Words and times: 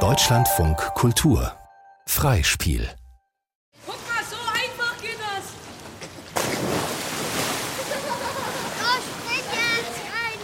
Deutschlandfunk 0.00 0.76
Kultur 0.94 1.50
Freispiel 2.06 2.90
Guck 3.86 3.96
mal, 4.06 4.22
so 4.22 4.36
einfach 4.36 5.00
geht 5.00 5.16
das. 5.18 5.56
Los, 8.82 9.02
spring 9.08 9.46
jetzt 9.48 9.96
rein. 10.12 10.38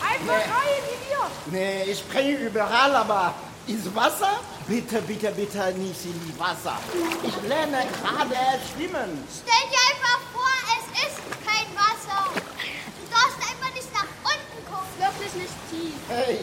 Einfach 0.00 0.32
rein 0.32 0.82
wie 0.86 0.98
wir. 1.10 1.60
Nee, 1.60 1.82
ich 1.90 1.98
springe 1.98 2.38
überall, 2.38 2.96
aber 2.96 3.34
ins 3.66 3.94
Wasser? 3.94 4.40
Bitte, 4.66 5.02
bitte, 5.02 5.32
bitte 5.32 5.74
nicht 5.74 6.06
in 6.06 6.18
die 6.26 6.40
Wasser. 6.40 6.78
Ich 7.22 7.36
lerne 7.46 7.84
gerade 8.00 8.34
schwimmen. 8.72 9.28
Stell 9.28 9.68
dir 9.68 9.82
einfach 9.92 10.20
vor, 10.32 10.48
es 10.72 10.86
ist 11.04 11.20
kein 11.44 11.68
Wasser. 11.76 12.30
Du 12.32 13.04
darfst 13.10 13.40
einfach 13.46 13.74
nicht 13.74 13.92
nach 13.92 14.08
unten 14.24 14.64
gucken. 14.64 14.88
Wirklich 14.98 15.34
nicht 15.34 15.54
tief. 15.70 15.95
Hey, 16.08 16.38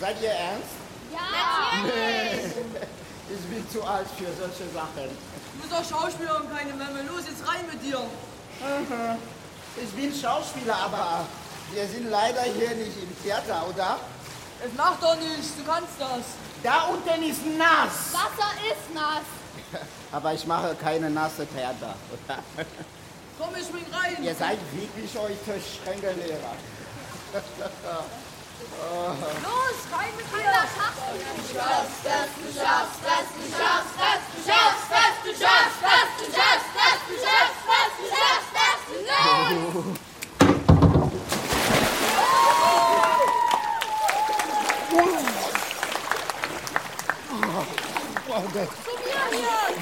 seid 0.00 0.22
ihr 0.22 0.30
ernst? 0.30 0.68
Ja. 1.12 1.82
Nee, 1.82 2.40
ich 3.28 3.40
bin 3.50 3.68
zu 3.70 3.82
alt 3.82 4.06
für 4.16 4.26
solche 4.40 4.72
Sachen. 4.72 5.10
Du 5.54 5.60
bist 5.60 5.72
doch 5.72 5.84
Schauspieler 5.84 6.40
und 6.40 6.54
keine 6.54 6.72
Memme. 6.74 7.02
Los, 7.08 7.22
jetzt 7.26 7.46
rein 7.48 7.64
mit 7.72 7.82
dir. 7.82 8.00
Ich 9.82 9.90
bin 9.90 10.14
Schauspieler, 10.14 10.76
aber 10.76 11.26
wir 11.72 11.86
sind 11.88 12.08
leider 12.10 12.42
hier 12.42 12.70
nicht 12.76 12.96
im 13.02 13.22
Theater, 13.22 13.66
oder? 13.68 13.98
Es 14.64 14.72
macht 14.74 15.02
doch 15.02 15.16
nichts, 15.16 15.48
du 15.58 15.64
kannst 15.64 15.98
das. 15.98 16.24
Da 16.62 16.84
unten 16.84 17.22
ist 17.24 17.44
nass. 17.58 18.12
Wasser 18.12 18.52
ist 18.70 18.94
nass. 18.94 19.26
Aber 20.12 20.32
ich 20.32 20.46
mache 20.46 20.74
keine 20.76 21.10
nasse 21.10 21.46
Theater. 21.46 21.94
oder? 22.10 22.38
Komm, 23.38 23.48
ich 23.54 23.66
spring 23.66 23.84
rein. 23.92 24.22
Ihr 24.24 24.34
seid 24.34 24.58
wirklich 24.72 25.10
heute 25.16 25.60
strenge 25.60 26.12
Lehrer. 26.14 26.54
Los, 29.42 29.78
rein 29.92 30.12
mit 30.16 30.26
dir. 30.32 30.50
Das 30.52 30.70
schaffst 30.76 31.02
du. 31.02 31.16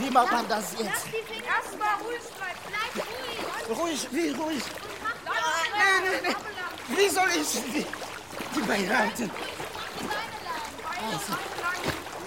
Wie 0.00 0.10
macht 0.10 0.32
man 0.32 0.48
das 0.48 0.72
jetzt? 0.72 0.82
Erstmal 0.82 1.94
ruhig 2.04 2.20
bleiben. 2.36 2.60
Bleib 2.68 2.92
ruhig. 3.68 3.78
Ruhig, 3.78 4.08
wie 4.10 4.30
ruhig? 4.30 4.62
Nee, 5.24 5.98
nee, 6.02 6.28
nee. 6.28 6.96
Wie 6.96 7.08
soll 7.08 7.30
ich 7.30 7.50
die, 7.72 7.86
die 8.54 8.60
Beine 8.60 8.98
halten? 8.98 9.30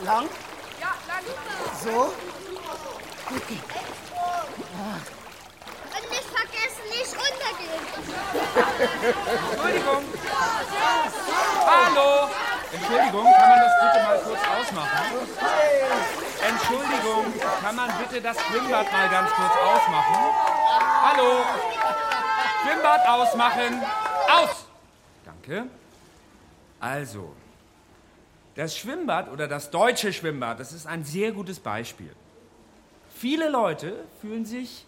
Lang? 0.03 0.29
Ja, 0.79 0.93
lang. 1.07 1.23
So? 1.83 2.13
Und 3.29 3.49
nicht 6.09 6.29
vergessen, 6.33 6.85
nicht 6.89 7.13
untergehen. 7.13 7.83
Entschuldigung. 9.51 10.03
Hallo. 11.65 12.29
Entschuldigung, 12.71 13.25
kann 13.33 13.49
man 13.49 13.59
das 13.59 13.73
bitte 13.81 13.99
mal 14.05 14.19
kurz 14.19 14.41
ausmachen? 14.59 15.03
Entschuldigung, 16.47 17.25
kann 17.61 17.75
man 17.75 17.89
bitte 17.97 18.21
das 18.21 18.37
Schwimmbad 18.41 18.91
mal 18.91 19.09
ganz 19.09 19.31
kurz 19.31 19.51
ausmachen? 19.51 20.17
Hallo. 21.03 21.43
Schwimmbad 22.63 23.07
ausmachen. 23.07 23.81
Aus. 24.29 24.65
Danke. 25.25 25.69
Also, 26.79 27.33
das 28.55 28.75
Schwimmbad 28.75 29.31
oder 29.31 29.47
das 29.47 29.69
deutsche 29.71 30.13
Schwimmbad, 30.13 30.59
das 30.59 30.73
ist 30.73 30.87
ein 30.87 31.03
sehr 31.03 31.31
gutes 31.31 31.59
Beispiel. 31.59 32.11
Viele 33.15 33.49
Leute 33.49 34.03
fühlen 34.21 34.45
sich 34.45 34.85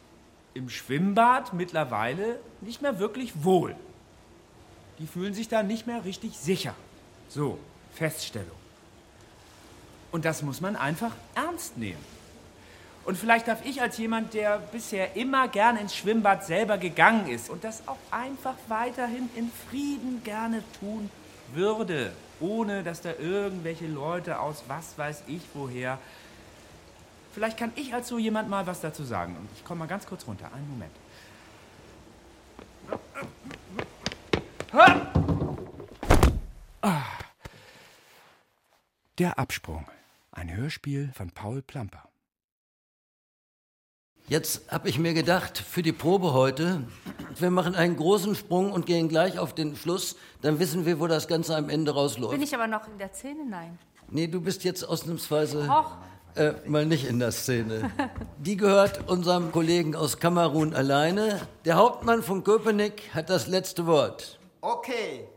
im 0.53 0.69
Schwimmbad 0.69 1.53
mittlerweile 1.53 2.39
nicht 2.61 2.81
mehr 2.81 2.99
wirklich 2.99 3.43
wohl. 3.43 3.75
Die 4.99 5.07
fühlen 5.07 5.33
sich 5.33 5.47
da 5.47 5.63
nicht 5.63 5.87
mehr 5.87 6.03
richtig 6.03 6.37
sicher. 6.37 6.75
So, 7.29 7.57
Feststellung. 7.93 8.57
Und 10.11 10.25
das 10.25 10.41
muss 10.41 10.61
man 10.61 10.75
einfach 10.75 11.11
ernst 11.35 11.77
nehmen. 11.77 12.03
Und 13.05 13.17
vielleicht 13.17 13.47
darf 13.47 13.65
ich 13.65 13.81
als 13.81 13.97
jemand, 13.97 14.33
der 14.33 14.57
bisher 14.57 15.15
immer 15.15 15.47
gern 15.47 15.77
ins 15.77 15.95
Schwimmbad 15.95 16.45
selber 16.45 16.77
gegangen 16.77 17.27
ist 17.27 17.49
und 17.49 17.63
das 17.63 17.87
auch 17.87 17.97
einfach 18.11 18.55
weiterhin 18.67 19.29
in 19.35 19.51
Frieden 19.69 20.21
gerne 20.23 20.63
tun 20.79 21.09
würde, 21.53 22.11
ohne 22.39 22.83
dass 22.83 23.01
da 23.01 23.13
irgendwelche 23.19 23.87
Leute 23.87 24.39
aus 24.39 24.63
was 24.67 24.97
weiß 24.97 25.23
ich 25.27 25.41
woher. 25.53 25.99
Vielleicht 27.33 27.57
kann 27.57 27.71
ich 27.75 27.93
als 27.93 28.07
so 28.07 28.17
jemand 28.17 28.49
mal 28.49 28.65
was 28.67 28.81
dazu 28.81 29.03
sagen. 29.03 29.35
Und 29.35 29.47
ich 29.55 29.63
komme 29.63 29.79
mal 29.79 29.87
ganz 29.87 30.05
kurz 30.05 30.25
runter. 30.27 30.49
Einen 30.53 30.69
Moment. 30.69 30.91
Ah. 36.81 37.03
Der 39.17 39.37
Absprung. 39.37 39.85
Ein 40.31 40.55
Hörspiel 40.55 41.11
von 41.13 41.31
Paul 41.31 41.61
Plamper. 41.61 42.08
Jetzt 44.29 44.71
habe 44.71 44.89
ich 44.89 44.99
mir 44.99 45.15
gedacht, 45.15 45.57
für 45.57 45.81
die 45.81 45.91
Probe 45.91 46.33
heute, 46.33 46.83
wir 47.39 47.49
machen 47.49 47.73
einen 47.73 47.95
großen 47.95 48.35
Sprung 48.35 48.71
und 48.71 48.85
gehen 48.85 49.09
gleich 49.09 49.39
auf 49.39 49.55
den 49.55 49.75
Fluss, 49.75 50.17
dann 50.43 50.59
wissen 50.59 50.85
wir, 50.85 50.99
wo 50.99 51.07
das 51.07 51.27
Ganze 51.27 51.55
am 51.55 51.67
Ende 51.67 51.95
rausläuft. 51.95 52.33
Bin 52.33 52.43
ich 52.43 52.53
aber 52.53 52.67
noch 52.67 52.87
in 52.87 52.99
der 52.99 53.11
Szene? 53.11 53.43
Nein. 53.49 53.79
Nee, 54.07 54.27
du 54.27 54.39
bist 54.39 54.63
jetzt 54.63 54.83
ausnahmsweise 54.83 55.67
äh, 56.35 56.53
mal 56.67 56.85
nicht 56.85 57.07
in 57.07 57.17
der 57.17 57.31
Szene. 57.31 57.89
Die 58.37 58.55
gehört 58.55 59.09
unserem 59.09 59.51
Kollegen 59.51 59.95
aus 59.95 60.19
Kamerun 60.19 60.75
alleine. 60.75 61.41
Der 61.65 61.77
Hauptmann 61.77 62.21
von 62.21 62.43
Köpenick 62.43 63.09
hat 63.15 63.31
das 63.31 63.47
letzte 63.47 63.87
Wort. 63.87 64.37
Okay. 64.61 65.27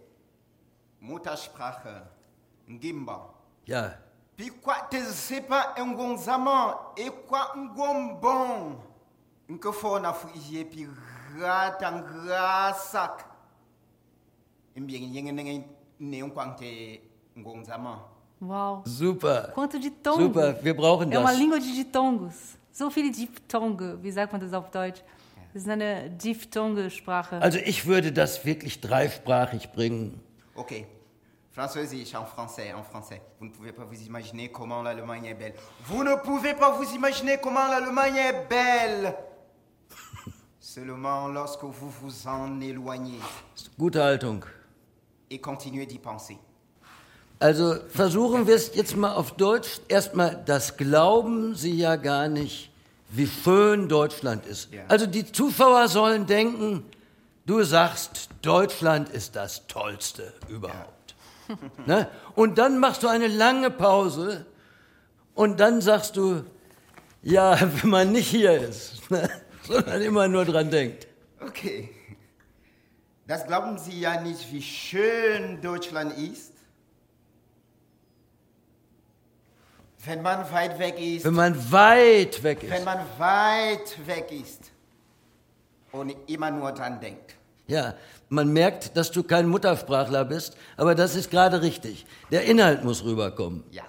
Muttersprache. 1.01 2.11
Ngimba. 2.69 3.33
Ja, 3.65 3.95
Pikwa 4.37 4.75
tezepa 4.91 5.75
engonzama 5.77 6.79
ekwa 6.97 7.55
ngombon. 7.57 8.77
Nkefona 9.49 10.13
fuije 10.13 10.65
pi 10.65 10.89
rata 11.41 11.93
ngasak. 11.93 13.25
Imbien 14.77 15.15
yenge 15.15 15.33
nenge 15.33 15.65
neunquante 16.01 17.01
ngonzama. 17.39 17.99
Uau. 18.41 18.83
super. 18.87 19.53
Quanto 19.55 19.79
de 19.79 19.91
tongo. 19.91 20.23
Super, 20.23 20.57
wir 20.65 20.75
brauchen 20.75 21.13
É 21.13 21.19
uma 21.19 21.31
das. 21.31 21.39
língua 21.39 21.59
de 21.61 21.73
ditongos. 21.73 22.57
So 22.73 22.91
viele 22.91 23.11
Diphthonge. 23.13 24.03
Wie 24.03 24.11
sagt 24.11 24.33
man 24.33 24.41
das 24.41 24.53
auf 24.55 24.71
Deutsch? 24.71 25.03
Das 25.53 25.63
ist 25.65 25.69
eine 25.69 26.09
Diphthonge-Sprache. 26.11 27.41
Also 27.43 27.59
ich 27.59 27.87
würde 27.87 28.11
das 28.11 28.45
wirklich 28.47 28.81
dreisprachig 28.81 29.71
bringen. 29.73 30.19
Ok. 30.55 30.87
Französisch 31.53 32.15
en 32.15 32.25
français, 32.25 32.73
en 32.73 32.83
français. 32.83 33.21
Vous 33.39 33.47
ne 33.47 33.51
pouvez 33.51 33.73
pas 33.73 33.85
vous 33.85 34.01
imaginer 34.03 34.51
comment 34.51 34.83
l'Allemagne 34.83 35.27
est 35.27 35.35
belle. 35.35 35.55
Vous 35.85 36.03
ne 36.03 36.15
pouvez 36.17 36.55
pas 36.55 36.71
vous 36.73 36.95
imaginer 36.95 37.39
comment 37.43 37.69
l'Allemagne 37.69 38.17
est 38.17 38.49
belle. 38.49 39.15
Seulement 40.61 41.29
lorsque 41.29 41.65
vous 41.65 41.91
vous 42.01 42.27
en 42.27 42.59
éloignez 42.61 43.19
Gute 43.79 43.97
Haltung. 43.97 44.45
et 45.31 45.39
continuez 45.39 45.87
d'y 45.87 45.99
penser. 45.99 46.39
Also 47.41 47.75
versuchen 47.89 48.47
wir 48.47 48.55
es 48.55 48.75
jetzt 48.75 48.97
mal 48.97 49.15
auf 49.15 49.33
Deutsch. 49.33 49.81
Erstmal, 49.89 50.43
das 50.47 50.77
glauben 50.77 51.55
Sie 51.55 51.75
ja 51.77 51.97
gar 51.97 52.29
nicht, 52.29 52.71
wie 53.11 53.27
schön 53.27 53.89
Deutschland 53.89 54.47
ist. 54.47 54.73
Ja. 54.73 54.83
Also 54.89 55.07
die 55.07 55.31
Zuschauer 55.31 55.89
sollen 55.89 56.27
denken, 56.27 56.85
du 57.45 57.63
sagst, 57.65 58.29
Deutschland 58.43 59.09
ist 59.11 59.35
das 59.37 59.67
Tollste 59.67 60.33
überhaupt. 60.49 61.02
ne? 61.87 62.09
Und 62.35 62.59
dann 62.59 62.79
machst 62.79 63.03
du 63.03 63.09
eine 63.09 63.29
lange 63.29 63.71
Pause 63.71 64.47
und 65.35 65.61
dann 65.61 65.81
sagst 65.81 66.17
du, 66.17 66.45
ja, 67.23 67.59
wenn 67.83 67.91
man 67.91 68.13
nicht 68.13 68.29
hier 68.29 68.53
ist, 68.61 69.11
ne? 69.11 69.29
sondern 69.63 70.03
immer 70.03 70.29
nur 70.29 70.45
dran 70.45 70.71
denkt. 70.71 71.07
Okay. 71.41 71.91
Das 73.27 73.47
glauben 73.47 73.79
Sie 73.79 73.99
ja 74.01 74.21
nicht, 74.21 74.53
wie 74.53 74.63
schön 74.63 75.61
Deutschland 75.63 76.19
ist? 76.19 76.53
Wenn 80.05 80.21
man 80.21 80.51
weit 80.53 80.79
weg 80.81 80.99
ist, 80.99 81.25
Wenn 81.25 81.35
man 81.35 81.73
weit 81.73 82.43
weg 82.43 82.59
wenn 82.63 82.79
ist. 82.79 82.85
man 82.85 82.99
weit 83.19 84.07
weg 84.07 84.33
ist 84.33 84.73
und 85.93 86.13
immer 86.27 86.51
nur 86.51 86.73
dran 86.73 87.01
denkt. 87.01 87.37
Ja, 87.69 87.95
man 88.33 88.53
merkt, 88.53 88.97
dass 88.97 89.13
du 89.13 89.23
kein 89.23 89.47
Muttersprachler 89.47 90.25
bist, 90.25 90.57
aber 90.77 90.95
das 90.95 91.15
ist 91.15 91.31
gerade 91.31 91.63
richtig. 91.63 92.07
Der 92.31 92.45
Inhalt 92.45 92.83
muss 92.83 93.05
rüberkommen. 93.05 93.63
Ja. 93.71 93.83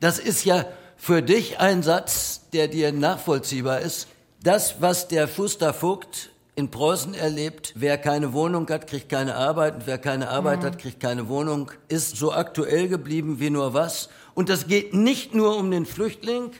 Das 0.00 0.18
ist 0.18 0.44
ja 0.44 0.64
für 0.96 1.22
dich 1.22 1.60
ein 1.60 1.82
Satz, 1.82 2.48
der 2.52 2.68
dir 2.68 2.90
nachvollziehbar 2.92 3.80
ist. 3.80 4.08
Das, 4.42 4.80
was 4.80 5.08
der 5.08 5.28
Schuster 5.28 5.74
Vogt 5.74 6.30
in 6.54 6.70
Preußen 6.70 7.12
erlebt, 7.12 7.74
wer 7.76 7.98
keine 7.98 8.32
Wohnung 8.32 8.66
hat, 8.70 8.86
kriegt 8.86 9.10
keine 9.10 9.34
Arbeit 9.34 9.74
und 9.74 9.86
wer 9.86 9.98
keine 9.98 10.30
Arbeit 10.30 10.64
hat, 10.64 10.78
kriegt 10.78 11.00
keine 11.00 11.28
Wohnung, 11.28 11.70
ist 11.88 12.16
so 12.16 12.32
aktuell 12.32 12.88
geblieben 12.88 13.40
wie 13.40 13.50
nur 13.50 13.74
was. 13.74 14.08
Und 14.34 14.48
das 14.48 14.66
geht 14.66 14.94
nicht 14.94 15.34
nur 15.34 15.56
um 15.58 15.70
den 15.70 15.84
Flüchtling, 15.84 16.52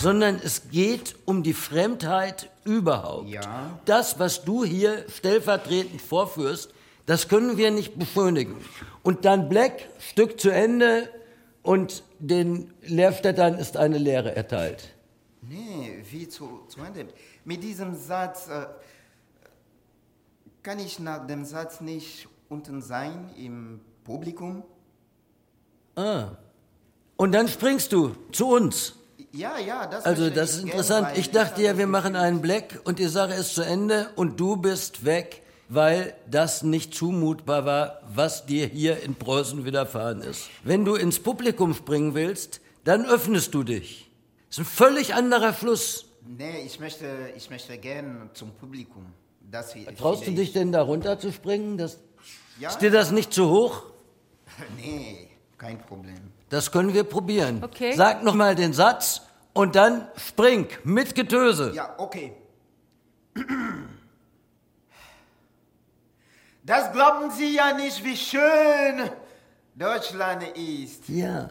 sondern 0.00 0.40
es 0.42 0.70
geht 0.70 1.14
um 1.26 1.42
die 1.42 1.52
Fremdheit 1.52 2.50
überhaupt. 2.64 3.28
Ja. 3.28 3.78
Das, 3.84 4.18
was 4.18 4.44
du 4.44 4.64
hier 4.64 5.04
stellvertretend 5.08 6.00
vorführst, 6.00 6.72
das 7.06 7.28
können 7.28 7.56
wir 7.56 7.70
nicht 7.70 7.98
beschönigen. 7.98 8.56
Und 9.02 9.24
dann 9.24 9.48
Black, 9.48 9.88
Stück 9.98 10.40
zu 10.40 10.50
Ende 10.50 11.08
und 11.62 12.02
den 12.18 12.72
Lehrstädtern 12.82 13.54
ist 13.58 13.76
eine 13.76 13.98
Lehre 13.98 14.34
erteilt. 14.34 14.94
Nee, 15.42 16.02
wie 16.10 16.28
zu, 16.28 16.62
zu 16.68 16.80
Ende. 16.80 17.08
Mit 17.44 17.62
diesem 17.62 17.94
Satz 17.94 18.48
äh, 18.48 18.66
kann 20.62 20.78
ich 20.78 20.98
nach 20.98 21.26
dem 21.26 21.44
Satz 21.44 21.80
nicht 21.80 22.28
unten 22.48 22.80
sein 22.80 23.30
im 23.36 23.80
Publikum? 24.04 24.62
Ah. 25.96 26.28
Und 27.16 27.32
dann 27.32 27.48
springst 27.48 27.92
du 27.92 28.14
zu 28.32 28.48
uns. 28.48 28.99
Ja, 29.32 29.58
ja, 29.58 29.86
das 29.86 30.04
Also 30.04 30.28
das 30.30 30.54
ist 30.56 30.64
interessant. 30.64 31.08
weil 31.08 31.18
Ich 31.18 31.30
dachte 31.30 31.62
ja, 31.62 31.78
wir 31.78 31.86
machen 31.86 32.16
einen 32.16 32.40
Black 32.40 32.80
und 32.84 32.98
die 32.98 33.06
Sache 33.06 33.34
ist 33.34 33.54
zu 33.54 33.62
Ende 33.62 34.10
und 34.16 34.40
du 34.40 34.56
bist 34.56 35.04
weg, 35.04 35.42
weil 35.68 36.14
das 36.28 36.62
nicht 36.64 36.94
zumutbar 36.94 37.64
war, 37.64 38.00
was 38.12 38.44
dir 38.46 38.66
hier 38.66 39.02
in 39.04 39.14
Preußen 39.14 39.64
widerfahren 39.64 40.20
ist. 40.22 40.48
Wenn 40.64 40.84
du 40.84 40.96
ins 40.96 41.20
Publikum 41.20 41.74
springen 41.74 42.14
willst, 42.14 42.60
dann 42.84 43.06
öffnest 43.06 43.54
du 43.54 43.62
dich. 43.62 44.10
Das 44.48 44.58
ist 44.58 44.64
ein 44.64 44.64
völlig 44.64 45.14
anderer 45.14 45.52
Fluss. 45.52 46.06
Nee, 46.26 46.62
ich 46.66 46.80
möchte, 46.80 47.06
ich 47.36 47.50
möchte 47.50 47.78
gerne 47.78 48.30
zum 48.34 48.50
Publikum. 48.52 49.06
Das 49.48 49.72
fi- 49.72 49.86
Traust 49.96 50.26
du 50.26 50.32
dich 50.32 50.52
denn 50.52 50.72
da 50.72 50.82
runter 50.82 51.18
zu 51.20 51.30
springen? 51.32 51.78
Das. 51.78 51.98
Ja? 52.58 52.68
ist 52.70 52.78
dir 52.80 52.90
das 52.90 53.10
nicht 53.12 53.32
zu 53.32 53.48
hoch? 53.48 53.84
Nee, 54.76 55.28
kein 55.56 55.78
Problem. 55.80 56.32
Das 56.50 56.70
können 56.70 56.92
wir 56.92 57.04
probieren. 57.04 57.62
Okay. 57.64 57.94
Sag 57.94 58.22
noch 58.22 58.34
mal 58.34 58.54
den 58.54 58.72
Satz 58.74 59.22
und 59.54 59.74
dann 59.76 60.06
spring 60.16 60.68
mit 60.84 61.14
Getöse. 61.14 61.72
Ja, 61.74 61.94
okay. 61.96 62.34
Das 66.64 66.92
glauben 66.92 67.30
Sie 67.30 67.54
ja 67.54 67.72
nicht, 67.72 68.04
wie 68.04 68.16
schön 68.16 69.10
Deutschland 69.74 70.42
ist, 70.56 71.08
Ja. 71.08 71.50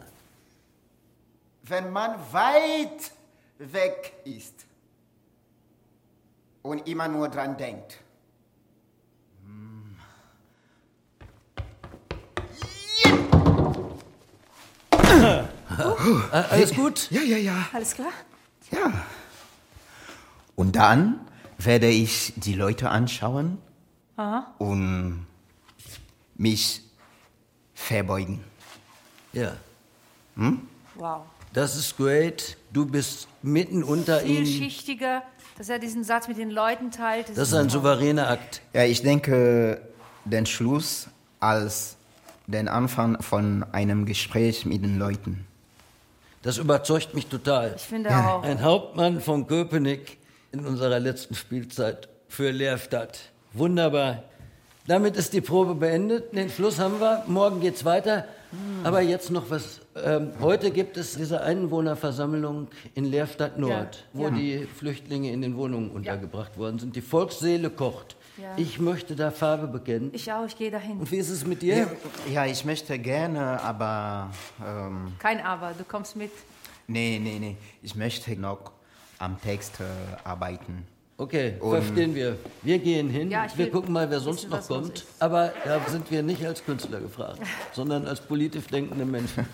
wenn 1.62 1.90
man 1.90 2.14
weit 2.32 3.10
weg 3.58 4.12
ist 4.24 4.66
und 6.62 6.86
immer 6.86 7.08
nur 7.08 7.28
dran 7.28 7.56
denkt. 7.56 7.98
Äh, 16.32 16.36
Alles 16.50 16.74
gut? 16.74 17.10
Ja, 17.10 17.22
ja, 17.22 17.36
ja. 17.36 17.68
Alles 17.72 17.94
klar? 17.94 18.12
Ja. 18.70 18.92
Und 20.54 20.76
dann 20.76 21.20
werde 21.58 21.88
ich 21.88 22.32
die 22.36 22.54
Leute 22.54 22.90
anschauen 22.90 23.58
und 24.58 25.26
mich 26.36 26.82
verbeugen. 27.74 28.40
Ja. 29.32 29.56
Wow. 30.96 31.22
Das 31.52 31.76
ist 31.76 31.96
great. 31.96 32.56
Du 32.72 32.86
bist 32.86 33.26
mitten 33.42 33.82
unter 33.82 34.22
ihnen. 34.22 34.46
Vielschichtiger, 34.46 35.22
dass 35.58 35.68
er 35.68 35.78
diesen 35.78 36.04
Satz 36.04 36.28
mit 36.28 36.38
den 36.38 36.50
Leuten 36.50 36.90
teilt. 36.90 37.28
Das 37.30 37.38
ist 37.48 37.54
ein 37.54 37.62
toll. 37.68 37.70
souveräner 37.80 38.28
Akt. 38.28 38.62
Ja, 38.72 38.84
ich 38.84 39.02
denke, 39.02 39.80
den 40.24 40.46
Schluss 40.46 41.08
als 41.40 41.96
den 42.46 42.68
Anfang 42.68 43.20
von 43.22 43.64
einem 43.72 44.06
Gespräch 44.06 44.64
mit 44.66 44.82
den 44.82 44.98
Leuten. 44.98 45.46
Das 46.42 46.56
überzeugt 46.58 47.14
mich 47.14 47.26
total. 47.26 47.74
Ich 47.76 47.82
finde 47.82 48.10
auch. 48.10 48.42
Ein 48.42 48.62
Hauptmann 48.62 49.20
von 49.20 49.46
Köpenick 49.46 50.18
in 50.52 50.64
unserer 50.64 50.98
letzten 50.98 51.34
Spielzeit 51.34 52.08
für 52.28 52.50
Leerstadt. 52.50 53.18
Wunderbar. 53.52 54.22
Damit 54.86 55.16
ist 55.16 55.34
die 55.34 55.40
Probe 55.42 55.74
beendet. 55.74 56.34
Den 56.34 56.48
Schluss 56.48 56.78
haben 56.78 56.98
wir. 57.00 57.24
Morgen 57.26 57.60
geht's 57.60 57.84
weiter. 57.84 58.24
Aber 58.82 59.00
jetzt 59.02 59.30
noch 59.30 59.50
was. 59.50 59.80
Ähm, 60.02 60.32
heute 60.40 60.70
gibt 60.70 60.96
es 60.96 61.14
diese 61.14 61.42
Einwohnerversammlung 61.42 62.68
in 62.94 63.04
Leerstadt 63.04 63.58
Nord, 63.58 63.70
Ja, 64.14 64.20
wo 64.20 64.24
ja. 64.24 64.30
die 64.30 64.66
Flüchtlinge 64.76 65.30
in 65.30 65.42
den 65.42 65.56
Wohnungen 65.56 65.90
untergebracht 65.90 66.56
worden 66.58 66.78
sind. 66.78 66.96
Die 66.96 67.02
Volksseele 67.02 67.70
kocht. 67.70 68.16
Ja. 68.36 68.54
Ich 68.56 68.78
möchte 68.78 69.14
da 69.16 69.30
Farbe 69.30 69.66
bekennen. 69.66 70.10
Ich 70.14 70.30
auch, 70.32 70.46
ich 70.46 70.56
gehe 70.56 70.70
dahin. 70.70 70.98
Und 70.98 71.10
wie 71.10 71.16
ist 71.16 71.28
es 71.30 71.44
mit 71.46 71.60
dir? 71.62 71.88
Ja, 72.32 72.46
ich 72.46 72.64
möchte 72.64 72.98
gerne, 72.98 73.60
aber 73.62 74.30
ähm, 74.66 75.12
Kein 75.18 75.40
Aber, 75.44 75.72
du 75.76 75.84
kommst 75.84 76.16
mit. 76.16 76.30
nee, 76.86 77.18
nee, 77.22 77.38
nee. 77.38 77.56
Ich 77.82 77.94
möchte 77.94 78.34
noch 78.38 78.72
am 79.18 79.40
Text 79.42 79.80
äh, 79.80 79.84
arbeiten. 80.24 80.86
Okay, 81.18 81.56
Und- 81.60 81.82
verstehen 81.82 82.14
wir. 82.14 82.38
Wir 82.62 82.78
gehen 82.78 83.10
hin. 83.10 83.30
Ja, 83.30 83.44
ich 83.44 83.58
wir 83.58 83.66
will 83.66 83.72
gucken 83.72 83.92
mal, 83.92 84.08
wer 84.08 84.20
sonst 84.20 84.48
noch 84.48 84.66
kommt. 84.66 85.04
Aber 85.18 85.52
da 85.66 85.78
sind 85.86 86.10
wir 86.10 86.22
nicht 86.22 86.42
als 86.46 86.64
Künstler 86.64 86.98
gefragt, 87.00 87.40
sondern 87.74 88.06
als 88.06 88.20
politisch 88.22 88.66
denkende 88.68 89.04
Menschen. 89.04 89.46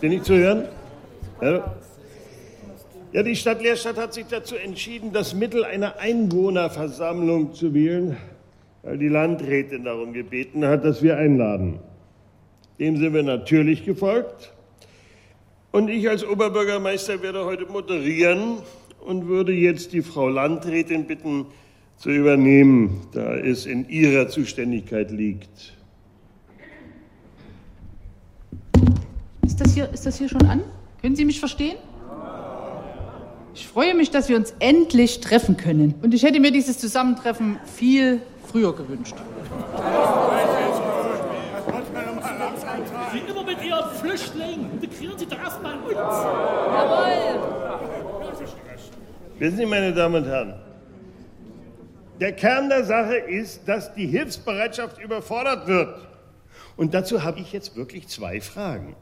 Bin 0.00 0.12
ich 0.12 0.22
zu 0.22 0.34
hören? 0.36 0.68
Ja. 1.44 1.76
ja, 3.12 3.22
die 3.22 3.36
Stadt 3.36 3.60
Leerstadt 3.60 3.98
hat 3.98 4.14
sich 4.14 4.24
dazu 4.30 4.56
entschieden, 4.56 5.12
das 5.12 5.34
Mittel 5.34 5.62
einer 5.62 5.98
Einwohnerversammlung 5.98 7.52
zu 7.52 7.74
wählen, 7.74 8.16
weil 8.82 8.96
die 8.96 9.08
Landrätin 9.08 9.84
darum 9.84 10.14
gebeten 10.14 10.64
hat, 10.64 10.86
dass 10.86 11.02
wir 11.02 11.18
einladen. 11.18 11.80
Dem 12.78 12.96
sind 12.96 13.12
wir 13.12 13.22
natürlich 13.22 13.84
gefolgt. 13.84 14.54
Und 15.70 15.88
ich 15.88 16.08
als 16.08 16.24
Oberbürgermeister 16.24 17.20
werde 17.20 17.44
heute 17.44 17.66
moderieren 17.66 18.62
und 19.00 19.28
würde 19.28 19.52
jetzt 19.52 19.92
die 19.92 20.00
Frau 20.00 20.30
Landrätin 20.30 21.06
bitten, 21.06 21.44
zu 21.98 22.08
übernehmen, 22.08 23.06
da 23.12 23.36
es 23.36 23.66
in 23.66 23.88
ihrer 23.88 24.28
Zuständigkeit 24.28 25.10
liegt. 25.10 25.74
Ist 29.44 29.60
das, 29.60 29.74
hier, 29.74 29.88
ist 29.92 30.06
das 30.06 30.16
hier 30.16 30.28
schon 30.28 30.44
an? 30.46 30.62
Können 31.04 31.16
Sie 31.16 31.26
mich 31.26 31.38
verstehen? 31.38 31.76
Ich 33.54 33.68
freue 33.68 33.94
mich, 33.94 34.10
dass 34.10 34.30
wir 34.30 34.36
uns 34.36 34.54
endlich 34.58 35.20
treffen 35.20 35.58
können. 35.58 35.96
Und 36.00 36.14
ich 36.14 36.22
hätte 36.22 36.40
mir 36.40 36.50
dieses 36.50 36.78
Zusammentreffen 36.78 37.58
viel 37.66 38.22
früher 38.50 38.74
gewünscht. 38.74 39.14
Sie 43.12 43.18
immer 43.18 43.44
mit 43.44 43.62
Ihren 43.62 43.90
Flüchtlingen. 43.96 44.70
Integrieren 44.80 45.18
Sie 45.18 45.26
doch 45.26 45.38
erstmal 45.38 45.74
uns. 45.74 45.94
Wissen 49.38 49.56
Sie, 49.58 49.66
meine 49.66 49.92
Damen 49.92 50.24
und 50.24 50.26
Herren, 50.26 50.54
der 52.18 52.32
Kern 52.32 52.70
der 52.70 52.82
Sache 52.82 53.16
ist, 53.16 53.68
dass 53.68 53.92
die 53.92 54.06
Hilfsbereitschaft 54.06 54.98
überfordert 55.02 55.66
wird. 55.66 55.98
Und 56.78 56.94
dazu 56.94 57.22
habe 57.22 57.40
ich 57.40 57.52
jetzt 57.52 57.76
wirklich 57.76 58.08
zwei 58.08 58.40
Fragen. 58.40 58.96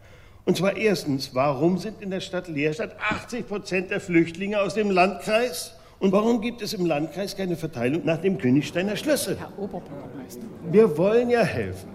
Und 0.45 0.57
zwar 0.57 0.77
erstens, 0.77 1.35
warum 1.35 1.79
sind 1.79 2.03
in 2.03 2.11
der 2.11 2.21
Stadt 2.21 2.49
Leerstadt 2.49 2.97
80 2.99 3.47
Prozent 3.47 3.91
der 3.91 4.01
Flüchtlinge 4.01 4.61
aus 4.61 4.75
dem 4.75 4.91
Landkreis? 4.91 5.75
Und 6.01 6.11
warum 6.11 6.41
gibt 6.41 6.63
es 6.63 6.73
im 6.73 6.85
Landkreis 6.85 7.37
keine 7.37 7.55
Verteilung 7.55 8.05
nach 8.05 8.19
dem 8.19 8.39
Königsteiner 8.39 8.97
Schlüssel? 8.97 9.39
Herr 9.39 9.57
Oberbürgermeister. 9.57 10.43
Wir 10.73 10.99
wollen 10.99 11.31
ja 11.31 11.43
helfen, 11.43 11.91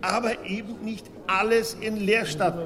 aber 0.00 0.46
eben 0.46 0.82
nicht 0.82 1.04
alles 1.26 1.74
in 1.74 1.98
Leerstadt. 1.98 2.56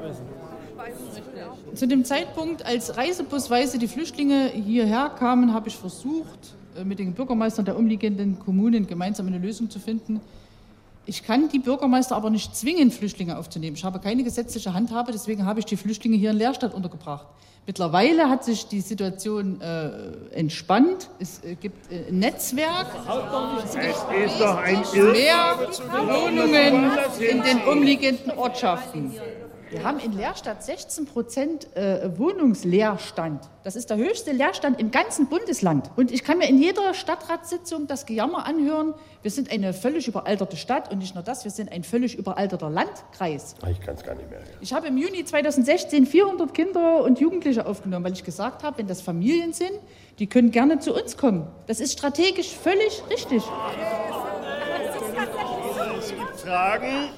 Zu 1.74 1.88
dem 1.88 2.04
Zeitpunkt, 2.04 2.64
als 2.64 2.96
reisebusweise 2.96 3.78
die 3.78 3.88
Flüchtlinge 3.88 4.50
hierher 4.50 5.10
kamen, 5.18 5.52
habe 5.52 5.68
ich 5.68 5.76
versucht, 5.76 6.54
äh, 6.76 6.84
mit 6.84 7.00
den 7.00 7.12
Bürgermeistern 7.12 7.64
der 7.64 7.76
umliegenden 7.76 8.38
Kommunen 8.38 8.86
gemeinsam 8.86 9.26
eine 9.26 9.38
Lösung 9.38 9.68
zu 9.68 9.80
finden. 9.80 10.20
Ich 11.08 11.22
kann 11.24 11.48
die 11.48 11.58
Bürgermeister 11.58 12.14
aber 12.16 12.28
nicht 12.28 12.54
zwingen, 12.54 12.90
Flüchtlinge 12.90 13.38
aufzunehmen. 13.38 13.74
Ich 13.74 13.82
habe 13.82 13.98
keine 13.98 14.22
gesetzliche 14.24 14.74
Handhabe, 14.74 15.10
deswegen 15.10 15.46
habe 15.46 15.58
ich 15.58 15.64
die 15.64 15.78
Flüchtlinge 15.78 16.18
hier 16.18 16.32
in 16.32 16.36
Leerstadt 16.36 16.74
untergebracht. 16.74 17.26
Mittlerweile 17.66 18.28
hat 18.28 18.44
sich 18.44 18.68
die 18.68 18.82
Situation 18.82 19.58
äh, 19.62 19.90
entspannt. 20.34 21.08
Es 21.18 21.42
äh, 21.42 21.54
gibt 21.54 21.90
äh, 21.90 22.08
ein 22.08 22.18
Netzwerk. 22.18 22.88
Es 23.64 23.74
ist 23.74 24.40
doch 24.40 24.58
ein 24.58 24.82
Mehr 24.92 25.58
Wohnungen 26.06 26.90
in 27.20 27.42
den 27.42 27.62
umliegenden 27.66 28.32
Ortschaften. 28.32 29.14
Wir 29.70 29.84
haben 29.84 29.98
in 30.00 30.12
Leerstadt 30.12 30.62
16 30.62 31.04
Prozent 31.04 31.76
äh, 31.76 32.16
Wohnungsleerstand. 32.18 33.42
Das 33.64 33.76
ist 33.76 33.90
der 33.90 33.98
höchste 33.98 34.32
Leerstand 34.32 34.80
im 34.80 34.90
ganzen 34.90 35.28
Bundesland. 35.28 35.90
Und 35.96 36.10
ich 36.10 36.24
kann 36.24 36.38
mir 36.38 36.48
in 36.48 36.58
jeder 36.58 36.94
Stadtratssitzung 36.94 37.86
das 37.86 38.06
Gejammer 38.06 38.46
anhören. 38.46 38.94
Wir 39.20 39.30
sind 39.30 39.50
eine 39.50 39.74
völlig 39.74 40.08
überalterte 40.08 40.56
Stadt 40.56 40.90
und 40.90 40.98
nicht 40.98 41.14
nur 41.14 41.22
das, 41.22 41.44
wir 41.44 41.50
sind 41.50 41.70
ein 41.70 41.84
völlig 41.84 42.16
überalterter 42.16 42.70
Landkreis. 42.70 43.56
Ich 43.70 43.80
kann 43.80 43.94
es 43.94 44.02
gar 44.02 44.14
nicht 44.14 44.30
mehr. 44.30 44.40
Ich 44.60 44.72
habe 44.72 44.86
im 44.86 44.96
Juni 44.96 45.24
2016 45.24 46.06
400 46.06 46.54
Kinder 46.54 47.04
und 47.04 47.20
Jugendliche 47.20 47.66
aufgenommen, 47.66 48.06
weil 48.06 48.12
ich 48.14 48.24
gesagt 48.24 48.62
habe, 48.62 48.78
wenn 48.78 48.86
das 48.86 49.02
Familien 49.02 49.52
sind, 49.52 49.72
die 50.18 50.28
können 50.28 50.50
gerne 50.50 50.78
zu 50.78 50.94
uns 50.94 51.18
kommen. 51.18 51.46
Das 51.66 51.80
ist 51.80 51.92
strategisch 51.92 52.56
völlig 52.56 53.02
richtig. 53.10 53.42
Es 55.98 56.08
gibt 56.08 56.40
Fragen. 56.40 57.10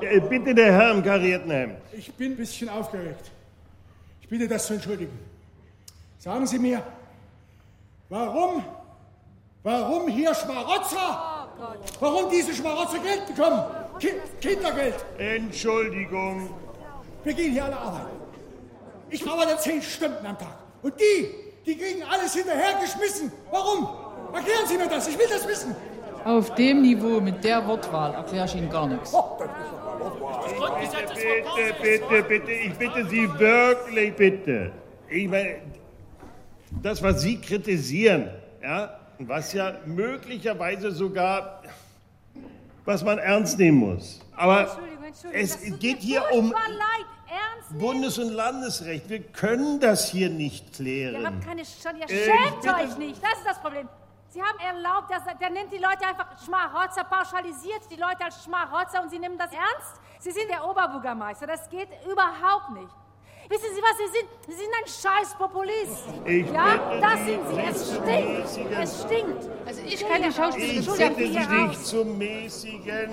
Äh, 0.00 0.20
Bitte 0.20 0.54
der 0.54 0.72
Herr 0.72 0.90
im 0.92 1.02
karierten 1.02 1.50
Hemd. 1.50 1.76
Ich 1.92 2.12
bin 2.14 2.32
ein 2.32 2.36
bisschen 2.36 2.68
aufgeregt. 2.68 3.30
Ich 4.20 4.28
bitte 4.28 4.48
das 4.48 4.66
zu 4.66 4.74
entschuldigen. 4.74 5.18
Sagen 6.18 6.46
Sie 6.46 6.58
mir, 6.58 6.82
warum, 8.08 8.64
warum 9.62 10.08
hier 10.08 10.34
Schmarotzer? 10.34 11.48
Warum 11.98 12.30
diese 12.30 12.54
Schmarotzer 12.54 12.98
Geld 12.98 13.26
bekommen? 13.26 13.62
Ki 13.98 14.12
Kindergeld. 14.40 14.94
Entschuldigung. 15.18 16.50
Wir 17.24 17.34
gehen 17.34 17.52
hier 17.52 17.64
alle 17.64 17.76
arbeiten. 17.76 18.16
Ich 19.10 19.26
arbeite 19.28 19.56
zehn 19.58 19.82
Stunden 19.82 20.24
am 20.24 20.38
Tag. 20.38 20.56
Und 20.82 20.94
die, 20.98 21.28
die 21.66 21.76
kriegen 21.76 22.02
alles 22.04 22.34
hinterhergeschmissen. 22.34 23.30
Warum? 23.50 23.88
Erklären 24.32 24.66
Sie 24.66 24.78
mir 24.78 24.88
das. 24.88 25.08
Ich 25.08 25.18
will 25.18 25.26
das 25.28 25.46
wissen. 25.46 25.74
Auf 26.24 26.54
dem 26.54 26.82
Niveau 26.82 27.20
mit 27.20 27.42
der 27.42 27.66
Wortwahl 27.66 28.14
erkläre 28.14 28.46
ich 28.46 28.54
Ihnen 28.54 28.70
gar 28.70 28.86
nichts. 28.86 29.12
Bitte, 30.00 31.74
bitte, 31.82 32.22
bitte, 32.22 32.52
ich 32.52 32.74
bitte 32.74 33.06
Sie 33.08 33.38
wirklich, 33.38 34.14
bitte. 34.14 34.72
Ich 35.08 35.28
meine, 35.28 35.56
das, 36.82 37.02
was 37.02 37.22
Sie 37.22 37.40
kritisieren, 37.40 38.30
ja, 38.62 38.98
was 39.18 39.52
ja 39.52 39.74
möglicherweise 39.84 40.90
sogar, 40.90 41.62
was 42.84 43.04
man 43.04 43.18
ernst 43.18 43.58
nehmen 43.58 43.78
muss. 43.78 44.20
Aber 44.36 44.60
Entschuldigung, 44.60 45.04
Entschuldigung. 45.04 45.72
es 45.72 45.78
geht 45.78 45.98
hier 45.98 46.22
um? 46.32 46.54
Bundes- 47.78 48.18
und 48.18 48.30
Landesrecht. 48.32 49.08
Wir 49.08 49.22
können 49.22 49.78
das 49.78 50.10
hier 50.10 50.28
nicht 50.28 50.64
Ihr 50.80 51.10
klären. 51.12 51.26
habt 51.26 51.44
keine 51.44 51.64
Sch 51.64 51.76
Ihr 51.84 52.08
schämt 52.08 52.64
euch 52.66 52.98
nicht. 52.98 53.22
Das 53.22 53.38
ist 53.38 53.46
das 53.46 53.60
Problem. 53.60 53.88
Sie 54.30 54.40
haben 54.40 54.58
erlaubt, 54.60 55.10
dass, 55.10 55.22
der 55.40 55.50
nennt 55.50 55.72
die 55.72 55.78
Leute 55.78 56.06
einfach 56.06 56.26
Schmarotzer, 56.44 57.02
pauschalisiert 57.02 57.82
die 57.90 57.96
Leute 57.96 58.24
als 58.24 58.44
Schmarotzer 58.44 59.02
und 59.02 59.10
Sie 59.10 59.18
nehmen 59.18 59.36
das 59.36 59.50
ernst? 59.52 60.00
Sie 60.20 60.30
sind 60.30 60.48
der 60.48 60.64
Oberbürgermeister. 60.68 61.48
Das 61.48 61.68
geht 61.68 61.88
überhaupt 62.06 62.70
nicht. 62.74 62.88
Wissen 63.48 63.74
Sie, 63.74 63.82
was 63.82 63.98
Sie 63.98 64.06
sind? 64.18 64.28
Sie 64.46 64.52
sind 64.52 64.70
ein 64.78 64.86
scheiß 64.86 65.34
Populist. 65.34 66.04
Ich 66.24 66.46
ja, 66.52 66.78
das 67.00 67.24
sind 67.24 67.48
Sie. 67.48 67.58
Es 67.58 67.96
stinkt. 67.96 68.78
Es 68.80 69.02
stinkt. 69.02 69.50
Also 69.66 69.80
ich 69.84 70.08
kann 70.08 70.22
die 70.22 70.30
Schauspielerin 70.32 70.70
Ich 70.70 70.86
Entschuldigung, 70.86 71.16
bitte 71.16 71.32
Sie 71.32 71.38
hier 71.38 71.48
raus. 71.58 71.68
nicht 71.70 71.86
zum 71.86 72.18
mäßigen. 72.18 73.10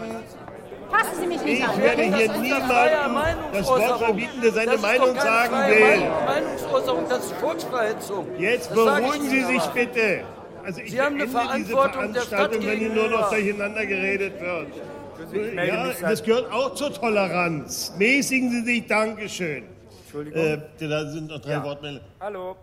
Fassen 0.92 1.16
Sie 1.20 1.26
mich 1.28 1.42
nicht 1.42 1.60
Ich 1.62 1.68
an. 1.68 1.82
werde 1.82 2.02
okay? 2.04 2.16
hier 2.16 2.34
niemandem 2.38 3.52
das 3.54 3.68
Wort 3.68 3.98
verbieten, 3.98 4.42
der 4.42 4.52
seine 4.54 4.78
Meinung 4.78 5.16
sagen 5.20 5.56
will. 5.56 6.10
Meinungsäußerung, 6.28 7.10
das 7.10 7.26
ist 7.26 7.34
Volksverhetzung. 7.38 8.36
Jetzt 8.38 8.70
ich 8.70 8.76
beruhigen 8.76 9.30
Sie 9.30 9.44
sich 9.44 9.62
aber. 9.62 9.74
bitte. 9.74 10.24
Also 10.68 10.82
ich 10.82 10.92
Sie 10.92 11.00
haben 11.00 11.16
eine 11.16 11.30
Verantwortung 11.30 12.12
der 12.12 12.22
Stadt 12.24 12.52
Veranstaltung, 12.54 12.68
wenn 12.68 12.78
hier 12.80 12.90
nur 12.94 13.08
noch 13.08 13.30
durcheinander 13.30 13.86
geredet 13.86 14.34
wird. 14.42 14.68
Ja, 15.66 15.94
das 16.02 16.22
gehört 16.22 16.52
auch 16.52 16.76
zur 16.76 16.94
Toleranz. 16.94 17.94
Mäßigen 17.98 18.52
Sie 18.52 18.62
sich, 18.64 18.86
Dankeschön. 18.86 19.64
Entschuldigung. 20.04 20.42
Äh, 20.42 20.60
da 20.78 21.06
sind 21.06 21.30
noch 21.30 21.40
drei 21.40 21.52
Ja. 21.52 21.64
Wortmeldungen. 21.64 22.06
Hallo. 22.20 22.58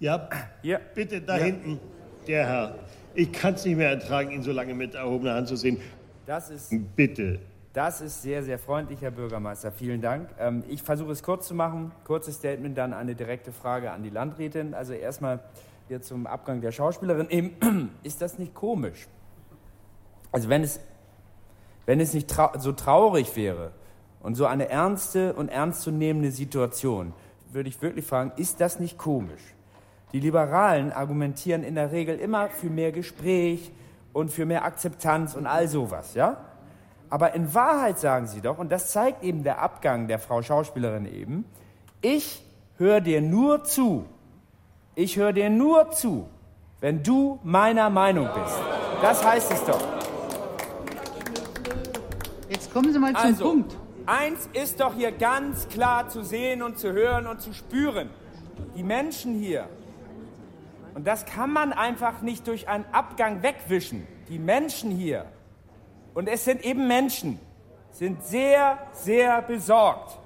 Ja, 0.00 0.28
Hier. 0.60 0.82
bitte 0.94 1.22
da 1.22 1.38
Ja. 1.38 1.44
hinten, 1.44 1.80
der 2.28 2.46
Herr. 2.46 2.74
Ich 3.14 3.32
kann 3.32 3.54
es 3.54 3.64
nicht 3.64 3.76
mehr 3.78 3.88
ertragen, 3.88 4.32
ihn 4.32 4.42
so 4.42 4.52
lange 4.52 4.74
mit 4.74 4.94
erhobener 4.94 5.34
Hand 5.34 5.48
zu 5.48 5.56
sehen. 5.56 5.80
Das 6.26 6.50
ist, 6.50 6.70
Bitte. 6.94 7.38
das 7.72 8.02
ist 8.02 8.20
sehr, 8.20 8.42
sehr 8.42 8.58
freundlich, 8.58 9.00
Herr 9.00 9.12
Bürgermeister. 9.12 9.72
Vielen 9.72 10.02
Dank. 10.02 10.28
Ähm, 10.38 10.62
ich 10.68 10.82
versuche 10.82 11.12
es 11.12 11.22
kurz 11.22 11.48
zu 11.48 11.54
machen. 11.54 11.90
Kurzes 12.04 12.34
Statement, 12.34 12.76
dann 12.76 12.92
eine 12.92 13.14
direkte 13.14 13.50
Frage 13.50 13.92
an 13.92 14.02
die 14.02 14.10
Landrätin. 14.10 14.74
Also 14.74 14.92
erstmal 14.92 15.40
hier 15.88 16.02
zum 16.02 16.26
Abgang 16.26 16.60
der 16.60 16.72
Schauspielerin. 16.72 17.28
Eben, 17.30 17.90
ist 18.02 18.20
das 18.22 18.38
nicht 18.38 18.54
komisch? 18.54 19.08
Also 20.32 20.48
wenn 20.48 20.62
es, 20.62 20.80
wenn 21.86 22.00
es 22.00 22.12
nicht 22.12 22.28
trau 22.28 22.50
so 22.58 22.72
traurig 22.72 23.36
wäre 23.36 23.72
und 24.20 24.34
so 24.34 24.46
eine 24.46 24.68
ernste 24.68 25.34
und 25.34 25.48
ernstzunehmende 25.48 26.30
Situation, 26.30 27.12
würde 27.52 27.68
ich 27.68 27.80
wirklich 27.80 28.04
fragen, 28.04 28.32
ist 28.36 28.60
das 28.60 28.80
nicht 28.80 28.98
komisch? 28.98 29.54
Die 30.12 30.20
Liberalen 30.20 30.92
argumentieren 30.92 31.62
in 31.62 31.74
der 31.74 31.92
Regel 31.92 32.18
immer 32.18 32.48
für 32.48 32.70
mehr 32.70 32.92
Gespräch 32.92 33.72
und 34.12 34.30
für 34.30 34.46
mehr 34.46 34.64
Akzeptanz 34.64 35.34
und 35.34 35.46
all 35.46 35.68
sowas, 35.68 36.14
ja? 36.14 36.36
Aber 37.08 37.34
in 37.34 37.54
Wahrheit 37.54 38.00
sagen 38.00 38.26
sie 38.26 38.40
doch, 38.40 38.58
und 38.58 38.72
das 38.72 38.90
zeigt 38.90 39.22
eben 39.22 39.44
der 39.44 39.60
Abgang 39.62 40.08
der 40.08 40.18
Frau 40.18 40.42
Schauspielerin 40.42 41.06
eben, 41.06 41.44
ich 42.00 42.44
höre 42.78 43.00
dir 43.00 43.20
nur 43.20 43.62
zu. 43.62 44.06
Ich 44.98 45.18
höre 45.18 45.34
dir 45.34 45.50
nur 45.50 45.90
zu, 45.90 46.26
wenn 46.80 47.02
du 47.02 47.38
meiner 47.44 47.90
Meinung 47.90 48.30
bist. 48.32 48.56
Das 49.02 49.22
heißt 49.22 49.52
es 49.52 49.62
doch. 49.64 49.78
Jetzt 52.48 52.72
kommen 52.72 52.90
Sie 52.94 52.98
mal 52.98 53.12
zum 53.12 53.22
Also, 53.22 53.44
Punkt. 53.44 53.76
eins 54.06 54.48
ist 54.54 54.80
doch 54.80 54.94
hier 54.94 55.12
ganz 55.12 55.68
klar 55.68 56.08
zu 56.08 56.22
sehen 56.22 56.62
und 56.62 56.78
zu 56.78 56.94
hören 56.94 57.26
und 57.26 57.42
zu 57.42 57.52
spüren. 57.52 58.08
Die 58.74 58.82
Menschen 58.82 59.34
hier, 59.38 59.68
und 60.94 61.06
das 61.06 61.26
kann 61.26 61.52
man 61.52 61.74
einfach 61.74 62.22
nicht 62.22 62.46
durch 62.46 62.66
einen 62.66 62.86
Abgang 62.90 63.42
wegwischen, 63.42 64.06
die 64.30 64.38
Menschen 64.38 64.90
hier, 64.90 65.26
und 66.14 66.26
es 66.26 66.46
sind 66.46 66.64
eben 66.64 66.88
Menschen, 66.88 67.38
sind 67.90 68.24
sehr, 68.24 68.78
sehr 68.92 69.42
besorgt. 69.42 70.18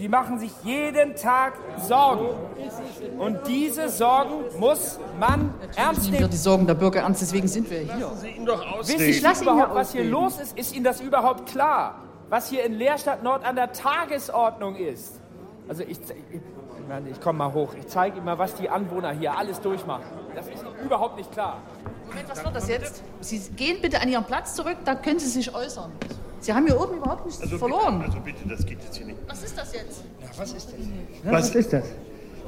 Sie 0.00 0.08
machen 0.08 0.38
sich 0.38 0.50
jeden 0.64 1.14
Tag 1.14 1.52
Sorgen. 1.76 2.28
Und 3.18 3.46
diese 3.46 3.90
Sorgen 3.90 4.44
muss 4.58 4.98
man 5.18 5.52
ernst 5.76 6.04
Nehmen 6.04 6.12
wir 6.12 6.20
nehmen. 6.20 6.30
die 6.30 6.36
Sorgen 6.38 6.66
der 6.66 6.72
Bürger 6.72 7.00
ernst, 7.00 7.20
deswegen 7.20 7.46
sind 7.46 7.68
wir 7.70 7.80
hier. 7.80 8.06
Lassen 8.06 8.20
Sie 8.20 8.28
ihn 8.30 8.46
doch 8.46 8.60
Wissen 8.60 8.78
ausreden. 8.78 9.12
Sie 9.12 9.20
lass 9.20 9.42
ihn 9.42 9.48
überhaupt, 9.48 9.74
was 9.74 9.92
hier 9.92 10.04
los 10.04 10.40
ist? 10.40 10.56
Ist 10.56 10.74
Ihnen 10.74 10.84
das 10.84 11.02
überhaupt 11.02 11.50
klar? 11.50 11.96
Was 12.30 12.48
hier 12.48 12.64
in 12.64 12.72
Leerstadt 12.78 13.22
Nord 13.22 13.44
an 13.44 13.56
der 13.56 13.72
Tagesordnung 13.72 14.74
ist? 14.76 15.20
Also 15.68 15.82
ich, 15.82 15.98
ich, 16.00 16.88
Mann, 16.88 17.06
ich 17.06 17.20
komme 17.20 17.40
mal 17.40 17.52
hoch. 17.52 17.74
Ich 17.78 17.86
zeige 17.88 18.16
Ihnen 18.16 18.24
mal, 18.24 18.38
was 18.38 18.54
die 18.54 18.70
Anwohner 18.70 19.10
hier 19.12 19.36
alles 19.36 19.60
durchmachen. 19.60 20.04
Das 20.34 20.46
ist 20.46 20.62
Ihnen 20.62 20.82
überhaupt 20.82 21.18
nicht 21.18 21.30
klar. 21.30 21.58
Moment, 22.08 22.26
was 22.26 22.42
wird 22.42 22.56
das 22.56 22.68
jetzt? 22.68 23.02
Sie 23.20 23.38
gehen 23.50 23.82
bitte 23.82 24.00
an 24.00 24.08
Ihren 24.08 24.24
Platz 24.24 24.54
zurück, 24.54 24.78
da 24.82 24.94
können 24.94 25.18
Sie 25.18 25.28
sich 25.28 25.54
äußern. 25.54 25.92
Sie 26.40 26.52
haben 26.54 26.66
hier 26.66 26.80
oben 26.80 26.96
überhaupt 26.96 27.26
nichts 27.26 27.40
Also 27.42 27.58
verloren. 27.58 27.98
Bitte, 27.98 28.10
also 28.12 28.20
bitte, 28.24 28.48
das 28.48 28.64
geht 28.66 28.82
jetzt 28.82 28.96
hier 28.96 29.06
nicht. 29.06 29.18
Was 29.28 29.42
ist 29.42 29.56
das 29.58 29.72
jetzt? 29.74 30.02
Was 30.36 30.52
ist 30.52 30.68
das? 30.68 30.74
Was 31.32 31.54
ist 31.54 31.72
das? 31.72 31.84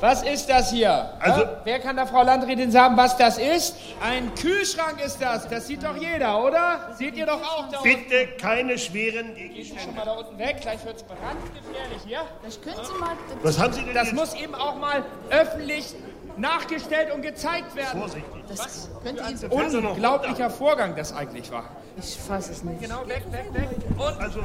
Was 0.00 0.22
ist 0.25 0.46
das 0.49 0.70
hier? 0.72 1.11
Also- 1.20 1.42
Ja? 1.42 1.61
Wer 1.62 1.78
kann 1.78 1.94
der 1.94 2.06
Frau 2.08 2.25
Landrätin 2.25 2.72
sagen, 2.72 2.96
was 2.96 3.16
das 3.18 3.38
ist? 3.38 3.76
Ein 4.00 4.34
Kühlschrank 4.34 5.00
ist 5.04 5.20
das. 5.22 5.46
Das 5.49 5.68
sieht 5.68 5.84
doch 5.84 5.96
jeder, 5.96 6.42
oder? 6.42 6.92
Seht 6.99 7.14
ihr 7.16 7.26
doch 7.26 7.40
auch 7.40 7.68
da 7.70 7.78
unten. 7.78 7.84
Bitte 8.08 8.26
keine 8.40 8.78
schweren 8.78 9.32
Geh 9.37 9.64
schon 9.64 9.94
mal 9.94 10.04
da 10.04 10.12
unten 10.14 10.37
weg, 10.38 10.56
gleich 10.61 10.84
wird's 10.84 11.04
brandgefährlich 11.04 12.02
hier. 12.04 12.22
Vielleicht 12.40 12.62
können 12.64 12.84
Sie 12.84 12.99
mal. 12.99 13.11
Was 13.44 13.58
haben 13.61 13.72
Sie 13.75 13.82
denn 13.84 13.94
Das 13.94 14.06
jetzt? 14.08 14.14
muss 14.16 14.34
eben 14.34 14.54
auch 14.56 14.76
mal 14.76 15.04
öffentlich 15.30 15.94
nachgestellt 16.39 17.12
und 17.15 17.23
gezeigt 17.23 17.75
werden. 17.75 18.01
Vorsichtig. 18.01 18.45
Das 18.49 18.91
könnte 19.03 19.23
Ihnen 19.23 19.37
so 19.37 19.47
er 19.47 19.53
Unglaublicher 19.53 20.51
Vorgang 20.51 20.97
das 20.97 21.12
eigentlich 21.12 21.51
war. 21.51 21.65
Ich 21.97 22.17
fasse 22.17 22.53
es 22.53 22.62
nicht. 22.65 22.81
Genau, 22.81 23.07
weg, 23.07 23.25
weg, 23.31 23.53
weg. 23.53 23.69
Und 23.97 24.21
Also, 24.21 24.41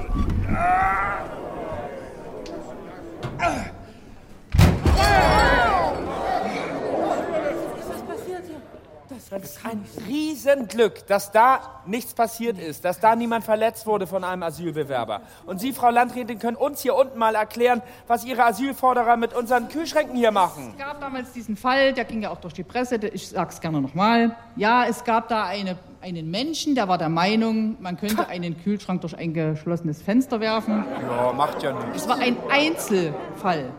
das 9.30 9.44
ist 9.44 9.66
ein 9.66 9.84
Riesenglück, 10.08 11.06
dass 11.08 11.32
da 11.32 11.82
nichts 11.86 12.14
passiert 12.14 12.58
ist, 12.60 12.86
dass 12.86 13.00
da 13.00 13.16
niemand 13.16 13.44
verletzt 13.44 13.86
wurde 13.86 14.08
von 14.08 14.24
einem 14.24 14.44
Asylbewerber. 14.44 15.22
Und 15.46 15.60
Sie, 15.60 15.74
Frau 15.74 15.90
Landrätin, 15.90 16.40
können 16.40 16.56
uns 16.56 16.82
hier 16.82 16.96
unten 16.96 17.18
mal 17.18 17.36
erklären, 17.36 17.82
was 18.08 18.24
Ihre 18.24 18.46
Asylforderer 18.46 19.18
mit 19.18 19.34
unseren 19.34 19.68
Kühlschränken 19.68 20.16
hier 20.16 20.32
machen. 20.32 20.74
Es 20.78 20.78
gab 20.78 21.02
damals 21.02 21.32
diesen 21.34 21.58
Fall, 21.58 21.94
der 21.94 22.06
ging 22.06 22.22
ja 22.22 22.30
auch 22.30 22.40
durch 22.40 22.54
die 22.54 22.64
Presse, 22.64 22.96
ich 22.96 23.28
sage 23.30 23.50
es 23.52 23.60
gerne 23.60 23.82
nochmal. 23.82 24.36
Ja, 24.56 24.86
es 24.86 25.04
gab 25.04 25.28
da 25.28 25.46
eine, 25.46 25.78
einen 26.02 26.32
Menschen, 26.32 26.76
der 26.76 26.88
war 26.88 26.98
der 26.98 27.10
Meinung, 27.10 27.76
man 27.82 27.98
könnte 27.98 28.28
einen 28.28 28.58
Kühlschrank 28.62 29.02
durch 29.02 29.18
ein 29.18 29.34
geschlossenes 29.34 30.02
Fenster 30.02 30.40
werfen. 30.40 30.86
Ja, 31.02 31.34
macht 31.34 31.62
ja 31.64 31.74
nichts. 31.74 32.04
Es 32.04 32.10
war 32.10 32.20
ein 32.20 32.38
Einzelfall. 32.50 33.72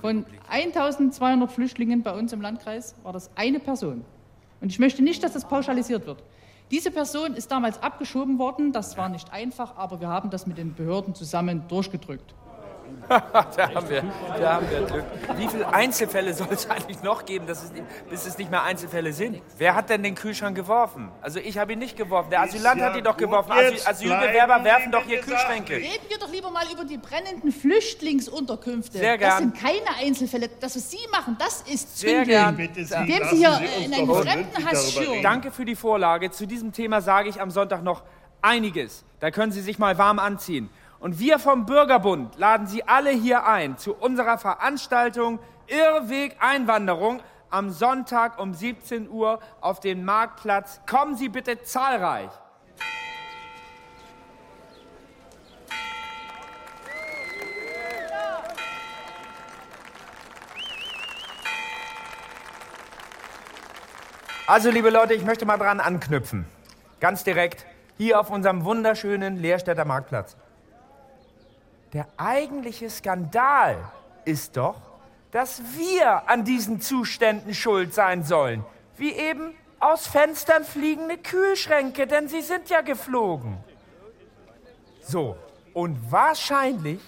Von 0.00 0.24
1200 0.50 1.50
Flüchtlingen 1.50 2.02
bei 2.02 2.12
uns 2.12 2.32
im 2.32 2.40
Landkreis 2.40 2.94
war 3.02 3.12
das 3.12 3.30
eine 3.36 3.60
Person. 3.60 4.04
Und 4.62 4.70
ich 4.70 4.78
möchte 4.78 5.02
nicht, 5.02 5.22
dass 5.24 5.32
das 5.32 5.46
pauschalisiert 5.46 6.06
wird. 6.06 6.22
Diese 6.70 6.90
Person 6.90 7.34
ist 7.34 7.50
damals 7.50 7.82
abgeschoben 7.82 8.38
worden. 8.38 8.72
Das 8.72 8.96
war 8.96 9.08
nicht 9.08 9.30
einfach, 9.32 9.76
aber 9.76 10.00
wir 10.00 10.08
haben 10.08 10.30
das 10.30 10.46
mit 10.46 10.56
den 10.56 10.72
Behörden 10.74 11.14
zusammen 11.14 11.64
durchgedrückt. 11.68 12.34
da, 13.08 13.74
haben 13.74 13.88
wir, 13.88 14.04
da 14.40 14.54
haben 14.54 14.70
wir 14.70 14.82
Glück. 14.82 15.04
Wie 15.36 15.48
viele 15.48 15.72
Einzelfälle 15.72 16.32
soll 16.34 16.48
es 16.50 16.68
eigentlich 16.70 17.02
noch 17.02 17.24
geben, 17.24 17.46
dass 17.46 17.62
es 17.62 17.72
nicht, 17.72 17.84
bis 18.10 18.26
es 18.26 18.38
nicht 18.38 18.50
mehr 18.50 18.62
Einzelfälle 18.62 19.12
sind? 19.12 19.40
Wer 19.58 19.74
hat 19.74 19.90
denn 19.90 20.02
den 20.02 20.14
Kühlschrank 20.14 20.56
geworfen? 20.56 21.10
Also 21.20 21.38
ich 21.40 21.58
habe 21.58 21.72
ihn 21.72 21.78
nicht 21.78 21.96
geworfen. 21.96 22.30
Der 22.30 22.42
Asylant 22.42 22.80
ja 22.80 22.86
hat 22.86 22.96
ihn 22.96 23.04
doch 23.04 23.16
geworfen. 23.16 23.52
Asyl, 23.52 23.78
Asylbewerber 23.86 24.64
werfen 24.64 24.92
doch 24.92 25.04
hier 25.04 25.20
Kühlschränke. 25.20 25.74
Reden 25.76 26.04
wir 26.08 26.18
doch 26.18 26.30
lieber 26.30 26.50
mal 26.50 26.64
über 26.72 26.84
die 26.84 26.98
brennenden 26.98 27.52
Flüchtlingsunterkünfte. 27.52 28.98
Sehr 28.98 29.18
Das 29.18 29.28
gern. 29.28 29.38
sind 29.38 29.60
keine 29.60 29.96
Einzelfälle. 30.00 30.48
Das, 30.60 30.76
was 30.76 30.90
Sie 30.90 30.98
machen, 31.10 31.36
das 31.38 31.62
ist 31.62 31.98
Sehr 31.98 32.24
Zündeln. 32.24 32.28
gern. 32.28 32.56
Bitte 32.56 32.84
Sie, 32.84 32.94
Indem 32.94 33.24
Sie 33.30 33.36
hier 33.36 33.52
Sie 33.78 33.84
in 33.84 33.94
einen 33.94 34.14
Fremdenhass 34.14 34.92
schüren. 34.92 35.22
Danke 35.22 35.50
für 35.50 35.64
die 35.64 35.76
Vorlage. 35.76 36.30
Zu 36.30 36.46
diesem 36.46 36.72
Thema 36.72 37.00
sage 37.00 37.28
ich 37.28 37.40
am 37.40 37.50
Sonntag 37.50 37.82
noch 37.82 38.02
einiges. 38.40 39.04
Da 39.20 39.30
können 39.30 39.52
Sie 39.52 39.60
sich 39.60 39.78
mal 39.78 39.98
warm 39.98 40.18
anziehen. 40.18 40.68
Und 41.02 41.18
wir 41.18 41.40
vom 41.40 41.66
Bürgerbund 41.66 42.38
laden 42.38 42.68
Sie 42.68 42.84
alle 42.86 43.10
hier 43.10 43.44
ein 43.44 43.76
zu 43.76 43.92
unserer 43.92 44.38
Veranstaltung 44.38 45.40
Irrweg 45.66 46.36
Einwanderung 46.38 47.20
am 47.50 47.70
Sonntag 47.70 48.38
um 48.38 48.54
17 48.54 49.10
Uhr 49.10 49.40
auf 49.60 49.80
den 49.80 50.04
Marktplatz. 50.04 50.80
Kommen 50.88 51.16
Sie 51.16 51.28
bitte 51.28 51.60
zahlreich. 51.62 52.30
Also, 64.46 64.70
liebe 64.70 64.90
Leute, 64.90 65.14
ich 65.14 65.24
möchte 65.24 65.46
mal 65.46 65.58
dran 65.58 65.80
anknüpfen. 65.80 66.46
Ganz 67.00 67.24
direkt 67.24 67.66
hier 67.96 68.20
auf 68.20 68.30
unserem 68.30 68.64
wunderschönen 68.64 69.36
Leerstädter 69.36 69.84
Marktplatz. 69.84 70.36
Der 71.92 72.06
eigentliche 72.16 72.88
Skandal 72.88 73.76
ist 74.24 74.56
doch, 74.56 74.76
dass 75.30 75.60
wir 75.76 76.28
an 76.28 76.44
diesen 76.44 76.80
Zuständen 76.80 77.52
schuld 77.52 77.92
sein 77.92 78.24
sollen. 78.24 78.64
Wie 78.96 79.12
eben 79.12 79.54
aus 79.78 80.06
Fenstern 80.06 80.64
fliegende 80.64 81.18
Kühlschränke, 81.18 82.06
denn 82.06 82.28
sie 82.28 82.40
sind 82.40 82.70
ja 82.70 82.80
geflogen. 82.80 83.58
So, 85.02 85.36
und 85.74 86.10
wahrscheinlich 86.10 87.00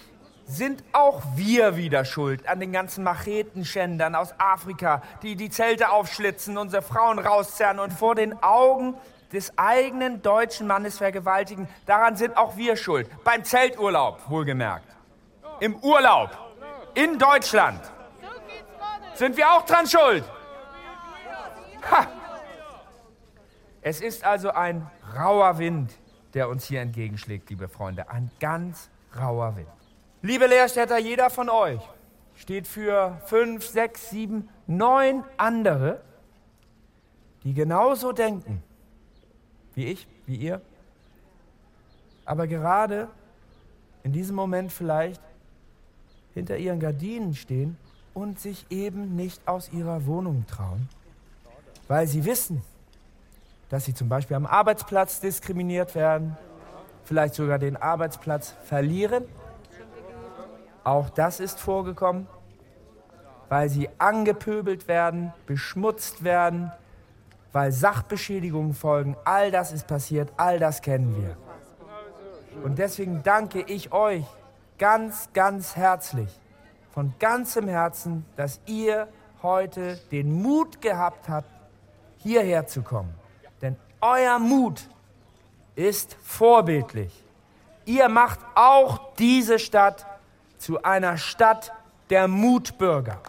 sind 0.45 0.83
auch 0.91 1.23
wir 1.35 1.77
wieder 1.77 2.05
schuld 2.05 2.47
an 2.47 2.59
den 2.59 2.71
ganzen 2.71 3.03
Machetenschändern 3.03 4.13
aus 4.13 4.35
Afrika, 4.37 5.01
die 5.23 5.35
die 5.35 5.49
Zelte 5.49 5.89
aufschlitzen, 5.89 6.57
unsere 6.59 6.83
Frauen 6.83 7.17
rauszerren 7.17 7.79
und 7.79 7.91
vor 7.91 8.13
den 8.13 8.43
Augen 8.43 8.95
des 9.35 9.57
eigenen 9.57 10.21
deutschen 10.21 10.65
Mannes 10.65 10.97
vergewaltigen. 10.97 11.67
Daran 11.85 12.15
sind 12.15 12.35
auch 12.37 12.57
wir 12.57 12.75
schuld. 12.75 13.09
Beim 13.23 13.43
Zelturlaub, 13.43 14.19
wohlgemerkt. 14.29 14.87
Im 15.59 15.75
Urlaub. 15.77 16.29
In 16.95 17.19
Deutschland. 17.19 17.81
Sind 19.13 19.37
wir 19.37 19.51
auch 19.51 19.63
dran 19.65 19.87
schuld? 19.87 20.23
Ha! 21.91 22.07
Es 23.81 24.01
ist 24.01 24.23
also 24.23 24.49
ein 24.49 24.89
rauer 25.15 25.59
Wind, 25.59 25.91
der 26.33 26.49
uns 26.49 26.65
hier 26.65 26.81
entgegenschlägt, 26.81 27.49
liebe 27.49 27.67
Freunde. 27.67 28.09
Ein 28.09 28.31
ganz 28.39 28.89
rauer 29.19 29.55
Wind. 29.55 29.67
Liebe 30.21 30.47
Lehrstädter, 30.47 30.97
jeder 30.97 31.29
von 31.29 31.49
euch 31.49 31.81
steht 32.35 32.67
für 32.67 33.21
fünf, 33.25 33.65
sechs, 33.65 34.09
sieben, 34.09 34.49
neun 34.65 35.23
andere, 35.37 36.01
die 37.43 37.53
genauso 37.53 38.11
denken 38.11 38.63
wie 39.75 39.85
ich, 39.85 40.07
wie 40.25 40.37
ihr, 40.37 40.61
aber 42.25 42.47
gerade 42.47 43.07
in 44.03 44.11
diesem 44.11 44.35
Moment 44.35 44.71
vielleicht 44.71 45.21
hinter 46.33 46.57
ihren 46.57 46.79
Gardinen 46.79 47.35
stehen 47.35 47.77
und 48.13 48.39
sich 48.39 48.65
eben 48.69 49.15
nicht 49.15 49.47
aus 49.47 49.71
ihrer 49.71 50.05
Wohnung 50.05 50.45
trauen, 50.47 50.89
weil 51.87 52.07
sie 52.07 52.25
wissen, 52.25 52.61
dass 53.69 53.85
sie 53.85 53.93
zum 53.93 54.09
Beispiel 54.09 54.35
am 54.35 54.45
Arbeitsplatz 54.45 55.19
diskriminiert 55.19 55.95
werden, 55.95 56.37
vielleicht 57.03 57.35
sogar 57.35 57.59
den 57.59 57.77
Arbeitsplatz 57.77 58.53
verlieren. 58.63 59.25
Auch 60.83 61.09
das 61.09 61.39
ist 61.39 61.59
vorgekommen, 61.59 62.27
weil 63.49 63.69
sie 63.69 63.89
angepöbelt 63.97 64.87
werden, 64.87 65.33
beschmutzt 65.45 66.23
werden, 66.23 66.71
weil 67.55 67.71
Sachbeschädigungen 67.71 68.73
folgen. 68.73 69.15
All 69.23 69.49
das 69.49 69.71
ist 69.71 69.87
passiert, 69.87 70.29
all 70.35 70.59
das 70.59 70.81
kennen 70.81 71.15
wir. 71.15 71.37
Und 72.65 72.79
deswegen 72.79 73.23
danke 73.23 73.61
ich 73.61 73.93
euch 73.93 74.25
ganz, 74.77 75.29
ganz 75.31 75.77
herzlich, 75.77 76.27
von 76.93 77.13
ganzem 77.17 77.69
Herzen, 77.69 78.25
dass 78.35 78.59
ihr 78.65 79.07
heute 79.41 79.95
den 80.11 80.33
Mut 80.41 80.81
gehabt 80.81 81.29
habt, 81.29 81.47
hierher 82.17 82.67
zu 82.67 82.81
kommen. 82.81 83.13
Denn 83.61 83.77
euer 84.01 84.37
Mut 84.37 84.89
ist 85.75 86.17
vorbildlich. 86.21 87.23
Ihr 87.85 88.09
macht 88.09 88.39
auch 88.55 89.13
diese 89.13 89.59
Stadt 89.59 90.05
zu 90.57 90.83
einer 90.83 91.15
Stadt 91.15 91.71
der 92.09 92.27
Mutbürger. 92.27 93.21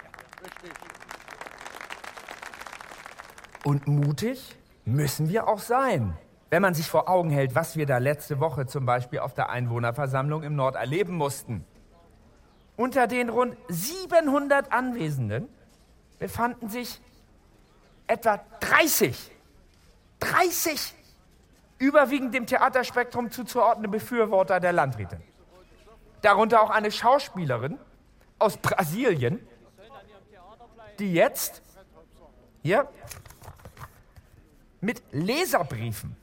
Und 3.66 3.88
mutig 3.88 4.56
müssen 4.84 5.28
wir 5.28 5.48
auch 5.48 5.58
sein. 5.58 6.16
Wenn 6.50 6.62
man 6.62 6.74
sich 6.74 6.88
vor 6.88 7.08
Augen 7.08 7.30
hält, 7.30 7.56
was 7.56 7.76
wir 7.76 7.84
da 7.84 7.98
letzte 7.98 8.38
Woche 8.38 8.66
zum 8.66 8.86
Beispiel 8.86 9.18
auf 9.18 9.34
der 9.34 9.50
Einwohnerversammlung 9.50 10.44
im 10.44 10.54
Nord 10.54 10.76
erleben 10.76 11.16
mussten. 11.16 11.64
Unter 12.76 13.08
den 13.08 13.28
rund 13.28 13.56
700 13.66 14.70
Anwesenden 14.70 15.48
befanden 16.20 16.68
sich 16.68 17.00
etwa 18.06 18.38
30, 18.60 19.32
30 20.20 20.94
überwiegend 21.80 22.34
dem 22.34 22.46
Theaterspektrum 22.46 23.32
zuzuordnende 23.32 23.88
Befürworter 23.88 24.60
der 24.60 24.74
Landrätin. 24.74 25.20
Darunter 26.22 26.62
auch 26.62 26.70
eine 26.70 26.92
Schauspielerin 26.92 27.80
aus 28.38 28.58
Brasilien, 28.58 29.44
die 31.00 31.12
jetzt 31.12 31.62
hier 32.62 32.88
mit 34.80 35.02
Leserbriefen 35.12 36.16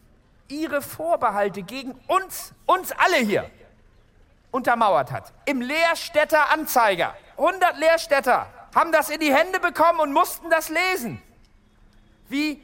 ihre 0.47 0.81
Vorbehalte 0.81 1.63
gegen 1.63 1.93
uns, 2.07 2.53
uns 2.65 2.91
alle 2.91 3.17
hier, 3.17 3.49
untermauert 4.51 5.11
hat. 5.11 5.33
Im 5.45 5.61
Leerstädter 5.61 6.51
Anzeiger. 6.51 7.15
100 7.37 7.77
Leerstädter 7.77 8.47
haben 8.75 8.91
das 8.91 9.09
in 9.09 9.19
die 9.19 9.33
Hände 9.33 9.59
bekommen 9.59 9.99
und 9.99 10.13
mussten 10.13 10.49
das 10.49 10.69
lesen. 10.69 11.21
Wie 12.29 12.61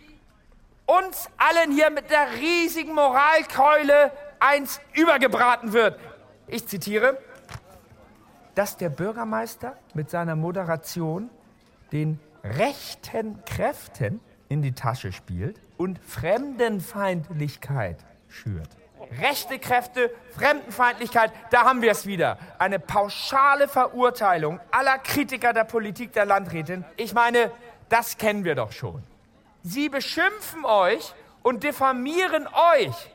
uns 0.86 1.30
allen 1.38 1.71
hier 1.71 1.89
mit 1.89 2.10
der 2.10 2.34
riesigen 2.34 2.93
Moralkeule 2.93 4.12
eins 4.39 4.80
übergebraten 4.93 5.73
wird. 5.73 5.99
Ich 6.47 6.67
zitiere, 6.67 7.17
dass 8.56 8.78
der 8.78 8.89
Bürgermeister 8.89 9.78
mit 9.93 10.10
seiner 10.10 10.36
Moderation 10.36 11.30
den 11.91 12.19
rechten 12.43 13.43
Kräften 13.45 14.19
in 14.47 14.62
die 14.62 14.73
Tasche 14.73 15.12
spielt 15.12 15.60
und 15.79 15.97
Fremdenfeindlichkeit 16.05 17.97
schürt. 18.27 18.67
Rechte 19.21 19.57
Kräfte, 19.59 20.11
Fremdenfeindlichkeit, 20.35 21.31
da 21.51 21.63
haben 21.63 21.81
wir 21.81 21.91
es 21.91 22.05
wieder. 22.05 22.37
Eine 22.59 22.79
pauschale 22.79 23.69
Verurteilung 23.69 24.59
aller 24.71 24.97
Kritiker 24.99 25.53
der 25.53 25.63
Politik 25.63 26.11
der 26.11 26.25
Landrätin. 26.25 26.83
Ich 26.97 27.13
meine, 27.13 27.49
das 27.87 28.17
kennen 28.17 28.43
wir 28.43 28.55
doch 28.55 28.73
schon. 28.73 29.01
Sie 29.63 29.87
beschimpfen 29.87 30.65
euch 30.65 31.13
und 31.43 31.63
diffamieren 31.63 32.45
euch, 32.75 33.13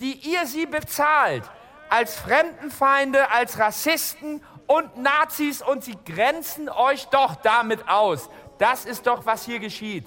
die 0.00 0.14
ihr 0.14 0.46
sie 0.46 0.66
bezahlt, 0.66 1.44
als 1.88 2.16
Fremdenfeinde, 2.16 3.30
als 3.30 3.56
Rassisten 3.58 4.42
und 4.66 4.96
Nazis 4.96 5.62
und 5.62 5.84
sie 5.84 5.96
grenzen 6.04 6.68
euch 6.68 7.06
doch 7.06 7.36
damit 7.36 7.88
aus. 7.88 8.28
Das 8.58 8.84
ist 8.84 9.06
doch, 9.06 9.26
was 9.26 9.44
hier 9.44 9.60
geschieht. 9.60 10.06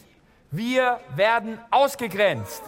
Wir 0.55 0.99
werden 1.15 1.59
ausgegrenzt. 1.71 2.61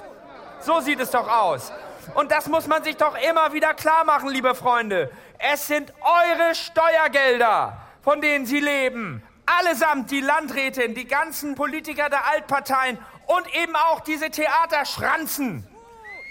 So 0.60 0.80
sieht 0.80 1.00
es 1.00 1.12
doch 1.12 1.30
aus. 1.30 1.72
Und 2.16 2.32
das 2.32 2.48
muss 2.48 2.66
man 2.66 2.84
sich 2.84 2.98
doch 2.98 3.16
immer 3.30 3.54
wieder 3.54 3.76
klar 3.76 4.04
machen, 4.06 4.30
liebe 4.30 4.56
Freunde. 4.56 5.12
Es 5.38 5.68
sind 5.68 5.94
eure 6.02 6.56
Steuergelder, 6.56 7.78
von 8.02 8.22
denen 8.22 8.48
sie 8.48 8.60
leben. 8.60 9.22
Allesamt 9.46 10.10
die 10.10 10.22
Landrätin, 10.22 10.96
die 10.96 11.06
ganzen 11.06 11.54
Politiker 11.54 12.10
der 12.10 12.26
Altparteien 12.26 12.98
und 13.28 13.56
eben 13.56 13.76
auch 13.76 14.00
diese 14.00 14.32
Theaterschranzen. 14.32 15.68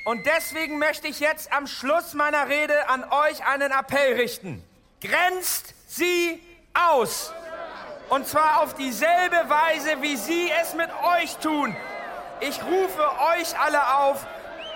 Und 0.06 0.26
deswegen 0.26 0.80
möchte 0.80 1.06
ich 1.06 1.20
jetzt 1.20 1.52
am 1.52 1.68
Schluss 1.68 2.14
meiner 2.14 2.48
Rede 2.48 2.88
an 2.88 3.04
euch 3.04 3.46
einen 3.46 3.70
Appell 3.70 4.14
richten. 4.14 4.60
Grenzt 5.00 5.72
sie 5.86 6.42
aus. 6.74 7.32
Und 8.08 8.26
zwar 8.26 8.62
auf 8.62 8.74
dieselbe 8.74 9.48
Weise, 9.48 10.00
wie 10.02 10.16
sie 10.16 10.50
es 10.62 10.74
mit 10.74 10.90
euch 11.18 11.36
tun. 11.38 11.74
Ich 12.40 12.60
rufe 12.62 13.02
euch 13.36 13.58
alle 13.58 13.96
auf, 13.96 14.26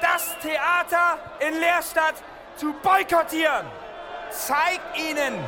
das 0.00 0.36
Theater 0.40 1.18
in 1.40 1.58
Leerstadt 1.58 2.14
zu 2.56 2.72
boykottieren. 2.82 3.66
Zeigt 4.30 4.96
ihnen, 4.96 5.38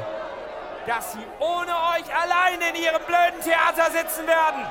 dass 0.87 1.13
sie 1.13 1.27
ohne 1.39 1.73
euch 1.73 2.15
allein 2.15 2.61
in 2.61 2.83
ihrem 2.83 3.03
blöden 3.03 3.41
Theater 3.43 3.91
sitzen 3.91 4.27
werden. 4.27 4.67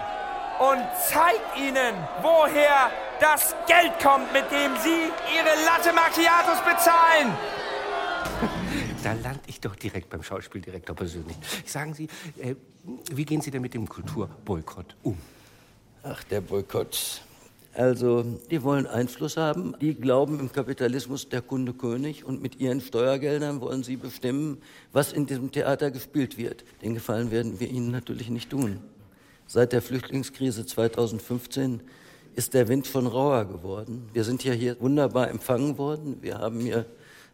Und 0.60 0.86
zeigt 1.08 1.58
ihnen, 1.58 1.96
woher 2.22 2.92
das 3.22 3.56
Geld 3.66 3.98
kommt, 4.04 4.32
mit 4.34 4.52
dem 4.52 4.76
sie 4.78 5.12
ihre 5.34 5.66
Latte 5.66 5.94
Macchiatos 5.94 6.60
bezahlen. 6.66 7.38
Da 9.04 9.14
lande 9.14 9.40
ich 9.48 9.62
doch 9.62 9.76
direkt 9.76 10.10
beim 10.10 10.24
Schauspieldirektor 10.24 10.96
persönlich. 10.96 11.38
Sagen 11.66 11.94
Sie, 11.94 12.08
äh, 12.38 12.56
wie 13.12 13.24
gehen 13.24 13.42
Sie 13.42 13.50
denn 13.50 13.62
mit 13.62 13.74
dem 13.74 13.88
Kulturboykott 13.88 14.96
um? 15.04 15.18
Ach, 16.04 16.24
der 16.26 16.42
Boykott. 16.42 17.22
Also, 17.74 18.26
die 18.50 18.64
wollen 18.64 18.88
Einfluss 18.88 19.38
haben. 19.38 19.76
Die 19.80 19.94
glauben 19.94 20.40
im 20.40 20.52
Kapitalismus 20.52 21.30
der 21.30 21.42
Kunde 21.42 21.74
König 21.74 22.26
und 22.26 22.42
mit 22.42 22.60
ihren 22.60 22.82
Steuergeldern 22.82 23.62
wollen 23.62 23.84
sie 23.84 23.96
bestimmen, 23.96 24.62
was 24.92 25.14
in 25.14 25.28
diesem 25.28 25.52
Theater 25.52 25.92
gespielt 25.92 26.38
wird. 26.38 26.66
Den 26.82 26.94
Gefallen 26.94 27.32
werden 27.32 27.60
wir 27.60 27.70
ihnen 27.70 27.92
natürlich 27.92 28.30
nicht 28.30 28.50
tun. 28.50 28.80
Seit 29.48 29.72
der 29.72 29.82
Flüchtlingskrise 29.82 30.66
2015 30.66 31.82
ist 32.36 32.54
der 32.54 32.68
Wind 32.68 32.88
von 32.88 33.08
rauer 33.08 33.46
geworden. 33.46 34.10
Wir 34.14 34.24
sind 34.24 34.44
ja 34.44 34.54
hier 34.54 34.80
wunderbar 34.80 35.30
empfangen 35.30 35.78
worden. 35.78 36.18
Wir 36.22 36.38
haben 36.38 36.60
hier 36.60 36.86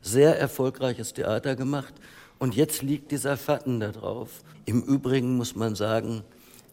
sehr 0.05 0.39
erfolgreiches 0.39 1.13
Theater 1.13 1.55
gemacht. 1.55 1.93
Und 2.37 2.55
jetzt 2.55 2.81
liegt 2.81 3.11
dieser 3.11 3.37
Fatten 3.37 3.79
da 3.79 3.91
drauf. 3.91 4.43
Im 4.65 4.83
Übrigen 4.83 5.35
muss 5.35 5.55
man 5.55 5.75
sagen, 5.75 6.23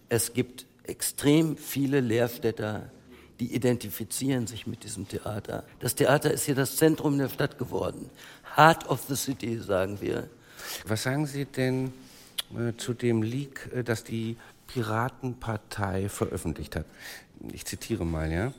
es 0.09 0.35
gibt 0.35 0.67
extrem 0.85 1.57
viele 1.57 2.01
Lehrstädter, 2.01 2.91
die 3.41 3.55
identifizieren 3.55 4.47
sich 4.47 4.67
mit 4.67 4.85
diesem 4.85 5.09
Theater. 5.09 5.65
Das 5.81 5.95
Theater 5.95 6.33
ist 6.33 6.45
hier 6.45 6.55
das 6.55 6.77
Zentrum 6.77 7.19
der 7.19 7.29
Stadt 7.29 7.59
geworden. 7.59 8.11
Heart 8.57 8.89
of 8.89 9.03
the 9.09 9.17
City, 9.17 9.59
sagen 9.59 10.01
wir. 10.01 10.29
Was 10.87 11.05
sagen 11.05 11.27
Sie 11.27 11.47
denn 11.47 11.93
äh, 12.57 12.77
zu 12.77 12.93
dem 12.93 13.23
Leak, 13.23 13.71
äh, 13.75 13.83
das 13.83 14.05
die 14.05 14.37
Piratenpartei 14.67 16.09
veröffentlicht 16.09 16.77
hat? 16.77 16.87
Ich 17.53 17.65
zitiere 17.65 18.05
mal, 18.05 18.31
ja. 18.31 18.53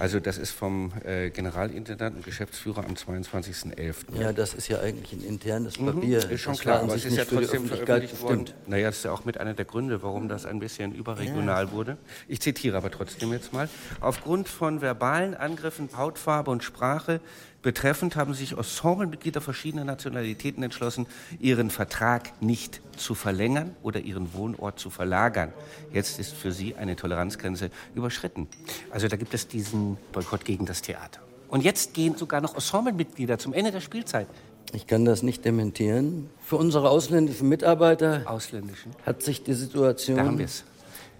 Also 0.00 0.20
das 0.20 0.38
ist 0.38 0.52
vom 0.52 0.92
äh, 1.04 1.30
Generalintendant 1.30 2.16
und 2.16 2.24
Geschäftsführer 2.24 2.84
am 2.84 2.94
22.11. 2.94 3.94
Ja, 4.20 4.32
das 4.32 4.54
ist 4.54 4.68
ja 4.68 4.78
eigentlich 4.80 5.12
ein 5.12 5.24
internes 5.24 5.78
Mhm, 5.80 5.86
Papier. 5.86 6.30
Ist 6.30 6.40
schon 6.40 6.52
Das 6.52 6.60
klar, 6.60 6.82
aber 6.82 6.94
es 6.94 7.04
ist 7.04 7.16
ja 7.16 7.24
trotzdem 7.24 7.66
veröffentlicht 7.66 8.20
worden. 8.22 8.44
bestimmt. 8.44 8.68
Naja, 8.68 8.86
das 8.88 8.98
ist 8.98 9.04
ja 9.04 9.12
auch 9.12 9.24
mit 9.24 9.38
einer 9.38 9.54
der 9.54 9.64
Gründe, 9.64 10.00
warum 10.02 10.28
das 10.28 10.46
ein 10.46 10.60
bisschen 10.60 10.94
überregional 10.94 11.64
Ja. 11.66 11.72
wurde. 11.72 11.96
Ich 12.28 12.40
zitiere 12.40 12.76
aber 12.76 12.90
trotzdem 12.92 13.32
jetzt 13.32 13.52
mal. 13.52 13.68
Aufgrund 14.00 14.48
von 14.48 14.80
verbalen 14.80 15.34
Angriffen, 15.34 15.88
Hautfarbe 15.96 16.50
und 16.52 16.62
Sprache 16.62 17.20
betreffend 17.62 18.16
haben 18.16 18.34
sich 18.34 18.56
Ensemblemitglieder 18.56 19.40
verschiedener 19.40 19.84
Nationalitäten 19.84 20.62
entschlossen, 20.62 21.06
ihren 21.40 21.70
Vertrag 21.70 22.40
nicht 22.42 22.80
zu 22.96 23.14
verlängern 23.14 23.74
oder 23.82 24.00
ihren 24.00 24.32
Wohnort 24.34 24.78
zu 24.78 24.90
verlagern. 24.90 25.52
Jetzt 25.92 26.18
ist 26.18 26.34
für 26.34 26.52
sie 26.52 26.74
eine 26.76 26.96
Toleranzgrenze 26.96 27.70
überschritten. 27.94 28.48
Also 28.90 29.08
da 29.08 29.16
gibt 29.16 29.34
es 29.34 29.48
diesen 29.48 29.96
Boykott 30.12 30.44
gegen 30.44 30.66
das 30.66 30.82
Theater. 30.82 31.20
Und 31.48 31.64
jetzt 31.64 31.94
gehen 31.94 32.16
sogar 32.16 32.40
noch 32.40 32.54
Ensemblemitglieder 32.54 33.38
zum 33.38 33.54
Ende 33.54 33.72
der 33.72 33.80
Spielzeit. 33.80 34.28
Ich 34.72 34.86
kann 34.86 35.06
das 35.06 35.22
nicht 35.22 35.44
dementieren. 35.46 36.28
Für 36.44 36.56
unsere 36.56 36.90
ausländischen 36.90 37.48
Mitarbeiter 37.48 38.22
Ausländischen? 38.26 38.92
hat 39.06 39.22
sich 39.22 39.42
die 39.42 39.54
Situation 39.54 40.46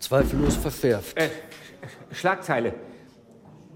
zweifellos 0.01 0.57
verfärbt. 0.57 1.17
Äh, 1.17 1.31
Schlagzeile. 2.13 2.75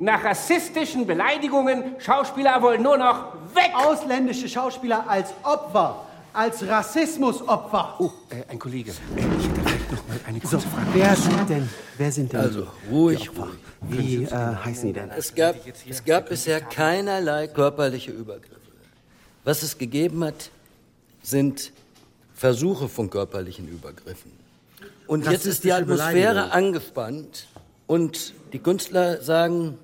Nach 0.03 0.25
rassistischen 0.25 1.07
Beleidigungen, 1.07 1.95
Schauspieler 2.01 2.61
wollen 2.61 2.83
nur 2.83 2.97
noch 2.99 3.35
weg. 3.55 3.71
Ausländische 3.73 4.49
Schauspieler 4.49 5.09
als 5.09 5.29
Opfer, 5.45 6.05
als 6.33 6.67
Rassismusopfer. 6.67 7.95
Oh, 8.01 8.11
äh, 8.31 8.43
ein 8.51 8.59
Kollege. 8.59 8.91
Ich 8.91 9.25
hätte 9.47 9.61
vielleicht 9.61 9.93
noch 9.93 10.09
mal 10.09 10.21
eine 10.27 10.41
kurze 10.41 10.57
So, 10.57 10.69
Frage. 10.71 10.87
wer 10.95 11.15
sind 11.15 11.49
denn, 11.49 11.69
wer 11.99 12.11
sind 12.11 12.33
denn 12.33 12.41
Also, 12.41 12.67
ruhig, 12.91 13.31
ruhig. 13.31 13.51
Wie 13.83 14.25
äh, 14.25 14.29
heißen 14.65 14.89
die 14.89 14.93
denn? 14.93 15.09
Es 15.11 15.33
gab, 15.37 15.55
es 15.89 16.05
gab 16.05 16.29
bisher 16.31 16.61
keinerlei 16.61 17.47
körperliche 17.47 18.11
Übergriffe. 18.11 18.57
Was 19.45 19.63
es 19.63 19.79
gegeben 19.79 20.25
hat, 20.25 20.51
sind 21.23 21.73
Versuche 22.35 22.89
von 22.89 23.09
körperlichen 23.09 23.69
Übergriffen. 23.69 24.33
Und 25.07 25.31
jetzt 25.31 25.47
ist 25.47 25.63
die 25.63 25.73
Atmosphäre 25.73 26.51
angespannt 26.51 27.47
und 27.87 28.35
die 28.53 28.59
Künstler 28.59 29.23
sagen, 29.23 29.79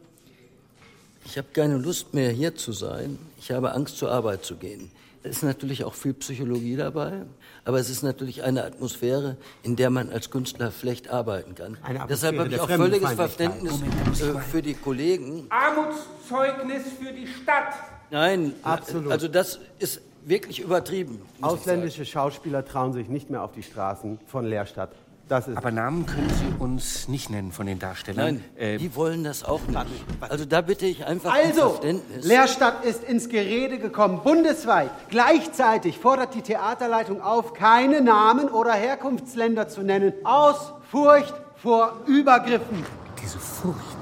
ich 1.28 1.36
habe 1.36 1.48
keine 1.52 1.76
Lust 1.76 2.14
mehr 2.14 2.30
hier 2.30 2.56
zu 2.56 2.72
sein, 2.72 3.18
ich 3.38 3.50
habe 3.50 3.72
Angst 3.72 3.98
zur 3.98 4.10
Arbeit 4.10 4.44
zu 4.44 4.56
gehen. 4.56 4.90
Es 5.22 5.38
ist 5.38 5.42
natürlich 5.42 5.84
auch 5.84 5.92
viel 5.94 6.14
Psychologie 6.14 6.76
dabei, 6.76 7.26
aber 7.66 7.78
es 7.78 7.90
ist 7.90 8.02
natürlich 8.02 8.44
eine 8.44 8.64
Atmosphäre, 8.64 9.36
in 9.62 9.76
der 9.76 9.90
man 9.90 10.10
als 10.10 10.30
Künstler 10.30 10.70
schlecht 10.70 11.10
arbeiten 11.10 11.54
kann. 11.54 11.76
Deshalb 12.08 12.38
habe 12.38 12.48
ich 12.48 12.58
auch 12.58 12.70
völliges. 12.70 13.12
Verständnis 13.12 13.82
äh, 14.22 14.38
für 14.50 14.62
die 14.62 14.74
Kollegen. 14.74 15.46
Armutszeugnis 15.50 16.84
für 16.98 17.12
die 17.12 17.26
Stadt. 17.26 17.74
Nein, 18.10 18.54
Absolut. 18.62 19.12
also 19.12 19.28
das 19.28 19.58
ist 19.78 20.00
wirklich 20.24 20.60
übertrieben. 20.60 21.20
Ausländische 21.42 22.06
Schauspieler 22.06 22.64
trauen 22.64 22.94
sich 22.94 23.08
nicht 23.08 23.28
mehr 23.28 23.42
auf 23.42 23.52
die 23.52 23.62
Straßen 23.62 24.18
von 24.26 24.46
Leerstadt. 24.46 24.92
Das 25.28 25.46
ist 25.46 25.56
Aber 25.58 25.70
Namen 25.70 26.06
können 26.06 26.30
Sie 26.30 26.54
uns 26.58 27.06
nicht 27.08 27.28
nennen 27.28 27.52
von 27.52 27.66
den 27.66 27.78
Darstellern. 27.78 28.42
Nein, 28.58 28.78
die 28.78 28.94
wollen 28.96 29.24
das 29.24 29.44
auch 29.44 29.60
nicht. 29.66 29.78
Also 30.20 30.46
da 30.46 30.62
bitte 30.62 30.86
ich 30.86 31.04
einfach 31.04 31.30
um 31.34 31.36
Also, 31.44 31.68
Verständnis. 31.70 32.24
Leerstadt 32.24 32.84
ist 32.84 33.04
ins 33.04 33.28
Gerede 33.28 33.78
gekommen, 33.78 34.20
bundesweit. 34.24 34.90
Gleichzeitig 35.10 35.98
fordert 35.98 36.34
die 36.34 36.40
Theaterleitung 36.42 37.20
auf, 37.20 37.52
keine 37.52 38.00
Namen 38.00 38.48
oder 38.48 38.72
Herkunftsländer 38.72 39.68
zu 39.68 39.82
nennen, 39.82 40.14
aus 40.24 40.72
Furcht 40.90 41.34
vor 41.56 41.92
Übergriffen. 42.06 42.86
Diese 43.22 43.38
Furcht, 43.38 43.76
äh, 43.76 43.97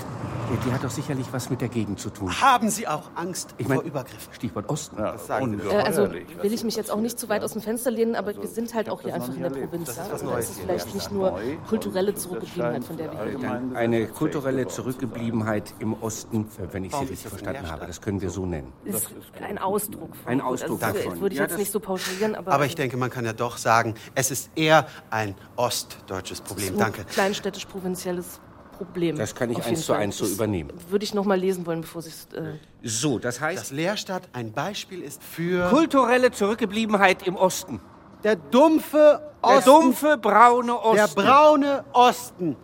die 0.64 0.72
hat 0.72 0.85
doch 0.85 0.90
sicherlich 0.90 1.26
was 1.32 1.50
mit 1.50 1.61
der 1.61 1.68
Gegend 1.68 1.98
zu 1.98 2.11
tun. 2.11 2.30
Haben 2.40 2.70
Sie 2.70 2.87
auch 2.87 3.11
Angst 3.14 3.54
Ich 3.59 3.68
mein, 3.68 3.78
vor 3.78 3.85
Übergriffen? 3.87 4.32
Stichwort 4.32 4.68
Osten. 4.68 4.96
Das 4.96 5.26
sagen 5.26 5.59
Sie 5.61 5.68
Äh, 5.68 5.80
also 5.82 6.11
will 6.11 6.52
ich 6.52 6.62
mich 6.64 6.76
jetzt 6.76 6.90
auch 6.90 7.00
nicht 7.00 7.18
zu 7.18 7.28
weit 7.28 7.42
aus 7.42 7.52
dem 7.52 7.62
Fenster 7.62 7.90
lehnen, 7.90 8.14
aber 8.14 8.35
wir 8.37 8.46
sind 8.48 8.74
halt 8.74 8.88
auch 8.88 9.02
hier 9.02 9.14
einfach 9.14 9.35
in 9.35 9.42
der 9.42 9.50
Provinz. 9.50 9.96
Ja? 9.96 10.04
Also 10.11 10.30
da 10.30 10.38
ist 10.38 10.50
es 10.50 10.59
vielleicht 10.61 10.94
nicht 10.94 11.11
nur 11.11 11.38
kulturelle 11.68 12.14
Zurückgebliebenheit, 12.14 12.85
von 12.85 12.96
der 12.96 13.12
wir 13.12 13.24
hier 13.24 13.38
reden. 13.38 13.76
Eine 13.76 14.06
kulturelle 14.06 14.66
Zurückgebliebenheit 14.68 15.74
im 15.78 15.94
Osten, 16.02 16.46
wenn 16.72 16.85
ich 16.85 16.92
Sie 16.94 17.04
richtig 17.04 17.28
verstanden 17.28 17.70
habe. 17.70 17.87
Das 17.87 18.00
können 18.00 18.20
wir 18.20 18.30
so 18.30 18.46
nennen. 18.46 18.72
Es 18.85 18.96
ist 18.96 19.11
ein 19.42 19.59
Ausdruck. 19.59 20.14
Von, 20.16 20.32
Ein 20.32 20.40
Ausdruck 20.40 20.82
also, 20.82 20.98
davon. 21.02 21.20
Würde 21.20 21.35
ich 21.35 21.38
Ja, 21.38 21.44
jetzt 21.44 21.52
das- 21.52 21.59
nicht 21.59 21.72
so 21.72 21.80
pauschalieren, 21.80 22.35
aber, 22.35 22.52
Aber 22.52 22.66
ich 22.66 22.74
denke, 22.74 22.96
man 22.96 23.11
kann 23.11 23.24
ja 23.24 23.32
doch 23.32 23.56
sagen, 23.56 23.94
es 24.14 24.30
ist 24.30 24.50
eher 24.54 24.87
ein 25.11 25.35
ostdeutsches 25.56 26.38
es 26.38 26.44
ist 26.44 26.48
Problem. 26.48 26.74
ein 26.74 26.78
Danke. 26.78 27.04
kleinstädtisch-provinzielles 27.04 28.40
Problem. 28.76 29.16
Das 29.16 29.34
kann 29.34 29.50
ich 29.50 29.62
eins 29.64 29.84
zu 29.86 29.92
eins 29.92 30.16
so 30.18 30.24
Das 30.24 30.34
übernehmen. 30.34 30.72
Würde 30.88 31.04
ich 31.04 31.14
noch 31.14 31.24
mal 31.24 31.38
lesen 31.38 31.66
wollen, 31.66 31.80
bevor 31.82 32.02
Sie 32.02 32.10
es... 32.10 32.28
Äh, 32.36 32.54
So, 32.82 33.18
das 33.18 33.40
heißt. 33.40 33.60
Dass 33.60 33.70
Leerstadt 33.72 34.28
ein 34.32 34.52
Beispiel 34.52 35.02
ist 35.02 35.22
für 35.22 35.68
Kulturelle 35.70 36.30
Zurückgebliebenheit 36.30 37.26
im 37.26 37.36
Osten. 37.36 37.80
der 38.24 38.36
dumpfe 38.36 39.20
Der 39.42 39.50
Osten. 39.56 39.70
dumpfe, 39.70 40.18
braune 40.18 40.78
Osten. 40.78 40.96
Der 40.96 41.22
braune 41.22 41.84
Osten. 41.92 42.56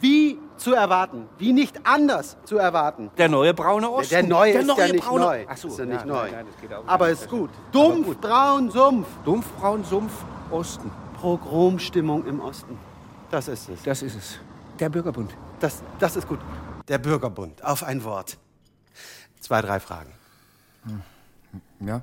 Wie 0.00 0.38
zu 0.56 0.74
erwarten. 0.74 1.28
Wie 1.38 1.52
nicht 1.52 1.80
anders 1.84 2.36
zu 2.44 2.56
erwarten. 2.58 3.10
Der 3.18 3.28
neue 3.28 3.52
braune 3.54 3.90
Osten. 3.90 4.10
Der 4.14 4.22
neue 4.22 4.52
Der 4.52 4.60
ist 4.62 4.68
ja 4.68 4.74
neue 4.76 4.92
nicht 4.92 5.04
braune- 5.04 5.24
neu. 5.24 5.44
Ach 5.48 5.56
so, 5.56 5.68
ist 5.68 5.78
ja 5.78 5.84
ja, 5.84 5.90
nicht 5.92 6.06
nein, 6.06 6.16
neu. 6.16 6.30
nein, 6.30 6.46
das 6.50 6.60
geht 6.60 6.72
auch 6.76 6.84
Aber 6.86 7.08
ist 7.10 7.28
gut. 7.28 7.50
Dumpf, 7.72 8.16
braun, 8.18 8.70
Sumpf. 8.70 9.06
Dumpf, 9.24 9.46
braun, 9.60 9.84
Sumpf, 9.84 10.12
Osten. 10.50 10.90
Pogromstimmung 11.20 12.24
im 12.26 12.40
Osten. 12.40 12.78
Das 13.30 13.48
ist 13.48 13.68
es. 13.68 13.82
Das 13.82 14.02
ist 14.02 14.16
es. 14.16 14.38
Der 14.80 14.88
Bürgerbund. 14.88 15.34
Das, 15.60 15.82
das 15.98 16.16
ist 16.16 16.28
gut. 16.28 16.38
Der 16.88 16.98
Bürgerbund. 16.98 17.64
Auf 17.64 17.82
ein 17.82 18.04
Wort. 18.04 18.38
Zwei, 19.40 19.60
drei 19.60 19.80
Fragen. 19.80 20.12
Ja? 21.80 22.02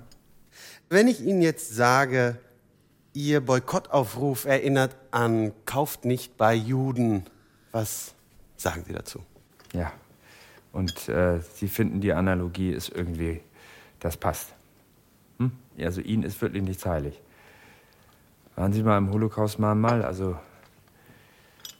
Wenn 0.89 1.07
ich 1.07 1.21
Ihnen 1.21 1.41
jetzt 1.41 1.73
sage, 1.73 2.37
Ihr 3.13 3.39
Boykottaufruf 3.39 4.45
erinnert 4.45 4.95
an 5.11 5.53
Kauft 5.65 6.03
nicht 6.03 6.37
bei 6.37 6.53
Juden, 6.53 7.25
was 7.71 8.13
sagen 8.57 8.83
Sie 8.85 8.93
dazu? 8.93 9.23
Ja. 9.73 9.91
Und 10.73 11.07
äh, 11.07 11.39
Sie 11.53 11.69
finden, 11.69 12.01
die 12.01 12.11
Analogie 12.11 12.71
ist 12.71 12.89
irgendwie, 12.89 13.41
das 14.01 14.17
passt. 14.17 14.53
Hm? 15.39 15.51
Also 15.79 16.01
Ihnen 16.01 16.23
ist 16.23 16.41
wirklich 16.41 16.63
nichts 16.63 16.85
heilig. 16.85 17.21
Waren 18.57 18.73
Sie 18.73 18.83
mal 18.83 18.97
im 18.97 19.11
Holocaust 19.11 19.59
mal 19.59 19.75
mal? 19.75 20.03
Also, 20.03 20.37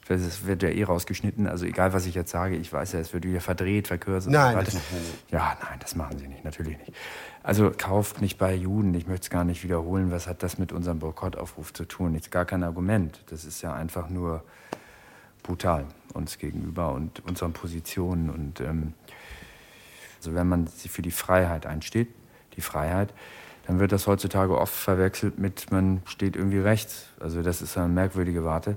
es 0.08 0.46
wird 0.46 0.62
ja 0.62 0.68
eh 0.68 0.84
rausgeschnitten. 0.84 1.46
Also 1.46 1.64
egal, 1.66 1.92
was 1.92 2.06
ich 2.06 2.14
jetzt 2.14 2.30
sage, 2.30 2.56
ich 2.56 2.72
weiß 2.72 2.92
ja, 2.92 3.00
es 3.00 3.12
wird 3.12 3.24
wieder 3.24 3.40
verdreht, 3.40 3.88
verkürzt. 3.88 4.26
und 4.26 4.34
Nein, 4.34 4.56
das. 4.64 4.76
Ja, 5.30 5.56
nein, 5.62 5.78
das 5.80 5.96
machen 5.96 6.18
Sie 6.18 6.28
nicht, 6.28 6.44
natürlich 6.44 6.78
nicht. 6.78 6.92
Also 7.42 7.72
kauft 7.76 8.20
nicht 8.20 8.38
bei 8.38 8.54
Juden. 8.54 8.94
Ich 8.94 9.06
möchte 9.06 9.24
es 9.24 9.30
gar 9.30 9.44
nicht 9.44 9.64
wiederholen. 9.64 10.10
Was 10.10 10.26
hat 10.26 10.42
das 10.42 10.58
mit 10.58 10.72
unserem 10.72 10.98
Boykottaufruf 11.00 11.72
zu 11.72 11.84
tun? 11.84 12.14
Ist 12.14 12.30
gar 12.30 12.44
kein 12.44 12.62
Argument. 12.62 13.20
Das 13.30 13.44
ist 13.44 13.62
ja 13.62 13.74
einfach 13.74 14.08
nur 14.08 14.42
brutal 15.42 15.86
uns 16.14 16.38
gegenüber 16.38 16.92
und 16.92 17.24
unseren 17.26 17.52
Positionen. 17.52 18.30
Und 18.30 18.60
ähm, 18.60 18.94
Also 20.18 20.34
wenn 20.34 20.48
man 20.48 20.66
sich 20.66 20.90
für 20.90 21.02
die 21.02 21.10
Freiheit 21.10 21.66
einsteht, 21.66 22.08
die 22.56 22.60
Freiheit, 22.60 23.12
dann 23.66 23.80
wird 23.80 23.92
das 23.92 24.06
heutzutage 24.06 24.58
oft 24.58 24.74
verwechselt 24.74 25.38
mit, 25.38 25.70
man 25.72 26.00
steht 26.06 26.36
irgendwie 26.36 26.58
rechts. 26.58 27.06
Also 27.20 27.42
das 27.42 27.62
ist 27.62 27.76
eine 27.76 27.88
merkwürdige 27.88 28.44
Warte. 28.44 28.76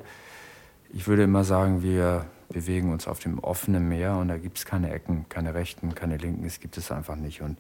Ich 0.92 1.08
würde 1.08 1.24
immer 1.24 1.44
sagen, 1.44 1.84
wir 1.84 2.26
bewegen 2.50 2.92
uns 2.92 3.08
auf 3.08 3.20
dem 3.20 3.38
offenen 3.40 3.88
Meer 3.88 4.16
und 4.16 4.28
da 4.28 4.38
gibt 4.38 4.58
es 4.58 4.66
keine 4.66 4.92
Ecken, 4.92 5.30
keine 5.30 5.54
Rechten, 5.54 5.94
keine 5.94 6.18
Linken, 6.18 6.46
es 6.46 6.60
gibt 6.60 6.78
es 6.78 6.92
einfach 6.92 7.16
nicht. 7.16 7.42
Und 7.42 7.60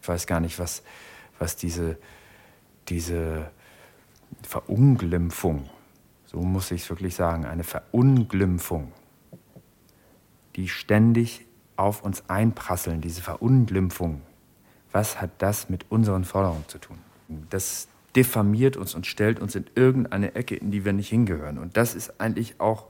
ich 0.00 0.08
weiß 0.08 0.26
gar 0.26 0.40
nicht, 0.40 0.58
was, 0.58 0.82
was 1.38 1.56
diese, 1.56 1.98
diese 2.88 3.50
Verunglimpfung, 4.42 5.68
so 6.24 6.40
muss 6.40 6.70
ich 6.70 6.82
es 6.82 6.90
wirklich 6.90 7.14
sagen, 7.14 7.44
eine 7.44 7.64
Verunglimpfung, 7.64 8.92
die 10.56 10.68
ständig 10.68 11.46
auf 11.76 12.02
uns 12.02 12.28
einprasseln, 12.28 13.02
diese 13.02 13.20
Verunglimpfung, 13.20 14.22
was 14.90 15.20
hat 15.20 15.30
das 15.38 15.68
mit 15.68 15.90
unseren 15.90 16.24
Forderungen 16.24 16.64
zu 16.66 16.78
tun? 16.78 16.98
Das 17.50 17.88
diffamiert 18.16 18.76
uns 18.76 18.94
und 18.94 19.06
stellt 19.06 19.40
uns 19.40 19.54
in 19.54 19.66
irgendeine 19.74 20.34
Ecke, 20.34 20.56
in 20.56 20.70
die 20.70 20.84
wir 20.84 20.92
nicht 20.92 21.08
hingehören. 21.08 21.58
Und 21.58 21.76
das 21.76 21.94
ist 21.94 22.20
eigentlich 22.20 22.60
auch 22.60 22.86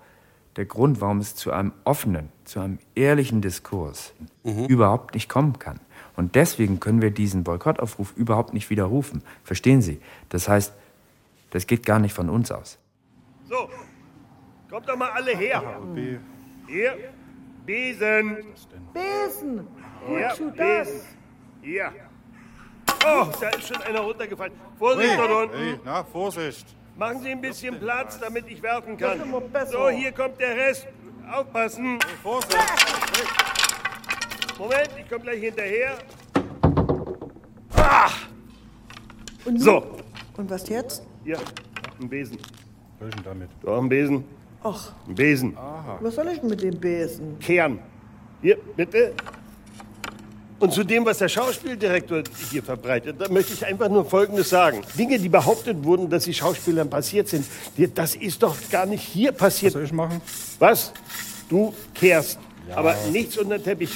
der 0.57 0.65
Grund, 0.65 1.01
warum 1.01 1.19
es 1.19 1.35
zu 1.35 1.53
einem 1.53 1.73
offenen, 1.85 2.31
zu 2.45 2.61
einem 2.61 2.79
ehrlichen 2.95 3.41
Diskurs 3.41 4.13
überhaupt 4.45 5.15
nicht 5.15 5.29
kommen 5.29 5.59
kann. 5.59 5.81
Und 6.17 6.35
deswegen 6.35 6.81
können 6.81 7.01
wir 7.01 7.11
diesen 7.11 7.45
Boykottaufruf 7.45 8.13
überhaupt 8.17 8.53
nicht 8.53 8.69
widerrufen. 8.71 9.23
Verstehen 9.45 9.81
Sie? 9.81 10.01
Das 10.29 10.49
heißt, 10.49 10.73
das 11.51 11.67
geht 11.67 11.87
gar 11.87 11.99
nicht 11.99 12.13
von 12.13 12.29
uns 12.29 12.51
aus. 12.51 12.79
So, 13.49 13.69
kommt 14.69 14.89
doch 14.89 14.97
mal 14.97 15.11
alle 15.11 15.37
her. 15.37 15.63
Hier, 16.67 16.97
Besen. 17.67 18.37
Besen! 18.93 19.67
Wozu 20.07 20.51
das? 20.51 20.89
Besen. 20.89 21.01
Hier. 21.63 21.93
Oh, 23.05 23.27
da 23.41 23.49
ist 23.49 23.69
schon 23.69 23.81
einer 23.83 24.01
runtergefallen. 24.01 24.53
Vorsicht 24.79 25.09
Hey, 25.11 25.17
dort 25.17 25.31
unten. 25.45 25.57
hey, 25.59 25.81
na, 25.85 26.05
Vorsicht. 26.05 26.67
Machen 26.97 27.21
Sie 27.23 27.31
ein 27.31 27.41
bisschen 27.41 27.79
Platz, 27.79 28.19
damit 28.19 28.45
ich 28.49 28.63
werfen 28.63 28.97
kann. 28.97 29.21
So, 29.71 29.89
hier 29.89 30.13
kommt 30.13 30.39
der 30.41 30.55
Rest. 30.57 30.87
Aufpassen. 31.33 31.99
Vorsicht. 32.23 32.57
Moment, 34.59 34.91
ich 34.99 35.09
komme 35.09 35.23
gleich 35.23 35.41
hinterher. 35.41 35.99
Ah! 37.77 38.11
Und? 39.45 39.59
So, 39.61 39.97
Und 40.37 40.51
was 40.51 40.69
jetzt? 40.69 41.03
hier, 41.25 41.39
ein 42.01 42.09
Besen. 42.09 42.37
Welchen 42.99 43.25
damit? 43.25 43.49
So, 43.63 43.73
ein 43.75 43.89
Besen. 43.89 44.25
Ach, 44.63 44.93
Ein 45.09 45.15
Besen. 45.15 45.57
was 46.01 46.15
soll 46.17 46.29
ich 46.29 46.41
denn 46.41 46.51
mit 46.51 46.63
dem 46.63 46.79
Besen? 46.79 47.39
Kern. 47.39 47.79
Hier, 48.43 48.59
bitte. 48.77 49.15
Und 50.61 50.75
zu 50.75 50.85
dem, 50.85 51.07
was 51.07 51.17
der 51.19 51.31
Schauspieldirektor 51.31 52.23
hier 52.51 52.63
verbreitet, 52.63 53.17
da 53.19 53.31
möchte 53.31 53.55
ich 53.55 53.65
einfach 53.65 53.89
nur 53.89 54.05
Folgendes 54.05 54.51
sagen. 54.51 54.83
Dinge, 54.97 55.19
die 55.19 55.31
behauptet 55.31 55.83
wurden, 55.85 56.11
dass 56.11 56.25
sie 56.25 56.35
Schauspielern 56.35 56.91
passiert 56.91 57.29
sind, 57.29 57.47
das 57.95 58.15
ist 58.15 58.43
doch 58.43 58.55
gar 58.71 58.85
nicht 58.85 59.03
hier 59.03 59.33
passiert. 59.33 59.73
Was 59.73 59.79
soll 59.79 59.85
ich 59.85 59.93
machen? 59.93 60.21
Was? 60.59 60.93
Du 61.49 61.75
kehrst. 61.95 62.39
Aber 62.75 62.95
nichts 63.11 63.39
unter 63.39 63.59
den 63.59 63.65
Teppich. 63.65 63.91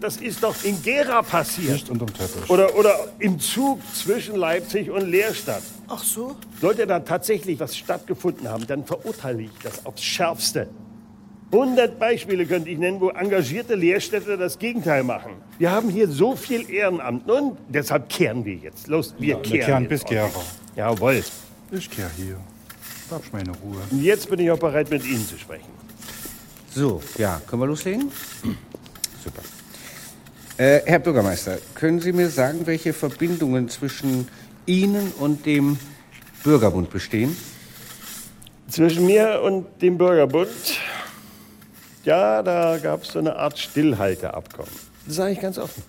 Das 0.00 0.16
ist 0.16 0.42
doch 0.42 0.54
in 0.64 0.82
Gera 0.82 1.22
passiert. 1.22 1.72
Nicht 1.72 1.90
unterm 1.90 2.12
Teppich. 2.12 2.48
Oder, 2.48 2.74
oder 2.76 2.94
im 3.18 3.38
Zug 3.38 3.80
zwischen 3.94 4.36
Leipzig 4.36 4.90
und 4.90 5.10
Leerstadt. 5.10 5.62
Ach 5.88 6.02
so? 6.02 6.34
Sollte 6.60 6.86
da 6.86 7.00
tatsächlich 7.00 7.60
was 7.60 7.76
stattgefunden 7.76 8.48
haben, 8.48 8.66
dann 8.66 8.84
verurteile 8.84 9.42
ich 9.42 9.50
das 9.62 9.84
aufs 9.84 10.02
Schärfste. 10.02 10.68
100 11.52 11.98
Beispiele 11.98 12.44
könnte 12.44 12.70
ich 12.70 12.78
nennen, 12.78 13.00
wo 13.00 13.10
engagierte 13.10 13.74
Lehrstädter 13.76 14.36
das 14.36 14.58
Gegenteil 14.58 15.04
machen. 15.04 15.32
Wir 15.58 15.70
haben 15.70 15.88
hier 15.88 16.08
so 16.08 16.34
viel 16.34 16.68
Ehrenamt 16.68 17.30
und 17.30 17.56
deshalb 17.68 18.08
kehren 18.08 18.44
wir 18.44 18.54
jetzt. 18.54 18.88
Los, 18.88 19.14
wir 19.18 19.28
Ja, 19.28 19.36
wir 19.36 19.42
kehren. 19.42 19.66
kehren 19.66 19.82
jetzt 19.84 19.90
bis 19.90 20.04
Gera. 20.04 20.30
Jawohl. 20.74 21.22
Ich 21.70 21.90
kehr 21.90 22.10
hier. 22.16 22.36
Bleib 23.08 23.22
meine 23.32 23.52
Ruhe. 23.58 23.76
Und 23.90 24.02
jetzt 24.02 24.28
bin 24.28 24.40
ich 24.40 24.50
auch 24.50 24.58
bereit, 24.58 24.90
mit 24.90 25.04
Ihnen 25.06 25.26
zu 25.26 25.38
sprechen. 25.38 25.70
So, 26.70 27.00
ja, 27.16 27.40
können 27.46 27.62
wir 27.62 27.66
loslegen? 27.66 28.10
Super. 29.24 29.42
Äh, 30.58 30.80
Herr 30.84 30.98
Bürgermeister, 30.98 31.58
können 31.74 32.00
Sie 32.00 32.12
mir 32.12 32.28
sagen, 32.28 32.60
welche 32.66 32.92
Verbindungen 32.92 33.68
zwischen 33.68 34.26
Ihnen 34.66 35.12
und 35.18 35.46
dem 35.46 35.78
Bürgerbund 36.42 36.90
bestehen? 36.90 37.36
Zwischen 38.68 39.06
mir 39.06 39.40
und 39.44 39.66
dem 39.80 39.96
Bürgerbund, 39.96 40.48
ja, 42.06 42.42
da 42.42 42.78
gab 42.78 43.02
es 43.02 43.08
so 43.08 43.18
eine 43.18 43.36
Art 43.36 43.58
Stillhalteabkommen. 43.58 44.72
Das 45.06 45.16
sage 45.16 45.32
ich 45.32 45.40
ganz 45.40 45.58
offen. 45.58 45.82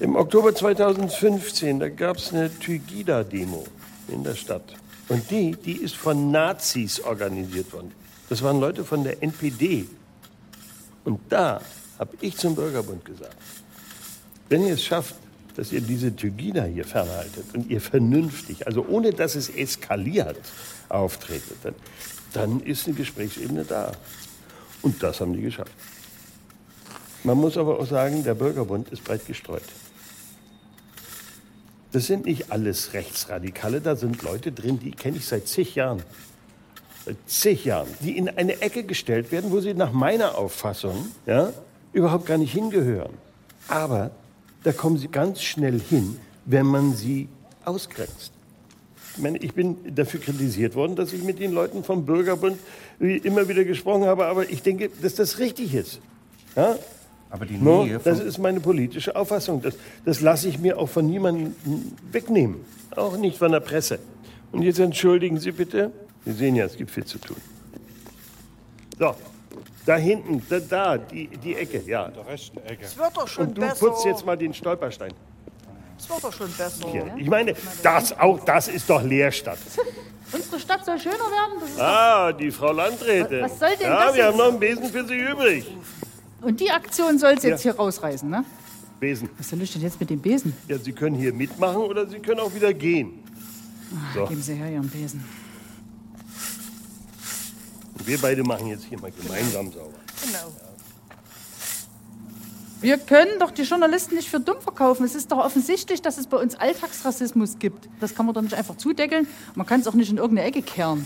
Im 0.00 0.14
Oktober 0.14 0.54
2015, 0.54 1.80
da 1.80 1.88
gab 1.88 2.18
es 2.18 2.32
eine 2.32 2.56
Tygida-Demo 2.56 3.64
in 4.08 4.22
der 4.22 4.36
Stadt. 4.36 4.74
Und 5.08 5.30
die, 5.30 5.56
die 5.56 5.76
ist 5.76 5.96
von 5.96 6.30
Nazis 6.30 7.00
organisiert 7.00 7.72
worden. 7.72 7.92
Das 8.28 8.42
waren 8.42 8.60
Leute 8.60 8.84
von 8.84 9.02
der 9.02 9.22
NPD. 9.22 9.86
Und 11.04 11.20
da 11.28 11.60
habe 11.98 12.16
ich 12.20 12.36
zum 12.36 12.54
Bürgerbund 12.54 13.04
gesagt, 13.04 13.36
wenn 14.48 14.66
ihr 14.66 14.74
es 14.74 14.84
schafft, 14.84 15.16
dass 15.56 15.72
ihr 15.72 15.80
diese 15.80 16.14
Tygida 16.14 16.64
hier 16.64 16.84
fernhaltet 16.84 17.46
und 17.52 17.68
ihr 17.68 17.80
vernünftig, 17.80 18.68
also 18.68 18.86
ohne 18.88 19.12
dass 19.12 19.34
es 19.34 19.48
eskaliert, 19.48 20.38
auftretet, 20.88 21.56
dann, 21.64 21.74
dann 22.32 22.60
ist 22.60 22.86
eine 22.86 22.94
Gesprächsebene 22.94 23.64
da. 23.64 23.92
Und 24.82 25.02
das 25.02 25.20
haben 25.20 25.32
die 25.32 25.42
geschafft. 25.42 25.72
Man 27.24 27.36
muss 27.36 27.56
aber 27.56 27.80
auch 27.80 27.86
sagen, 27.86 28.22
der 28.22 28.34
Bürgerbund 28.34 28.90
ist 28.90 29.04
breit 29.04 29.26
gestreut. 29.26 29.62
Das 31.92 32.06
sind 32.06 32.26
nicht 32.26 32.52
alles 32.52 32.92
Rechtsradikale, 32.92 33.80
da 33.80 33.96
sind 33.96 34.22
Leute 34.22 34.52
drin, 34.52 34.78
die 34.78 34.90
kenne 34.90 35.16
ich 35.16 35.26
seit 35.26 35.48
zig 35.48 35.74
Jahren. 35.74 36.02
Seit 37.06 37.16
zig 37.26 37.64
Jahren. 37.64 37.88
Die 38.00 38.16
in 38.16 38.28
eine 38.28 38.60
Ecke 38.60 38.84
gestellt 38.84 39.32
werden, 39.32 39.50
wo 39.50 39.60
sie 39.60 39.74
nach 39.74 39.92
meiner 39.92 40.36
Auffassung 40.36 41.08
ja, 41.26 41.52
überhaupt 41.92 42.26
gar 42.26 42.38
nicht 42.38 42.52
hingehören. 42.52 43.14
Aber 43.68 44.10
da 44.64 44.72
kommen 44.72 44.98
sie 44.98 45.08
ganz 45.08 45.42
schnell 45.42 45.80
hin, 45.80 46.20
wenn 46.44 46.66
man 46.66 46.94
sie 46.94 47.28
ausgrenzt. 47.64 48.32
Ich 49.18 49.22
meine, 49.24 49.38
ich 49.38 49.52
bin 49.52 49.76
dafür 49.96 50.20
kritisiert 50.20 50.76
worden, 50.76 50.94
dass 50.94 51.12
ich 51.12 51.24
mit 51.24 51.40
den 51.40 51.50
Leuten 51.50 51.82
vom 51.82 52.06
Bürgerbund 52.06 52.56
immer 53.00 53.48
wieder 53.48 53.64
gesprochen 53.64 54.04
habe, 54.04 54.26
aber 54.26 54.48
ich 54.48 54.62
denke, 54.62 54.90
dass 55.02 55.16
das 55.16 55.40
richtig 55.40 55.74
ist. 55.74 56.00
Ja? 56.54 56.76
Aber 57.28 57.44
die 57.44 57.58
No, 57.58 57.82
Nähe 57.84 57.98
das 57.98 58.18
vom- 58.20 58.28
ist 58.28 58.38
meine 58.38 58.60
politische 58.60 59.16
Auffassung. 59.16 59.60
Das, 59.60 59.74
das 60.04 60.20
lasse 60.20 60.48
ich 60.48 60.60
mir 60.60 60.78
auch 60.78 60.88
von 60.88 61.04
niemandem 61.04 61.52
wegnehmen. 62.12 62.60
Auch 62.94 63.16
nicht 63.16 63.38
von 63.38 63.50
der 63.50 63.58
Presse. 63.58 63.98
Und 64.52 64.62
jetzt 64.62 64.78
entschuldigen 64.78 65.40
Sie 65.40 65.50
bitte. 65.50 65.90
Sie 66.24 66.32
sehen 66.34 66.54
ja, 66.54 66.66
es 66.66 66.76
gibt 66.76 66.92
viel 66.92 67.04
zu 67.04 67.18
tun. 67.18 67.36
So, 69.00 69.14
da 69.84 69.96
hinten, 69.96 70.42
da, 70.48 70.60
da 70.60 70.96
die, 70.96 71.26
die 71.42 71.56
Ecke, 71.56 71.82
ja. 71.88 72.06
In 72.06 72.14
der 72.14 72.26
rechten 72.28 72.58
Ecke. 72.58 72.84
Es 72.84 72.96
wird 72.96 73.16
doch 73.16 73.26
schon 73.26 73.48
Und 73.48 73.56
du 73.56 73.62
besser. 73.62 73.84
putzt 73.84 74.04
jetzt 74.04 74.24
mal 74.24 74.36
den 74.38 74.54
Stolperstein. 74.54 75.12
Es 75.98 76.08
wird 76.08 76.22
doch 76.24 76.32
schon 76.32 76.50
besser. 76.52 76.88
Hier. 76.90 77.12
Ich 77.16 77.28
meine, 77.28 77.54
das, 77.82 78.18
auch 78.18 78.38
das 78.44 78.68
ist 78.68 78.88
doch 78.88 79.02
Leerstadt. 79.02 79.58
Unsere 80.32 80.60
Stadt 80.60 80.84
soll 80.84 80.98
schöner 80.98 81.14
werden. 81.16 81.58
Das 81.60 81.70
ist 81.70 81.80
Ah, 81.80 82.32
die 82.32 82.50
Frau 82.50 82.72
Landrätin. 82.72 83.42
Was 83.42 83.58
soll 83.58 83.70
denn 83.76 83.86
ja, 83.88 84.04
das 84.06 84.14
wir 84.14 84.22
jetzt? 84.24 84.28
haben 84.32 84.36
noch 84.38 84.48
einen 84.48 84.60
Besen 84.60 84.84
für 84.90 85.06
Sie 85.06 85.14
übrig. 85.16 85.66
Und 86.42 86.60
die 86.60 86.70
Aktion 86.70 87.18
soll 87.18 87.32
es 87.32 87.42
jetzt 87.42 87.64
Ja. 87.64 87.72
hier 87.72 87.80
rausreißen, 87.80 88.28
ne? 88.28 88.44
Besen. 89.00 89.28
Was 89.38 89.48
soll 89.48 89.62
ich 89.62 89.72
denn 89.72 89.82
jetzt 89.82 89.98
mit 89.98 90.10
dem 90.10 90.20
Besen? 90.20 90.54
Ja, 90.68 90.76
Sie 90.78 90.92
können 90.92 91.16
hier 91.16 91.32
mitmachen 91.32 91.76
oder 91.78 92.06
Sie 92.06 92.18
können 92.18 92.40
auch 92.40 92.54
wieder 92.54 92.72
gehen. 92.74 93.24
So. 94.14 94.26
Geben 94.26 94.42
Sie 94.42 94.54
her 94.54 94.70
Ihren 94.70 94.88
Besen. 94.88 95.24
Und 97.98 98.06
wir 98.06 98.18
beide 98.18 98.42
machen 98.44 98.66
jetzt 98.68 98.84
hier 98.84 99.00
mal 99.00 99.10
gemeinsam 99.10 99.72
sauber. 99.72 99.94
Genau. 100.24 100.52
Wir 102.80 102.96
können 102.96 103.40
doch 103.40 103.50
die 103.50 103.62
Journalisten 103.62 104.14
nicht 104.14 104.28
für 104.28 104.38
dumm 104.38 104.60
verkaufen. 104.60 105.04
Es 105.04 105.14
ist 105.14 105.32
doch 105.32 105.38
offensichtlich, 105.38 106.00
dass 106.00 106.16
es 106.16 106.28
bei 106.28 106.36
uns 106.36 106.54
Alltagsrassismus 106.54 107.58
gibt. 107.58 107.88
Das 108.00 108.14
kann 108.14 108.26
man 108.26 108.34
doch 108.34 108.42
nicht 108.42 108.54
einfach 108.54 108.76
zudeckeln. 108.76 109.26
Man 109.56 109.66
kann 109.66 109.80
es 109.80 109.88
auch 109.88 109.94
nicht 109.94 110.10
in 110.10 110.16
irgendeine 110.16 110.48
Ecke 110.48 110.62
kehren. 110.62 111.04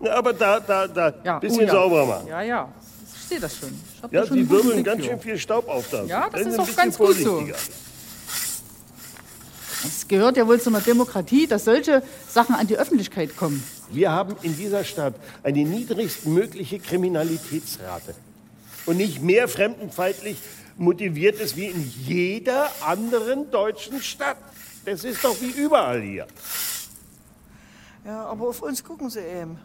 Ja, 0.00 0.16
aber 0.16 0.32
da, 0.32 0.60
da, 0.60 0.86
da, 0.86 1.14
Ja, 1.24 1.38
bisschen 1.38 1.60
oh 1.60 1.66
ja. 1.66 1.72
sauberer 1.72 2.06
machen. 2.06 2.28
Ja, 2.28 2.42
ja. 2.42 2.68
Ich 3.14 3.28
sehe 3.28 3.40
das 3.40 3.56
schon. 3.56 3.70
Ich 3.70 4.12
Ja, 4.12 4.26
schon 4.26 4.36
guten 4.46 4.50
wirbeln 4.50 4.84
ganz 4.84 5.04
schön 5.04 5.18
viel 5.18 5.38
Staub 5.38 5.66
auf 5.68 5.88
da. 5.90 6.04
Ja, 6.04 6.28
das 6.30 6.42
Seien 6.42 6.52
ist 6.52 6.58
auch 6.58 6.76
ganz 6.76 6.98
gut 6.98 7.16
so. 7.16 7.42
Es 9.86 10.08
gehört 10.08 10.36
ja 10.36 10.46
wohl 10.46 10.60
zu 10.60 10.70
einer 10.70 10.80
Demokratie, 10.80 11.46
dass 11.46 11.64
solche 11.64 12.02
Sachen 12.28 12.54
an 12.54 12.66
die 12.66 12.76
Öffentlichkeit 12.76 13.36
kommen. 13.36 13.62
Wir 13.90 14.10
haben 14.12 14.36
in 14.42 14.56
dieser 14.56 14.84
Stadt 14.84 15.14
eine 15.42 15.64
niedrigstmögliche 15.64 16.80
Kriminalitätsrate. 16.80 18.14
Und 18.86 18.96
nicht 18.96 19.22
mehr 19.22 19.48
fremdenfeindlich 19.48 20.38
motiviert 20.78 21.40
ist 21.40 21.56
wie 21.56 21.66
in 21.66 21.82
jeder 22.06 22.70
anderen 22.82 23.50
deutschen 23.50 24.00
Stadt. 24.00 24.38
Das 24.84 25.04
ist 25.04 25.22
doch 25.24 25.38
wie 25.40 25.50
überall 25.50 26.00
hier. 26.00 26.26
Ja, 28.04 28.24
aber 28.26 28.48
auf 28.48 28.62
uns 28.62 28.82
gucken 28.82 29.10
sie 29.10 29.20
eben. 29.20 29.58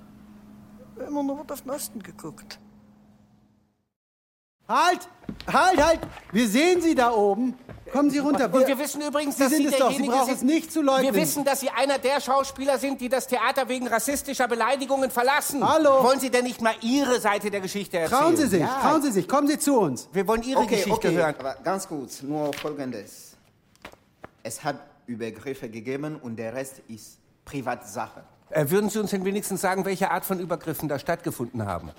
Immer 1.08 1.23
nur 1.23 1.38
wird 1.38 1.52
auf 1.52 1.62
den 1.62 1.71
Osten 1.71 2.04
geguckt. 2.04 2.60
Halt! 4.67 5.08
Halt, 5.52 5.84
halt! 5.84 5.99
Wir 6.32 6.47
sehen 6.47 6.82
Sie 6.82 6.95
da 6.95 7.12
oben. 7.12 7.56
Kommen 7.93 8.10
Sie 8.10 8.17
runter. 8.17 8.51
Und 8.51 8.67
wir 8.67 8.79
wissen 8.79 9.01
übrigens, 9.01 9.38
Sie 9.38 9.43
dass 9.43 9.51
sind 9.51 9.67
Sie 9.69 9.73
es 9.73 9.77
doch. 9.79 9.91
Sie 9.91 10.08
brauchen 10.08 10.34
es 10.34 10.41
nicht 10.41 10.71
zu 10.73 10.82
leugnen. 10.82 11.13
Wir 11.13 11.21
wissen, 11.21 11.45
dass 11.45 11.60
Sie 11.60 11.69
einer 11.69 11.99
der 11.99 12.19
Schauspieler 12.19 12.79
sind, 12.79 12.99
die 12.99 13.08
das 13.08 13.27
Theater 13.27 13.69
wegen 13.69 13.88
rassistischer 13.88 14.47
Beleidigungen 14.47 15.12
verlassen. 15.12 15.65
Hallo. 15.67 16.03
Wollen 16.03 16.19
Sie 16.19 16.32
denn 16.32 16.43
nicht 16.43 16.60
mal 16.60 16.73
Ihre 16.82 17.19
Seite 17.21 17.51
der 17.51 17.62
Geschichte 17.62 17.99
erzählen? 17.99 18.19
Trauen 18.19 18.36
Sie 18.36 18.47
sich, 18.47 18.62
Ja. 18.62 18.79
trauen 18.82 19.01
Sie 19.03 19.12
sich. 19.12 19.27
Kommen 19.27 19.47
Sie 19.47 19.60
zu 19.60 19.79
uns. 19.79 20.10
Wir 20.12 20.27
wollen 20.27 20.41
Ihre 20.41 20.62
okay, 20.62 20.77
Geschichte 20.77 21.08
okay. 21.10 21.15
hören. 21.15 21.36
Aber 21.38 21.56
ganz 21.63 21.88
kurz, 21.88 22.23
nur 22.23 22.51
Folgendes. 22.53 23.36
Es 24.41 24.63
hat 24.63 24.77
Übergriffe 25.06 25.69
gegeben 25.69 26.15
und 26.21 26.36
der 26.38 26.56
Rest 26.56 26.82
ist 26.88 27.19
Privatsache. 27.45 28.23
Äh, 28.49 28.69
würden 28.69 28.89
Sie 28.89 28.99
uns 28.99 29.12
denn 29.12 29.23
wenigstens 29.23 29.62
sagen, 29.62 29.86
welche 29.86 30.10
Art 30.10 30.25
von 30.25 30.39
Übergriffen 30.39 30.89
da 30.89 30.97
stattgefunden 30.97 31.65
haben? 31.65 31.91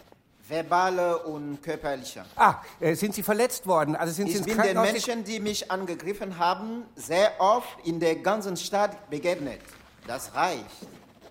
Verbale 0.47 1.19
und 1.25 1.63
körperliche. 1.63 2.25
Ah, 2.37 2.57
äh, 2.81 2.95
sind 2.95 3.15
Sie 3.15 3.23
verletzt 3.23 3.67
worden? 3.67 3.97
Also 3.97 4.13
sind 4.13 4.31
Sie 4.31 4.39
Ich 4.39 4.45
bin 4.45 4.59
den. 4.61 4.81
Menschen, 4.81 5.25
die 5.25 5.41
mich 5.41 5.71
angegriffen 5.71 6.39
haben, 6.39 6.85
sehr 6.97 7.33
oft 7.41 7.69
in 7.85 7.99
der 7.99 8.17
ganzen 8.17 8.57
Stadt 8.57 9.09
begegnet. 9.09 9.61
Das 10.07 10.35
reicht. 10.35 10.65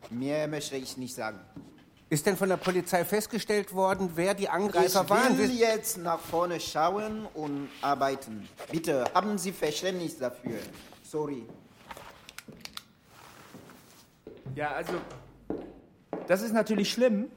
Mehr 0.10 0.47
möchte 0.47 0.76
ich 0.78 0.97
nicht 0.97 1.13
sagen. 1.13 1.39
Ist 2.10 2.26
denn 2.26 2.38
von 2.38 2.49
der 2.49 2.58
Polizei 2.58 3.06
festgestellt 3.06 3.73
worden, 3.73 4.12
wer 4.15 4.34
die 4.34 4.43
Ich 4.43 4.52
Angreifer 4.52 5.08
waren? 5.10 5.38
will 5.38 5.52
jetzt 5.52 5.97
nach 5.97 6.19
vorne 6.19 6.60
schauen 6.60 7.28
und 7.34 7.69
arbeiten. 7.82 8.47
Bitte, 8.71 9.06
haben 9.13 9.38
Sie 9.38 9.52
Verständnis 9.52 10.17
dafür. 10.17 10.60
Sorry. 11.04 11.47
Ja, 14.56 14.71
also, 14.73 14.93
das 16.28 16.41
ist 16.43 16.54
natürlich 16.54 16.91
schlimm. 16.91 17.32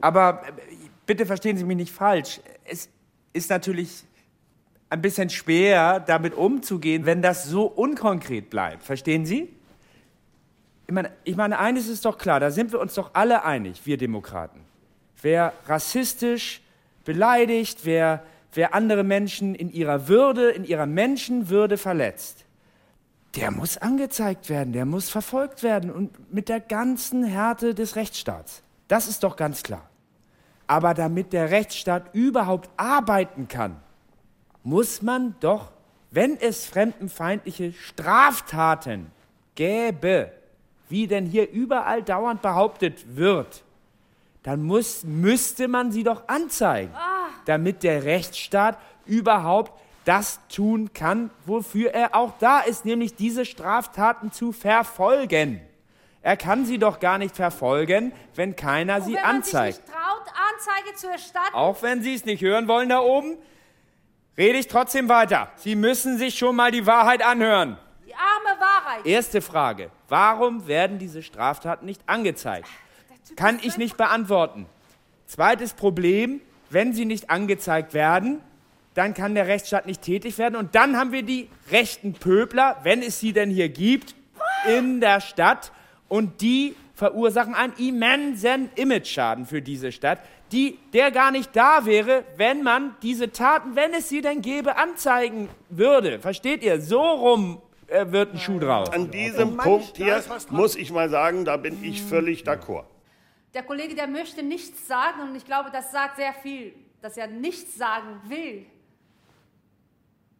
Aber 0.00 0.42
äh, 0.46 0.52
bitte 1.06 1.26
verstehen 1.26 1.56
Sie 1.56 1.64
mich 1.64 1.76
nicht 1.76 1.92
falsch. 1.92 2.40
Es 2.64 2.88
ist 3.32 3.50
natürlich 3.50 4.04
ein 4.88 5.02
bisschen 5.02 5.30
schwer, 5.30 6.00
damit 6.00 6.34
umzugehen, 6.34 7.06
wenn 7.06 7.22
das 7.22 7.44
so 7.44 7.64
unkonkret 7.64 8.50
bleibt. 8.50 8.82
Verstehen 8.82 9.24
Sie? 9.24 9.48
Ich 10.86 10.94
meine, 10.94 11.12
ich 11.22 11.36
meine, 11.36 11.58
eines 11.58 11.86
ist 11.86 12.04
doch 12.04 12.18
klar, 12.18 12.40
da 12.40 12.50
sind 12.50 12.72
wir 12.72 12.80
uns 12.80 12.94
doch 12.94 13.10
alle 13.12 13.44
einig, 13.44 13.82
wir 13.84 13.96
Demokraten. 13.96 14.60
Wer 15.22 15.52
rassistisch 15.66 16.62
beleidigt, 17.04 17.80
wer, 17.84 18.24
wer 18.52 18.74
andere 18.74 19.04
Menschen 19.04 19.54
in 19.54 19.70
ihrer 19.70 20.08
Würde, 20.08 20.50
in 20.50 20.64
ihrer 20.64 20.86
Menschenwürde 20.86 21.78
verletzt, 21.78 22.44
der 23.36 23.52
muss 23.52 23.76
angezeigt 23.76 24.48
werden, 24.48 24.72
der 24.72 24.86
muss 24.86 25.08
verfolgt 25.08 25.62
werden 25.62 25.92
und 25.92 26.32
mit 26.32 26.48
der 26.48 26.58
ganzen 26.58 27.22
Härte 27.22 27.74
des 27.74 27.94
Rechtsstaats. 27.94 28.62
Das 28.88 29.06
ist 29.06 29.22
doch 29.22 29.36
ganz 29.36 29.62
klar. 29.62 29.89
Aber 30.70 30.94
damit 30.94 31.32
der 31.32 31.50
Rechtsstaat 31.50 32.14
überhaupt 32.14 32.70
arbeiten 32.76 33.48
kann, 33.48 33.74
muss 34.62 35.02
man 35.02 35.34
doch, 35.40 35.72
wenn 36.12 36.36
es 36.40 36.64
fremdenfeindliche 36.64 37.72
Straftaten 37.72 39.10
gäbe, 39.56 40.30
wie 40.88 41.08
denn 41.08 41.26
hier 41.26 41.50
überall 41.50 42.04
dauernd 42.04 42.40
behauptet 42.40 43.16
wird, 43.16 43.64
dann 44.44 44.62
muss, 44.62 45.02
müsste 45.02 45.66
man 45.66 45.90
sie 45.90 46.04
doch 46.04 46.28
anzeigen, 46.28 46.94
damit 47.46 47.82
der 47.82 48.04
Rechtsstaat 48.04 48.78
überhaupt 49.06 49.72
das 50.04 50.38
tun 50.46 50.92
kann, 50.92 51.30
wofür 51.46 51.90
er 51.90 52.14
auch 52.14 52.34
da 52.38 52.60
ist, 52.60 52.84
nämlich 52.84 53.16
diese 53.16 53.44
Straftaten 53.44 54.30
zu 54.30 54.52
verfolgen. 54.52 55.60
Er 56.22 56.36
kann 56.36 56.64
sie 56.64 56.78
doch 56.78 57.00
gar 57.00 57.18
nicht 57.18 57.34
verfolgen, 57.34 58.12
wenn 58.36 58.54
keiner 58.54 58.98
Und 58.98 59.04
sie 59.04 59.14
wenn 59.14 59.22
man 59.22 59.36
anzeigt. 59.36 59.76
sich 59.78 59.99
Anzeige 60.28 60.96
zu 60.96 61.08
erstatten, 61.08 61.54
Auch 61.54 61.82
wenn 61.82 62.02
Sie 62.02 62.14
es 62.14 62.24
nicht 62.24 62.42
hören 62.42 62.68
wollen 62.68 62.88
da 62.88 63.00
oben, 63.00 63.36
rede 64.38 64.58
ich 64.58 64.68
trotzdem 64.68 65.08
weiter. 65.08 65.50
Sie 65.56 65.74
müssen 65.76 66.18
sich 66.18 66.38
schon 66.38 66.56
mal 66.56 66.70
die 66.70 66.86
Wahrheit 66.86 67.24
anhören. 67.24 67.78
die 68.06 68.14
arme 68.14 68.60
Wahrheit. 68.60 69.06
Erste 69.06 69.40
Frage. 69.40 69.90
Warum 70.08 70.66
werden 70.66 70.98
diese 70.98 71.22
Straftaten 71.22 71.86
nicht 71.86 72.02
angezeigt? 72.06 72.68
Kann 73.36 73.58
ich 73.62 73.76
nicht 73.76 73.96
beantworten. 73.96 74.66
Zweites 75.26 75.74
Problem, 75.74 76.40
wenn 76.70 76.92
sie 76.92 77.04
nicht 77.04 77.30
angezeigt 77.30 77.94
werden, 77.94 78.40
dann 78.94 79.14
kann 79.14 79.34
der 79.36 79.46
Rechtsstaat 79.46 79.86
nicht 79.86 80.02
tätig 80.02 80.36
werden. 80.38 80.56
Und 80.56 80.74
dann 80.74 80.96
haben 80.96 81.12
wir 81.12 81.22
die 81.22 81.48
rechten 81.70 82.12
Pöbler, 82.14 82.78
wenn 82.82 83.02
es 83.02 83.20
sie 83.20 83.32
denn 83.32 83.50
hier 83.50 83.68
gibt, 83.68 84.16
in 84.66 85.00
der 85.00 85.20
Stadt. 85.20 85.70
Und 86.08 86.40
die 86.40 86.74
verursachen 87.00 87.54
einen 87.54 87.72
immensen 87.78 88.70
Imageschaden 88.74 89.46
für 89.46 89.62
diese 89.62 89.90
Stadt, 89.90 90.20
die, 90.52 90.78
der 90.92 91.10
gar 91.10 91.30
nicht 91.30 91.56
da 91.56 91.86
wäre, 91.86 92.24
wenn 92.36 92.62
man 92.62 92.94
diese 93.00 93.32
Taten, 93.32 93.74
wenn 93.74 93.94
es 93.94 94.10
sie 94.10 94.20
denn 94.20 94.42
gäbe, 94.42 94.76
anzeigen 94.76 95.48
würde. 95.70 96.20
Versteht 96.20 96.62
ihr? 96.62 96.78
So 96.78 97.00
rum 97.00 97.62
äh, 97.86 98.04
wird 98.12 98.34
ein 98.34 98.38
Schuh 98.38 98.58
draus. 98.58 98.90
An 98.90 99.10
diesem 99.10 99.56
Punkt 99.56 99.96
hier 99.96 100.22
muss 100.50 100.76
ich 100.76 100.92
mal 100.92 101.08
sagen, 101.08 101.46
da 101.46 101.56
bin 101.56 101.82
ich 101.82 102.02
völlig 102.02 102.44
d'accord. 102.44 102.84
Der 103.54 103.62
Kollege, 103.62 103.94
der 103.94 104.06
möchte 104.06 104.42
nichts 104.42 104.86
sagen 104.86 105.22
und 105.22 105.34
ich 105.34 105.46
glaube, 105.46 105.70
das 105.72 105.90
sagt 105.92 106.16
sehr 106.16 106.34
viel, 106.34 106.74
dass 107.00 107.16
er 107.16 107.28
nichts 107.28 107.76
sagen 107.76 108.20
will. 108.26 108.66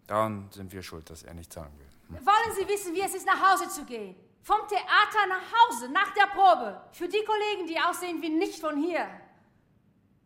Daran 0.06 0.46
sind 0.50 0.70
wir 0.74 0.82
schuld, 0.82 1.08
dass 1.08 1.22
er 1.22 1.32
nichts 1.32 1.54
sagen 1.54 1.72
will. 1.78 2.18
Wollen 2.18 2.52
Sie 2.54 2.68
wissen, 2.68 2.94
wie 2.94 3.00
es 3.00 3.14
ist, 3.14 3.24
nach 3.24 3.40
Hause 3.50 3.66
zu 3.70 3.84
gehen? 3.86 4.14
Vom 4.42 4.66
Theater 4.68 5.26
nach 5.29 5.42
Hause, 5.53 5.88
nach 5.90 6.11
der 6.14 6.26
Probe. 6.26 6.81
Für 6.92 7.09
die 7.09 7.24
Kollegen, 7.24 7.66
die 7.66 7.79
aussehen 7.79 8.22
wie 8.22 8.31
nicht 8.31 8.61
von 8.61 8.76
hier. 8.76 9.07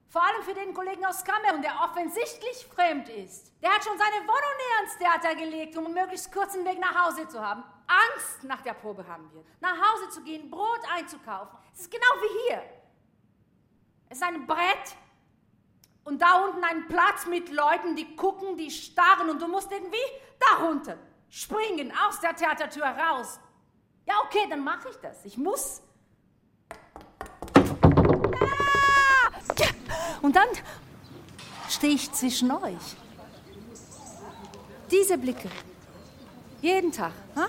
Vor 0.08 0.22
allem 0.22 0.42
für 0.44 0.54
den 0.54 0.72
Kollegen 0.72 1.04
aus 1.04 1.24
Kamerun, 1.24 1.60
der 1.60 1.74
offensichtlich 1.82 2.66
fremd 2.72 3.08
ist. 3.08 3.52
Der 3.60 3.70
hat 3.70 3.82
schon 3.82 3.98
seine 3.98 4.22
Wohnung 4.22 4.30
näher 4.30 4.76
ans 4.76 4.98
Theater 4.98 5.34
gelegt, 5.34 5.76
um 5.76 5.86
einen 5.86 5.94
möglichst 5.94 6.32
kurzen 6.32 6.64
Weg 6.64 6.78
nach 6.78 7.06
Hause 7.06 7.26
zu 7.26 7.44
haben. 7.44 7.64
Angst 7.88 8.44
nach 8.44 8.60
der 8.60 8.74
Probe 8.74 9.04
haben 9.08 9.28
wir. 9.32 9.44
Nach 9.60 9.76
Hause 9.76 10.08
zu 10.10 10.22
gehen, 10.22 10.48
Brot 10.48 10.80
einzukaufen. 10.94 11.58
Es 11.74 11.80
ist 11.80 11.90
genau 11.90 12.06
wie 12.22 12.48
hier. 12.48 12.62
Es 14.08 14.18
ist 14.18 14.22
ein 14.22 14.46
Brett 14.46 14.94
und 16.04 16.22
da 16.22 16.44
unten 16.44 16.62
ein 16.62 16.86
Platz 16.86 17.26
mit 17.26 17.50
Leuten, 17.50 17.96
die 17.96 18.14
gucken, 18.14 18.56
die 18.56 18.70
starren 18.70 19.28
und 19.30 19.42
du 19.42 19.48
musst 19.48 19.72
irgendwie 19.72 19.98
da 20.38 20.64
runter 20.64 20.96
springen, 21.28 21.92
aus 22.06 22.20
der 22.20 22.36
Theatertür 22.36 22.84
raus. 22.84 23.40
Ja, 24.06 24.14
okay, 24.26 24.46
dann 24.48 24.62
mache 24.62 24.88
ich 24.90 24.96
das. 24.96 25.24
Ich 25.24 25.36
muss. 25.36 25.80
Ah! 27.54 29.30
Ja, 29.58 29.66
Und 30.22 30.36
dann 30.36 30.48
stehe 31.68 31.94
ich 31.94 32.12
zwischen 32.12 32.50
euch. 32.50 32.96
Diese 34.90 35.16
Blicke. 35.18 35.48
Jeden 36.60 36.92
Tag. 36.92 37.12
Ha? 37.36 37.46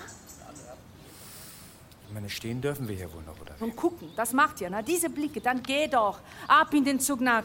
Ich 2.07 2.13
meine, 2.13 2.29
stehen 2.29 2.61
dürfen 2.61 2.87
wir 2.87 2.95
hier 2.95 3.11
wohl 3.13 3.23
noch, 3.23 3.39
oder? 3.41 3.53
Und 3.59 3.75
gucken, 3.75 4.11
das 4.15 4.31
macht 4.31 4.61
ihr, 4.61 4.69
ne? 4.69 4.81
Diese 4.83 5.09
Blicke, 5.09 5.41
dann 5.41 5.61
geh 5.61 5.87
doch. 5.87 6.19
Ab 6.47 6.73
in 6.73 6.85
den 6.85 6.99
Zug 6.99 7.19
nach. 7.21 7.43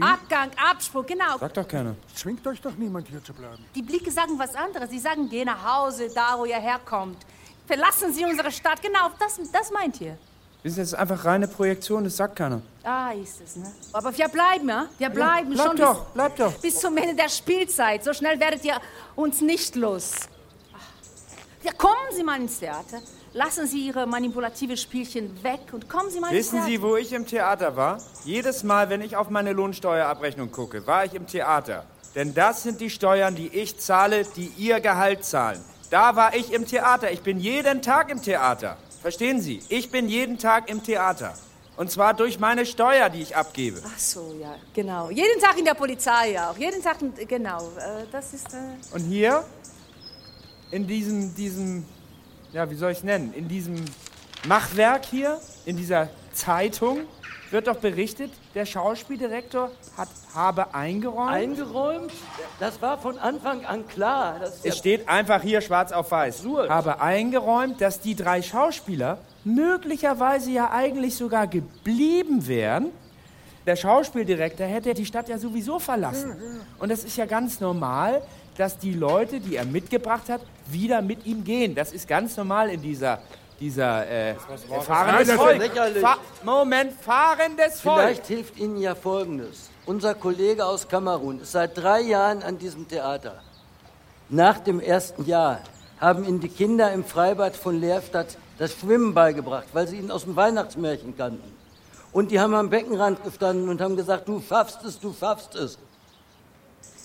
Abgang, 0.00 0.50
Abspruch, 0.56 1.06
genau. 1.06 1.38
Sag 1.38 1.54
doch 1.54 1.68
gerne. 1.68 1.94
Zwingt 2.12 2.44
euch 2.48 2.60
doch 2.60 2.74
niemand 2.74 3.06
hier 3.06 3.22
zu 3.22 3.32
bleiben. 3.32 3.64
Die 3.76 3.82
Blicke 3.82 4.10
sagen 4.10 4.36
was 4.36 4.54
anderes. 4.56 4.90
Sie 4.90 4.98
sagen, 4.98 5.28
geh 5.28 5.44
nach 5.44 5.64
Hause, 5.64 6.08
da 6.12 6.36
wo 6.36 6.44
ihr 6.44 6.58
herkommt. 6.58 7.18
Verlassen 7.66 8.12
Sie 8.12 8.24
unsere 8.24 8.50
Stadt. 8.52 8.82
Genau, 8.82 9.10
das, 9.18 9.40
das 9.52 9.70
meint 9.70 10.00
ihr. 10.00 10.18
Das 10.62 10.72
ist 10.72 10.78
jetzt 10.78 10.94
einfach 10.94 11.24
reine 11.26 11.46
Projektion, 11.46 12.04
das 12.04 12.16
sagt 12.16 12.36
keiner. 12.36 12.62
Ah, 12.82 13.12
ist 13.12 13.40
es, 13.42 13.56
ne? 13.56 13.70
Aber 13.92 14.16
wir 14.16 14.28
bleiben, 14.28 14.68
ja? 14.68 14.86
Wir 14.96 15.10
bleiben 15.10 15.50
bleib 15.50 15.66
schon 15.66 15.76
doch, 15.76 16.04
bis, 16.04 16.14
bleib 16.14 16.36
doch. 16.36 16.52
bis 16.54 16.80
zum 16.80 16.96
Ende 16.96 17.14
der 17.14 17.28
Spielzeit. 17.28 18.02
So 18.02 18.14
schnell 18.14 18.40
werdet 18.40 18.64
ihr 18.64 18.80
uns 19.14 19.42
nicht 19.42 19.76
los. 19.76 20.12
Ja, 21.62 21.72
kommen 21.72 21.94
Sie 22.16 22.22
mal 22.22 22.40
ins 22.40 22.60
Theater. 22.60 23.00
Lassen 23.34 23.66
Sie 23.66 23.88
Ihre 23.88 24.06
manipulative 24.06 24.76
Spielchen 24.76 25.42
weg 25.42 25.60
und 25.72 25.88
kommen 25.88 26.08
Sie 26.08 26.20
mal 26.20 26.28
ins 26.28 26.36
Wissen 26.36 26.52
Theater. 26.52 26.70
Sie, 26.70 26.82
wo 26.82 26.96
ich 26.96 27.12
im 27.12 27.26
Theater 27.26 27.76
war? 27.76 27.98
Jedes 28.24 28.62
Mal, 28.62 28.88
wenn 28.88 29.02
ich 29.02 29.16
auf 29.16 29.28
meine 29.28 29.52
Lohnsteuerabrechnung 29.52 30.50
gucke, 30.50 30.86
war 30.86 31.04
ich 31.04 31.14
im 31.14 31.26
Theater. 31.26 31.84
Denn 32.14 32.32
das 32.32 32.62
sind 32.62 32.80
die 32.80 32.90
Steuern, 32.90 33.34
die 33.34 33.48
ich 33.48 33.78
zahle, 33.78 34.24
die 34.24 34.46
Ihr 34.56 34.80
Gehalt 34.80 35.24
zahlen. 35.24 35.62
Da 35.90 36.16
war 36.16 36.34
ich 36.34 36.52
im 36.52 36.66
Theater. 36.66 37.10
Ich 37.12 37.20
bin 37.20 37.38
jeden 37.38 37.82
Tag 37.82 38.10
im 38.10 38.22
Theater. 38.22 38.76
Verstehen 39.02 39.40
Sie? 39.40 39.62
Ich 39.68 39.90
bin 39.90 40.08
jeden 40.08 40.38
Tag 40.38 40.68
im 40.70 40.82
Theater. 40.82 41.34
Und 41.76 41.90
zwar 41.90 42.14
durch 42.14 42.38
meine 42.38 42.64
Steuer, 42.66 43.10
die 43.10 43.20
ich 43.20 43.36
abgebe. 43.36 43.82
Ach 43.84 43.98
so, 43.98 44.34
ja, 44.40 44.54
genau. 44.72 45.10
Jeden 45.10 45.40
Tag 45.40 45.58
in 45.58 45.64
der 45.64 45.74
Polizei 45.74 46.40
auch. 46.40 46.56
Jeden 46.56 46.82
Tag, 46.82 46.98
genau. 47.28 47.68
Äh, 47.78 48.06
Das 48.12 48.32
ist. 48.32 48.54
Äh 48.54 48.58
Und 48.92 49.00
hier, 49.00 49.44
in 50.70 50.86
diesem, 50.86 51.34
diesem, 51.34 51.84
ja, 52.52 52.70
wie 52.70 52.76
soll 52.76 52.92
ich 52.92 52.98
es 52.98 53.04
nennen? 53.04 53.34
In 53.34 53.48
diesem 53.48 53.84
Machwerk 54.46 55.04
hier, 55.04 55.40
in 55.64 55.76
dieser 55.76 56.08
Zeitung, 56.32 57.00
wird 57.50 57.66
doch 57.66 57.76
berichtet, 57.76 58.32
der 58.54 58.66
Schauspieldirektor 58.66 59.70
hat, 59.96 60.08
habe 60.34 60.74
eingeräumt. 60.74 61.30
Eingeräumt? 61.30 62.12
Das 62.60 62.80
war 62.82 62.98
von 62.98 63.18
Anfang 63.18 63.64
an 63.64 63.86
klar. 63.86 64.40
der 64.40 64.50
Es 64.62 64.78
steht 64.78 65.08
einfach 65.08 65.42
hier 65.42 65.60
schwarz 65.60 65.92
auf 65.92 66.10
weiß. 66.10 66.44
Habe 66.68 67.00
eingeräumt, 67.00 67.80
dass 67.80 68.00
die 68.00 68.14
drei 68.14 68.42
Schauspieler 68.42 69.18
möglicherweise 69.44 70.50
ja 70.50 70.70
eigentlich 70.70 71.16
sogar 71.16 71.46
geblieben 71.46 72.46
wären, 72.46 72.90
Der 73.66 73.76
Schauspieldirektor 73.76 74.66
hätte 74.66 74.92
die 74.92 75.06
Stadt 75.06 75.28
ja 75.28 75.38
sowieso 75.38 75.78
verlassen. 75.78 76.36
Und 76.78 76.90
es 76.90 77.02
ist 77.04 77.16
ja 77.16 77.24
ganz 77.24 77.60
normal, 77.60 78.20
dass 78.56 78.78
die 78.78 78.92
Leute, 78.92 79.40
die 79.40 79.56
er 79.56 79.64
mitgebracht 79.64 80.28
hat, 80.28 80.42
wieder 80.66 81.00
mit 81.02 81.24
ihm 81.26 81.44
gehen. 81.44 81.74
Das 81.74 81.92
ist 81.92 82.06
ganz 82.06 82.36
normal 82.36 82.68
in 82.68 82.82
dieser, 82.82 83.20
dieser 83.60 84.06
äh, 84.08 84.34
fahrendes 84.82 85.32
Volk. 85.32 85.62
Fa 86.00 86.18
Moment, 86.42 86.92
fahrendes 87.00 87.80
Volk. 87.80 88.00
Vielleicht 88.00 88.26
hilft 88.26 88.58
Ihnen 88.58 88.78
ja 88.78 88.94
Folgendes. 88.94 89.70
Unser 89.86 90.14
Kollege 90.14 90.64
aus 90.64 90.88
Kamerun 90.88 91.40
ist 91.40 91.52
seit 91.52 91.76
drei 91.76 92.00
Jahren 92.00 92.42
an 92.42 92.58
diesem 92.58 92.88
Theater. 92.88 93.42
Nach 94.28 94.58
dem 94.58 94.80
ersten 94.80 95.26
Jahr 95.26 95.60
haben 96.00 96.24
Ihnen 96.24 96.40
die 96.40 96.48
Kinder 96.48 96.92
im 96.92 97.04
Freibad 97.04 97.56
von 97.56 97.80
Leerstadt 97.80 98.38
das 98.58 98.72
Schwimmen 98.72 99.14
beigebracht, 99.14 99.66
weil 99.72 99.88
sie 99.88 99.98
ihn 99.98 100.10
aus 100.10 100.24
dem 100.24 100.36
Weihnachtsmärchen 100.36 101.16
kannten. 101.16 101.52
Und 102.12 102.30
die 102.30 102.38
haben 102.38 102.54
am 102.54 102.70
Beckenrand 102.70 103.24
gestanden 103.24 103.68
und 103.68 103.80
haben 103.80 103.96
gesagt, 103.96 104.28
du 104.28 104.40
schaffst 104.40 104.84
es, 104.84 105.00
du 105.00 105.12
schaffst 105.12 105.54
es. 105.56 105.78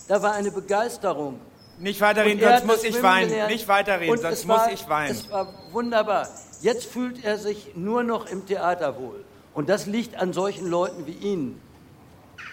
Da 0.08 0.22
war 0.22 0.34
eine 0.34 0.52
Begeisterung. 0.52 1.40
Nicht 1.80 2.02
weiterreden, 2.02 2.40
er 2.42 2.60
sonst 2.60 2.68
muss 2.68 2.84
ich 2.84 3.02
weinen. 3.02 3.30
gelernt. 3.30 3.52
Nicht 3.52 3.68
weiterreden, 3.68 4.12
Und 4.12 4.22
sonst 4.22 4.40
es 4.40 4.46
muss 4.46 4.58
war, 4.58 4.72
ich 4.72 4.90
weinen. 4.90 5.12
Es 5.12 5.32
war 5.32 5.54
wunderbar. 5.72 6.28
Jetzt 6.62 6.86
fühlt 6.86 7.24
er 7.24 7.38
sich 7.38 7.72
nur 7.76 8.04
noch 8.04 8.30
im 8.30 8.46
Theater 8.46 9.00
wohl. 9.00 9.24
Und 9.54 9.70
das 9.70 9.86
liegt 9.86 10.16
an 10.16 10.34
solchen 10.34 10.68
Leuten 10.70 11.08
wie 11.08 11.14
Ihnen. 11.14 11.62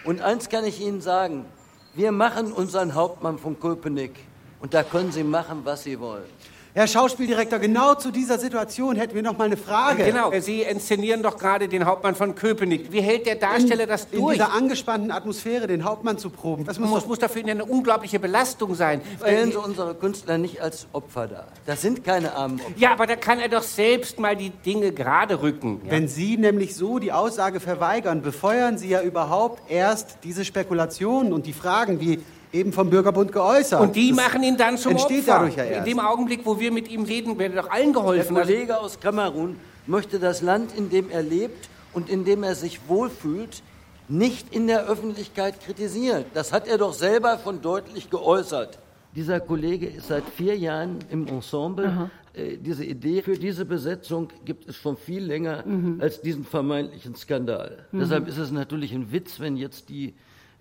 Und 0.05 0.21
eins 0.21 0.49
kann 0.49 0.65
ich 0.65 0.79
Ihnen 0.81 1.01
sagen, 1.01 1.45
wir 1.93 2.11
machen 2.11 2.51
unseren 2.53 2.95
Hauptmann 2.95 3.37
von 3.37 3.59
Köpenick. 3.59 4.15
Und 4.59 4.73
da 4.73 4.83
können 4.83 5.11
Sie 5.11 5.23
machen, 5.23 5.61
was 5.63 5.83
Sie 5.83 5.99
wollen. 5.99 6.25
Herr 6.73 6.87
Schauspieldirektor, 6.87 7.59
genau 7.59 7.95
zu 7.95 8.11
dieser 8.11 8.37
Situation 8.37 8.95
hätten 8.97 9.15
wir 9.15 9.23
noch 9.23 9.37
mal 9.37 9.45
eine 9.45 9.57
Frage. 9.57 10.03
Genau, 10.03 10.31
Sie 10.39 10.61
inszenieren 10.61 11.23
doch 11.23 11.37
gerade 11.37 11.67
den 11.67 11.85
Hauptmann 11.85 12.13
von 12.15 12.35
Köpenick. 12.35 12.91
Wie 12.91 13.01
hält 13.01 13.25
der 13.25 13.35
Darsteller 13.35 13.87
das 13.87 14.07
in 14.11 14.19
durch? 14.19 14.33
dieser 14.37 14.53
angespannten 14.53 15.11
Atmosphäre 15.11 15.65
den 15.67 15.83
Hauptmann 15.83 16.17
zu 16.17 16.29
proben. 16.29 16.65
Das 16.65 16.77
muss, 16.79 17.07
muss 17.07 17.19
dafür 17.19 17.43
eine 17.43 17.65
unglaubliche 17.65 18.19
Belastung 18.19 18.75
sein. 18.75 19.01
Stellen 19.19 19.49
Äh, 19.49 19.51
Sie 19.53 19.57
unsere 19.57 19.95
Künstler 19.95 20.37
nicht 20.37 20.61
als 20.61 20.87
Opfer 20.93 21.27
dar. 21.27 21.47
Das 21.65 21.81
sind 21.81 22.03
keine 22.03 22.33
armen 22.33 22.59
Opfer. 22.59 22.71
ja, 22.77 22.91
aber 22.91 23.07
da 23.07 23.15
kann 23.15 23.39
er 23.39 23.49
doch 23.49 23.63
selbst 23.63 24.19
mal 24.19 24.35
die 24.35 24.51
Dinge 24.51 24.91
gerade 24.91 25.41
rücken. 25.41 25.81
Wenn 25.89 26.07
Sie 26.07 26.37
nämlich 26.37 26.75
so 26.75 26.99
die 26.99 27.11
Aussage 27.11 27.59
verweigern, 27.59 28.21
befeuern 28.21 28.77
Sie 28.77 28.89
ja 28.89 29.01
überhaupt 29.01 29.71
erst 29.71 30.19
diese 30.23 30.45
Spekulationen 30.45 31.33
und 31.33 31.47
die 31.47 31.53
Fragen, 31.53 31.99
wie 31.99 32.19
eben 32.53 32.71
vom 32.73 32.89
Bürgerbund 32.89 33.31
geäußert. 33.31 33.81
Und 33.81 33.95
die 33.95 34.09
Das 34.09 34.17
machen 34.17 34.43
ihn 34.43 34.57
dann 34.57 34.77
zum 34.77 34.93
entsteht 34.93 35.19
Opfer. 35.21 35.31
dadurch 35.33 35.55
ja 35.57 35.63
In 35.63 35.71
erst. 35.73 35.87
dem 35.87 35.99
Augenblick, 35.99 36.41
wo 36.45 36.59
wir 36.59 36.71
mit 36.71 36.89
ihm 36.89 37.03
reden, 37.03 37.37
wird 37.37 37.57
doch 37.57 37.69
allen 37.69 37.93
Der 37.93 38.01
geholfen. 38.01 38.37
Also- 38.37 38.51
Kollege 38.51 38.79
aus 38.79 38.99
Kamerun 38.99 39.57
möchte 39.85 40.19
das 40.19 40.41
Land, 40.41 40.75
in 40.77 40.89
dem 40.89 41.09
er 41.09 41.23
lebt 41.23 41.69
und 41.93 42.09
in 42.09 42.25
dem 42.25 42.43
er 42.43 42.55
sich 42.55 42.79
wohlfühlt, 42.87 43.61
nicht 44.09 44.53
in 44.53 44.67
der 44.67 44.87
Öffentlichkeit 44.87 45.59
kritisieren. 45.61 46.25
Das 46.33 46.53
hat 46.53 46.67
er 46.67 46.77
doch 46.77 46.93
selber 46.93 47.39
schon 47.43 47.61
deutlich 47.61 48.09
geäußert. 48.09 48.79
Dieser 49.15 49.39
Kollege 49.39 49.87
ist 49.87 50.07
seit 50.07 50.23
vier 50.29 50.55
Jahren 50.57 50.99
im 51.09 51.27
Ensemble. 51.27 51.87
Aha. 51.87 52.09
Äh, 52.33 52.57
Diese 52.57 52.85
Idee 52.85 53.21
für 53.23 53.37
diese 53.37 53.65
Besetzung 53.65 54.29
gibt 54.45 54.69
es 54.69 54.75
schon 54.77 54.95
viel 54.95 55.23
länger 55.23 55.63
Mhm. 55.65 55.99
als 55.99 56.21
diesen 56.21 56.45
vermeintlichen 56.45 57.15
Skandal. 57.15 57.85
Mhm. 57.91 57.99
Deshalb 57.99 58.27
ist 58.27 58.37
es 58.37 58.51
natürlich 58.51 58.93
ein 58.93 59.11
Witz, 59.11 59.39
wenn 59.39 59.57
jetzt 59.57 59.89
die 59.89 60.13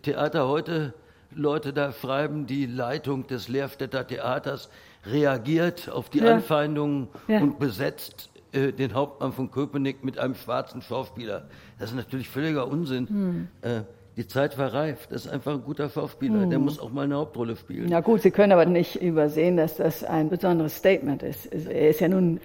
Theater 0.02 0.48
heute 0.48 0.94
Leute 1.34 1.72
da 1.72 1.92
schreiben, 1.92 2.46
die 2.46 2.66
Leitung 2.66 3.26
des 3.26 3.48
Lehrstädter 3.48 4.06
Theaters 4.06 4.68
reagiert 5.04 5.88
auf 5.90 6.08
die 6.08 6.18
Ja. 6.20 6.34
Anfeindungen 6.34 7.08
Ja. 7.28 7.40
und 7.40 7.58
besetzt 7.58 8.30
äh, 8.52 8.72
den 8.72 8.94
Hauptmann 8.94 9.32
von 9.32 9.50
Köpenick 9.50 10.04
mit 10.04 10.18
einem 10.18 10.34
schwarzen 10.34 10.82
Schauspieler. 10.82 11.46
Das 11.78 11.90
ist 11.90 11.96
natürlich 11.96 12.28
völliger 12.28 12.68
Unsinn. 12.68 13.08
Hm. 13.08 13.48
Äh, 13.62 13.82
die 14.16 14.26
Zeit 14.26 14.56
war 14.56 14.72
reif. 14.72 15.06
Das 15.08 15.26
ist 15.26 15.30
einfach 15.32 15.52
ein 15.52 15.62
guter 15.62 15.90
Schauspieler. 15.90 16.42
Hm. 16.42 16.50
Der 16.50 16.58
muss 16.58 16.80
auch 16.80 16.90
mal 16.90 17.02
eine 17.04 17.16
Hauptrolle 17.16 17.54
spielen. 17.56 17.86
Na 17.90 18.00
gut, 18.00 18.22
Sie 18.22 18.30
können 18.30 18.52
aber 18.52 18.64
nicht 18.64 18.96
übersehen, 19.02 19.56
dass 19.58 19.76
das 19.76 20.04
ein 20.04 20.30
besonderes 20.30 20.76
Statement 20.76 21.22
ist. 21.22 21.46
Er 21.46 21.90
ist 21.90 22.00
ja 22.00 22.08
nun 22.08 22.40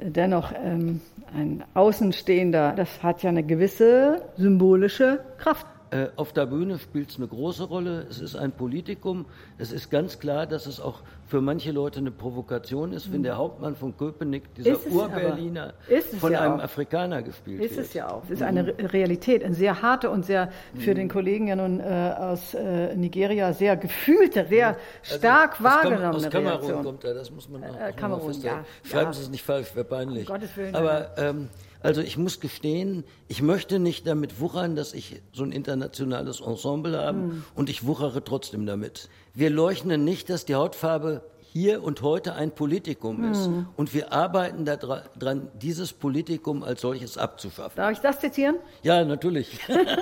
dennoch 0.00 0.52
ähm, 0.62 1.00
ein 1.34 1.62
Außenstehender. 1.74 2.72
Das 2.76 3.02
hat 3.02 3.22
ja 3.22 3.30
eine 3.30 3.44
gewisse 3.44 4.22
symbolische 4.36 5.20
Kraft. 5.38 5.66
Äh, 5.90 6.08
auf 6.16 6.32
der 6.32 6.46
Bühne 6.46 6.78
spielt 6.80 7.10
es 7.10 7.16
eine 7.16 7.28
große 7.28 7.62
Rolle. 7.64 8.06
Es 8.10 8.20
ist 8.20 8.34
ein 8.34 8.50
Politikum. 8.50 9.24
Es 9.56 9.70
ist 9.70 9.88
ganz 9.90 10.18
klar, 10.18 10.46
dass 10.46 10.66
es 10.66 10.80
auch 10.80 11.00
für 11.28 11.40
manche 11.40 11.70
Leute 11.72 12.00
eine 12.00 12.10
Provokation 12.10 12.92
ist, 12.92 13.12
wenn 13.12 13.20
Mhm. 13.20 13.24
der 13.24 13.36
Hauptmann 13.36 13.76
von 13.76 13.96
Köpenick, 13.96 14.52
dieser 14.54 14.72
Ist 14.72 14.86
es 14.86 14.92
Urberliner. 14.92 15.74
Ist 15.88 16.16
von 16.16 16.32
ja 16.32 16.40
einem 16.40 16.54
auch. 16.60 16.64
Afrikaner 16.64 17.22
gespielt 17.22 17.60
Ist 17.62 17.76
wird. 17.76 17.86
es 17.86 17.94
ja 17.94 18.10
auch. 18.10 18.24
Es 18.24 18.30
ist 18.32 18.42
eine 18.42 18.66
Re- 18.66 18.92
Realität, 18.92 19.44
eine 19.44 19.54
sehr 19.54 19.80
harte 19.80 20.10
und 20.10 20.24
sehr 20.24 20.50
für 20.76 20.94
den 20.94 21.08
Kollegen 21.08 21.46
ja 21.48 21.56
nun 21.56 21.78
äh, 21.80 22.14
aus 22.18 22.54
äh, 22.54 22.94
Nigeria 22.96 23.52
sehr 23.52 23.76
gefühlte, 23.76 24.46
sehr 24.48 24.76
stark 25.02 25.52
Also, 25.52 25.62
Kam- 25.62 25.64
wahrgenommene 25.64 26.08
Aus 26.16 26.30
Kamerun 26.30 26.48
Reaktion. 26.60 26.84
kommt 26.84 27.04
er, 27.04 27.14
das 27.14 27.30
muss 27.30 27.48
man 27.48 27.62
auch, 27.64 27.76
Äh, 27.76 27.80
man 27.80 27.96
Kamerun, 27.96 28.32
ja. 28.42 28.64
Schreiben 28.84 29.06
Ja. 29.06 29.12
Sie 29.12 29.22
es 29.22 29.30
nicht 29.30 29.44
falsch, 29.44 29.74
wäre 29.74 29.84
peinlich. 29.84 30.28
Um 30.28 30.34
Gottes 30.34 30.56
Willen, 30.56 30.74
Aber 30.74 31.10
ähm, 31.16 31.48
also 31.86 32.00
ich 32.00 32.18
muss 32.18 32.40
gestehen, 32.40 33.04
ich 33.28 33.42
möchte 33.42 33.78
nicht 33.78 34.06
damit 34.06 34.40
wuchern, 34.40 34.76
dass 34.76 34.92
ich 34.92 35.22
so 35.32 35.44
ein 35.44 35.52
internationales 35.52 36.40
Ensemble 36.40 36.98
habe 36.98 37.18
Hm. 37.18 37.44
und 37.54 37.70
ich 37.70 37.86
wuchere 37.86 38.22
trotzdem 38.24 38.66
damit. 38.66 39.08
Wir 39.34 39.50
leugnen 39.50 40.04
nicht, 40.04 40.28
dass 40.28 40.44
die 40.44 40.54
Hautfarbe 40.56 41.22
hier 41.52 41.82
und 41.82 42.02
heute 42.02 42.34
ein 42.34 42.50
Politikum 42.50 43.30
ist. 43.32 43.46
Hm. 43.46 43.66
Und 43.76 43.94
wir 43.94 44.12
arbeiten 44.12 44.66
daran, 44.66 45.48
dieses 45.54 45.92
Politikum 45.94 46.62
als 46.62 46.82
solches 46.82 47.16
abzuschaffen. 47.16 47.76
Darf 47.76 47.92
ich 47.92 48.00
das 48.00 48.20
zitieren? 48.20 48.56
Ja, 48.82 49.02
natürlich. 49.04 49.58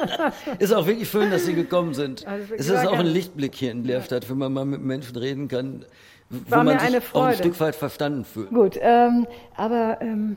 ist 0.58 0.72
auch 0.72 0.86
wirklich 0.86 1.08
schön, 1.08 1.30
dass 1.30 1.44
Sie 1.44 1.54
gekommen 1.54 1.94
sind. 1.94 2.26
Also, 2.26 2.54
es 2.54 2.68
ist 2.68 2.86
auch 2.86 2.98
ein. 2.98 3.06
Lichtblick 3.06 3.54
hier 3.54 3.70
in 3.70 3.84
Leerstadt, 3.84 4.28
wenn 4.28 4.38
man 4.38 4.52
mal 4.52 4.64
mit 4.64 4.80
Menschen 4.80 5.14
reden 5.16 5.46
kann, 5.46 5.84
wo 6.30 6.50
War 6.50 6.64
man 6.64 6.74
mir 6.74 6.80
sich 6.80 6.88
eine 6.88 7.02
auch 7.12 7.22
ein. 7.24 7.36
Stück 7.36 7.60
weit 7.60 7.76
verstanden 7.76 8.24
fühlt. 8.24 8.50
Gut, 8.50 8.76
ähm, 8.80 9.26
aber 9.54 9.98
ähm, 10.00 10.36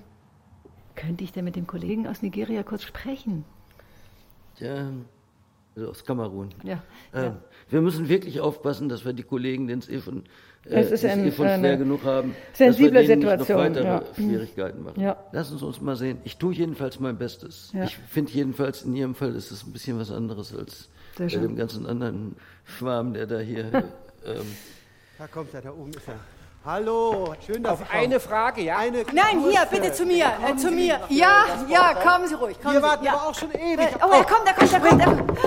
könnte 0.98 1.24
ich 1.24 1.32
denn 1.32 1.46
mit 1.46 1.56
dem 1.56 1.66
Kollegen 1.68 2.08
aus 2.08 2.22
Nigeria 2.22 2.64
kurz 2.64 2.84
sprechen? 2.84 3.46
Ja, 4.60 4.90
also 5.76 5.90
aus 5.92 6.04
Kamerun. 6.04 6.50
Ja, 6.64 6.84
Äh, 7.14 7.24
ja. 7.26 7.38
Wir 7.70 7.82
müssen 7.82 8.10
wirklich 8.10 8.40
aufpassen, 8.42 8.90
dass 8.90 9.06
wir 9.06 9.14
die 9.14 9.24
Kollegen, 9.24 9.68
denen 9.68 9.80
es 9.82 9.88
eh 9.90 10.02
schon, 10.02 10.24
äh, 10.66 10.80
Es 10.82 10.92
ist 10.92 11.06
ein- 11.06 11.26
eh 11.26 11.32
schon 11.32 11.46
eine 11.46 11.60
schwer 11.60 11.78
genug 11.78 12.04
haben, 12.04 12.34
sensible 12.54 12.92
dass 12.92 13.02
wir 13.08 13.08
denen 13.16 13.22
Situation, 13.22 13.58
nicht 13.74 13.84
noch 13.84 13.86
weitere 13.86 14.08
ja. 14.10 14.16
Schwierigkeiten 14.16 14.84
machen. 14.84 15.00
Ja. 15.00 15.18
Lassen 15.32 15.58
Sie 15.60 15.66
uns 15.66 15.80
mal 15.80 15.96
sehen. 15.96 16.18
Ich 16.24 16.38
tue 16.38 16.54
jedenfalls 16.54 17.00
mein 17.00 17.18
Bestes. 17.18 17.72
Ja. 17.74 17.84
Ich 17.84 17.96
finde 17.98 18.32
jedenfalls, 18.32 18.82
in 18.84 18.96
Ihrem 18.96 19.14
Fall 19.16 19.36
ist 19.36 19.52
es 19.52 19.64
ein 19.66 19.72
bisschen 19.74 20.00
was 20.00 20.12
anderes 20.12 20.56
als 20.56 20.90
bei 21.18 21.28
dem 21.28 21.56
ganzen 21.56 21.86
anderen 21.86 22.36
Schwarm, 22.66 23.14
der 23.14 23.28
da 23.28 23.40
hier... 23.40 23.66
ähm, 24.26 24.46
Da 25.18 25.28
kommt 25.28 25.54
er, 25.54 25.62
da 25.62 25.72
oben 25.72 25.92
ist 25.92 26.08
er. 26.08 26.20
Hallo, 26.66 27.34
schön, 27.46 27.64
dass 27.64 27.74
Auf 27.74 27.80
Sie 27.80 27.86
kommen. 27.86 28.04
eine 28.04 28.20
Frage, 28.20 28.62
ja? 28.62 28.78
Eine 28.78 29.06
Nein, 29.14 29.40
hier, 29.50 29.66
bitte 29.72 29.94
zu 29.94 30.06
mir, 30.06 30.26
äh, 30.46 30.56
zu 30.58 30.70
mir. 30.70 31.00
Ja, 31.08 31.46
ja, 31.70 31.94
kommen 31.94 32.28
Sie 32.28 32.34
ruhig. 32.34 32.60
Kommen 32.62 32.74
Wir 32.74 32.82
Sie. 32.82 32.88
warten 32.88 33.06
ja. 33.06 33.14
aber 33.14 33.28
auch 33.28 33.36
schon 33.36 33.52
ewig. 33.52 33.88
Oh, 34.06 34.12
er 34.12 34.24
kommt, 34.26 34.46
er 34.48 34.54
kommt, 34.54 34.74
er 34.74 34.80
kommt. 34.82 35.02
Er 35.02 35.06
kommt. 35.08 35.40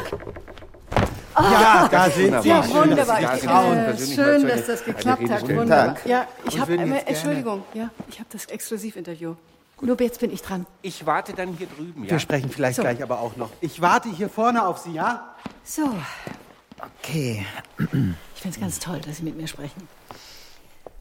Ja, 1.52 1.88
da 1.90 2.10
sind 2.10 2.42
Sie. 2.42 2.48
Ja, 2.48 2.62
Schön, 2.62 2.74
wunderbar. 2.74 3.20
dass 3.20 3.40
Sie 3.40 3.46
Ich, 3.46 4.12
äh, 4.12 4.14
schön, 4.14 4.48
dass 4.48 4.66
das 4.66 4.84
geklappt 4.84 5.28
hat. 5.30 5.42
Wunderbar. 5.42 5.96
Ja, 6.06 6.26
ich 6.46 6.58
habe 6.58 6.74
äh, 6.74 6.98
Entschuldigung. 7.06 7.64
Ja, 7.74 7.90
ich 8.08 8.18
habe 8.18 8.28
das 8.32 8.46
Exklusivinterview. 8.46 9.34
Nur 9.82 10.00
jetzt 10.00 10.20
bin 10.20 10.30
ich 10.32 10.42
dran. 10.42 10.66
Ich 10.82 11.04
warte 11.06 11.32
dann 11.34 11.54
hier 11.56 11.66
drüben, 11.66 12.04
ja? 12.04 12.10
Wir 12.12 12.18
sprechen 12.18 12.50
vielleicht 12.50 12.76
So. 12.76 12.82
gleich 12.82 13.02
aber 13.02 13.20
auch 13.20 13.36
noch. 13.36 13.50
Ich 13.60 13.80
warte 13.80 14.08
hier 14.10 14.28
vorne 14.28 14.66
auf 14.66 14.78
Sie, 14.78 14.92
ja? 14.92 15.34
So, 15.64 15.82
Okay. 16.98 17.44
ich 17.78 17.86
finde 17.88 18.16
es 18.50 18.60
ganz 18.60 18.78
toll, 18.78 19.00
dass 19.06 19.18
Sie 19.18 19.22
mit 19.22 19.36
mir 19.36 19.46
sprechen. 19.46 19.86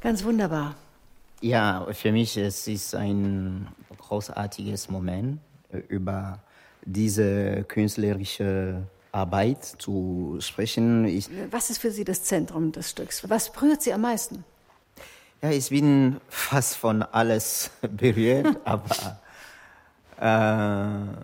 Ganz 0.01 0.23
wunderbar. 0.23 0.75
Ja, 1.41 1.85
für 1.91 2.11
mich 2.11 2.37
es 2.37 2.67
ist 2.67 2.95
ein 2.95 3.67
großartiges 3.97 4.89
Moment, 4.89 5.39
äh, 5.71 5.77
über 5.87 6.39
diese 6.85 7.63
künstlerische 7.65 8.83
Arbeit 9.11 9.63
zu 9.65 10.37
sprechen. 10.39 11.05
Ich, 11.05 11.29
Was 11.51 11.69
ist 11.69 11.79
für 11.79 11.91
Sie 11.91 12.03
das 12.03 12.23
Zentrum 12.23 12.71
des 12.71 12.89
Stücks? 12.91 13.27
Was 13.29 13.51
berührt 13.51 13.81
Sie 13.81 13.93
am 13.93 14.01
meisten? 14.01 14.43
ja, 15.41 15.51
ich 15.51 15.69
bin 15.69 16.19
fast 16.27 16.75
von 16.75 17.01
alles 17.01 17.71
berührt, 17.81 18.57
aber 18.65 19.19
äh, 20.19 21.17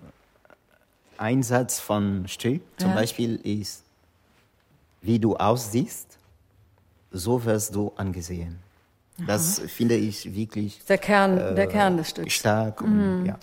ein 1.18 1.44
Satz 1.44 1.80
von 1.80 2.28
Stück 2.28 2.62
zum 2.78 2.92
Ja. 2.92 2.96
Beispiel 2.96 3.36
ist, 3.44 3.84
wie 5.02 5.20
du 5.20 5.36
aussiehst, 5.36 6.18
so 7.12 7.44
wirst 7.44 7.76
du 7.76 7.92
angesehen. 7.98 8.60
Das 9.28 9.60
finde 9.60 9.96
ich 9.96 10.36
wirklich 10.36 10.84
Der 10.86 10.98
Kern, 10.98 11.38
äh, 11.38 11.56
der 11.56 11.68
Kern 11.68 11.98
des 11.98 12.10
Stücks. 12.10 12.34
stark. 12.34 12.82
Und, 12.82 13.22
Mhm. 13.22 13.26
ja. 13.28 13.38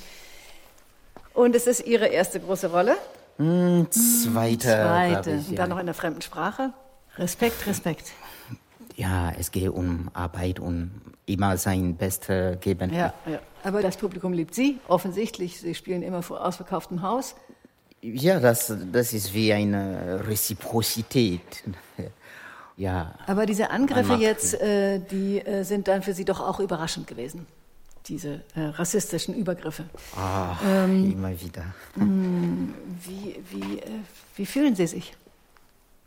Und 1.35 1.55
es 1.57 1.66
ist 1.66 1.87
Ihre 1.87 2.09
erste 2.09 2.41
große 2.41 2.70
Rolle? 2.70 2.97
Hm, 3.39 3.87
zweite, 3.91 4.68
Zweite. 4.68 5.31
ich. 5.31 5.37
Und 5.49 5.51
Ja. 5.53 5.57
dann 5.57 5.70
noch 5.70 5.79
in 5.79 5.87
der 5.87 5.95
fremden 5.95 6.20
Sprache? 6.20 6.73
Respekt, 7.16 7.66
Respekt. 7.66 8.12
ja, 8.97 9.33
es 9.39 9.51
geht 9.51 9.70
um 9.70 10.11
Arbeit 10.12 10.61
und 10.61 10.91
immer 11.25 11.57
sein 11.57 11.97
Bestes 11.97 12.59
geben. 12.61 12.93
Ja, 12.93 13.14
ja. 13.27 13.39
Aber 13.64 13.81
das 13.81 13.97
Publikum 13.97 14.33
liebt 14.35 14.55
Sie, 14.55 14.79
offensichtlich. 14.89 15.61
Sie 15.61 15.75
spielen 15.75 16.03
immer 16.03 16.23
vor 16.23 16.45
ausverkauftem 16.45 17.01
Haus. 17.01 17.35
Ja, 18.03 18.41
das, 18.41 18.73
das 18.93 19.12
ist 19.14 19.33
wie 19.33 19.53
eine 19.53 20.27
Reziprozität. 20.29 21.41
Ja. 22.77 23.14
Aber 23.27 23.47
diese 23.47 23.70
Angriffe 23.70 24.14
jetzt, 24.14 24.55
äh, 24.55 24.99
die 24.99 25.39
äh, 25.41 25.62
sind 25.64 25.89
dann 25.89 26.03
für 26.03 26.14
Sie 26.14 26.25
doch 26.25 26.41
auch 26.41 26.59
überraschend 26.61 27.07
gewesen. 27.07 27.47
Diese 28.07 28.43
äh, 28.57 28.61
rassistischen 28.61 29.35
Übergriffe. 29.35 29.85
Ah, 30.16 30.57
Ähm, 30.66 31.12
immer 31.12 31.41
wieder. 31.41 31.64
mh, 31.95 32.75
Wie, 33.05 33.37
wie, 33.51 33.79
äh, 33.79 33.91
wie 34.37 34.47
fühlen 34.47 34.75
Sie 34.75 34.87
sich? 34.87 35.14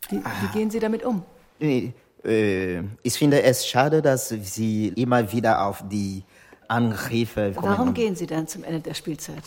Wie, 0.09 0.18
wie 0.18 0.47
gehen 0.53 0.70
Sie 0.70 0.80
damit 0.80 1.03
um? 1.03 1.24
Nee, 1.59 1.93
äh, 2.26 2.82
ich 3.03 3.13
finde 3.18 3.41
es 3.43 3.66
schade, 3.66 4.01
dass 4.01 4.30
Sie 4.30 4.89
immer 4.89 5.32
wieder 5.32 5.66
auf 5.66 5.84
die 5.88 6.24
Angriffe 6.68 7.53
kommen. 7.55 7.68
Warum 7.70 7.93
gehen 7.93 8.16
Sie 8.16 8.26
dann 8.28 8.47
zum 8.47 8.63
Ende 8.63 8.82
der 8.82 8.93
Spielzeit? 8.93 9.43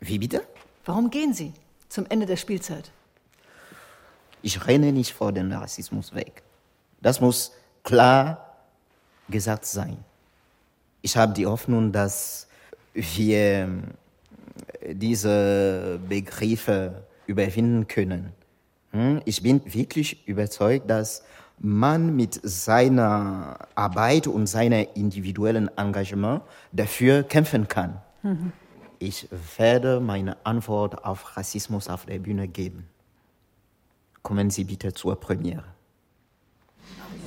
Wie 0.00 0.18
bitte? 0.18 0.42
Warum 0.84 1.10
gehen 1.10 1.32
Sie 1.34 1.52
zum 1.88 2.06
Ende 2.08 2.26
der 2.26 2.36
Spielzeit? 2.36 2.90
Ich 4.42 4.66
renne 4.66 4.92
nicht 4.92 5.12
vor 5.12 5.32
dem 5.32 5.52
Rassismus 5.52 6.14
weg. 6.14 6.42
Das 7.00 7.20
muss 7.20 7.52
klar 7.82 8.56
gesagt 9.28 9.64
sein. 9.64 9.96
Ich 11.02 11.16
habe 11.16 11.32
die 11.32 11.46
Hoffnung, 11.46 11.92
dass 11.92 12.46
wir 12.94 13.68
äh, 14.80 14.94
diese 14.94 15.98
Begriffe 16.08 17.04
überwinden 17.26 17.86
können. 17.86 18.32
Hm? 18.92 19.22
Ich 19.24 19.42
bin 19.42 19.62
wirklich 19.64 20.26
überzeugt, 20.26 20.90
dass 20.90 21.22
man 21.58 22.16
mit 22.16 22.40
seiner 22.42 23.58
Arbeit 23.74 24.26
und 24.26 24.46
seinem 24.46 24.86
individuellen 24.94 25.70
Engagement 25.76 26.42
dafür 26.72 27.22
kämpfen 27.22 27.68
kann. 27.68 28.00
Ich 28.98 29.28
werde 29.56 30.00
meine 30.00 30.36
Antwort 30.44 31.04
auf 31.04 31.36
Rassismus 31.36 31.88
auf 31.88 32.06
der 32.06 32.18
Bühne 32.18 32.48
geben. 32.48 32.89
Kommen 34.22 34.50
Sie 34.50 34.64
bitte 34.64 34.92
zur 34.92 35.18
Premiere. 35.18 35.64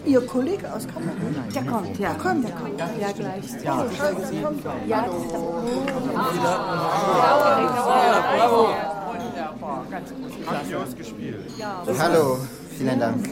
Ihr 0.05 0.21
Kollege 0.25 0.71
aus 0.73 0.85
Kamerun? 0.87 1.35
Der 1.55 1.63
kommt, 1.63 1.99
ja. 1.99 2.13
Der 2.13 2.17
kommt, 2.19 2.47
der 2.47 2.55
kommt. 2.55 2.79
Ja, 2.99 3.11
gleich. 3.11 3.63
Ja. 3.63 3.85
Ja, 4.87 5.05
bravo. 8.35 8.69
Grandios 10.45 10.95
gespielt. 10.95 11.45
Hallo, 11.97 12.37
vielen 12.77 12.99
Dank. 12.99 13.29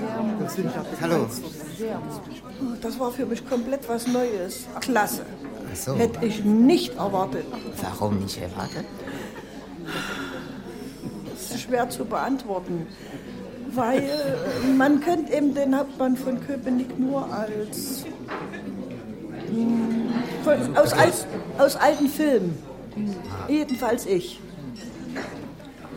Hallo. 1.01 1.27
Das 2.81 2.99
war 2.99 3.11
für 3.11 3.25
mich 3.25 3.47
komplett 3.47 3.87
was 3.89 4.07
Neues. 4.07 4.67
Klasse. 4.79 5.25
So. 5.73 5.95
Hätte 5.95 6.25
ich 6.25 6.43
nicht 6.43 6.95
erwartet. 6.95 7.45
Warum 7.81 8.19
nicht 8.19 8.37
erwartet? 8.41 8.85
Das 11.31 11.51
ist 11.51 11.61
schwer 11.61 11.89
zu 11.89 12.05
beantworten. 12.05 12.87
Weil 13.73 13.99
äh, 13.99 14.67
man 14.75 14.99
kennt 15.01 15.29
eben 15.29 15.53
den 15.53 15.77
Hauptmann 15.77 16.15
von 16.17 16.39
Köpenick 16.45 16.97
nur 16.99 17.25
als. 17.31 18.05
mm, 19.51 20.43
Von, 20.43 20.77
aus, 20.77 20.93
al, 20.93 21.11
aus 21.57 21.75
alten 21.77 22.07
Filmen. 22.07 22.57
Jedenfalls 23.47 24.05
ich. 24.05 24.39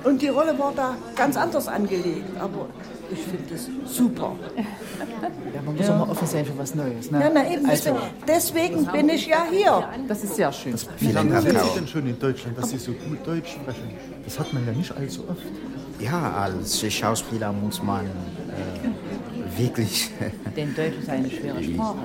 Und 0.04 0.20
die 0.22 0.28
Rolle 0.28 0.56
war 0.58 0.72
da 0.76 0.96
ganz 1.16 1.36
anders 1.36 1.66
angelegt. 1.66 2.28
Aber 2.38 2.68
ich 3.10 3.20
finde 3.20 3.54
es 3.54 3.68
super. 3.96 4.32
Ja, 4.56 5.62
man 5.64 5.76
muss 5.76 5.88
auch 5.90 5.98
mal 5.98 6.10
offen 6.10 6.26
sein 6.28 6.44
für 6.44 6.56
was 6.58 6.74
Neues. 6.74 7.10
Ne? 7.10 7.20
Ja, 7.20 7.30
na 7.32 7.50
eben, 7.50 7.68
Also, 7.68 7.96
deswegen 8.28 8.84
bin 8.86 9.08
ich 9.08 9.26
ja 9.26 9.46
hier. 9.50 9.88
das 10.06 10.24
ist 10.24 10.36
sehr 10.36 10.52
schön. 10.52 10.74
Wie 11.00 11.12
lange 11.12 11.36
auch. 11.38 11.42
Sie 11.42 11.50
denn 11.80 11.88
schon 11.88 12.06
in 12.06 12.18
Deutschland, 12.18 12.56
dass 12.58 12.70
Sie 12.70 12.78
so 12.78 12.92
gut 12.92 13.26
Deutsch 13.26 13.52
sprechen? 13.52 13.94
Das 14.24 14.38
hat 14.38 14.52
man 14.52 14.66
ja 14.66 14.72
nicht 14.72 14.94
allzu 14.96 15.24
oft. 15.28 15.42
Ja, 16.00 16.32
als 16.32 16.92
Schauspieler 16.92 17.52
muss 17.52 17.82
man 17.82 18.06
äh, 18.06 19.58
wirklich. 19.58 20.10
Denn 20.56 20.74
Deutsch 20.74 20.98
ist 21.00 21.08
eine 21.08 21.30
schwere 21.30 21.62
Sprache. 21.62 21.96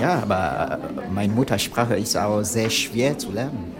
ja, 0.00 0.22
aber 0.22 0.78
meine 1.12 1.32
Muttersprache 1.32 1.96
ist 1.96 2.16
auch 2.16 2.42
sehr 2.42 2.70
schwer 2.70 3.18
zu 3.18 3.32
lernen. 3.32 3.74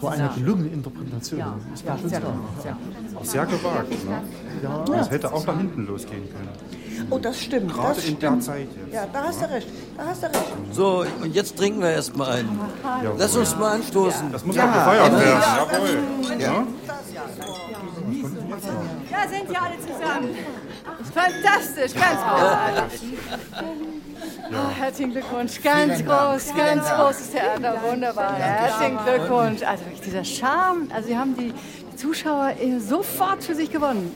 War 0.00 0.12
eine 0.12 0.30
gelungene 0.36 0.68
Interpretation. 0.68 1.38
Ja, 1.38 1.56
schon 1.98 2.08
sehr 2.08 2.20
sehr 2.62 2.76
Auch 3.14 3.24
sehr 3.24 3.46
gewagt. 3.46 3.90
Ne? 4.04 4.22
Ja. 4.62 4.84
Das 4.84 5.10
hätte 5.10 5.32
auch 5.32 5.44
da 5.44 5.56
hinten 5.56 5.86
losgehen 5.86 6.24
können. 6.28 6.75
Oh, 7.10 7.18
das 7.18 7.40
stimmt. 7.40 7.72
Gerade 7.72 7.94
das 7.94 8.04
in 8.04 8.18
der 8.18 8.26
stimmt. 8.28 8.44
Zeit 8.44 8.68
jetzt. 8.84 8.94
Ja, 8.94 9.06
da 9.12 9.22
hast 9.24 9.40
du 9.40 9.50
recht. 9.50 9.68
Da 9.96 10.04
hast 10.06 10.22
du 10.22 10.26
recht. 10.26 10.44
So, 10.72 11.04
und 11.22 11.34
jetzt 11.34 11.56
trinken 11.56 11.80
wir 11.80 11.90
erstmal 11.90 12.32
einen. 12.32 12.58
Jawohl. 13.02 13.16
Lass 13.18 13.36
uns 13.36 13.56
mal 13.56 13.72
anstoßen. 13.74 14.32
Das 14.32 14.44
muss 14.44 14.56
noch 14.56 14.72
gefeiert 14.72 15.12
Ja. 15.12 15.18
werden. 15.18 15.40
Ja. 15.40 15.66
Jawohl. 15.72 16.40
Ja. 16.40 16.66
Da 19.10 19.28
sind 19.28 19.48
sie 19.48 19.56
alle 19.56 19.78
zusammen. 19.80 20.30
Fantastisch, 21.14 21.94
ganz 21.94 22.20
großartig. 22.20 23.18
Ah, 24.52 24.70
herzlichen 24.78 25.12
Glückwunsch, 25.12 25.60
ganz 25.62 26.04
groß, 26.04 26.54
ganz 26.56 26.88
großes 26.88 27.30
Theater, 27.32 27.76
wunderbar. 27.90 28.34
Herzlichen 28.34 28.98
Glückwunsch. 29.04 29.62
Also 29.62 29.84
wirklich 29.84 30.00
dieser 30.02 30.24
Charme, 30.24 30.88
also 30.94 31.08
sie 31.08 31.18
haben 31.18 31.36
die 31.36 31.52
Zuschauer 31.96 32.54
sofort 32.78 33.42
für 33.42 33.54
sich 33.54 33.70
gewonnen 33.70 34.14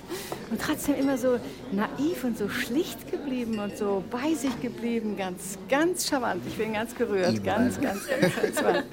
und 0.51 0.61
trotzdem 0.61 0.95
immer 0.97 1.17
so 1.19 1.39
naiv 1.73 2.25
und 2.25 2.37
so 2.37 2.49
schlicht 2.49 3.11
geblieben 3.11 3.59
und 3.59 3.77
so 3.77 4.03
bei 4.11 4.35
sich 4.35 4.61
geblieben, 4.61 5.17
ganz, 5.17 5.59
ganz 5.69 6.09
charmant. 6.09 6.43
Ich 6.47 6.57
bin 6.57 6.73
ganz 6.73 6.95
gerührt, 6.95 7.43
ganz, 7.45 7.81
ganz, 7.81 8.07
ganz, 8.09 8.37
ganz. 8.37 8.63
ganz. 8.63 8.85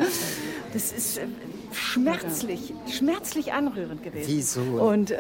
Das 0.74 0.92
ist 0.92 1.18
äh, 1.18 1.28
schmerzlich, 1.74 2.74
schmerzlich 2.90 3.54
anrührend 3.54 4.04
gewesen. 4.04 4.28
Wieso? 4.28 4.62
Und 4.62 5.12
äh, 5.12 5.18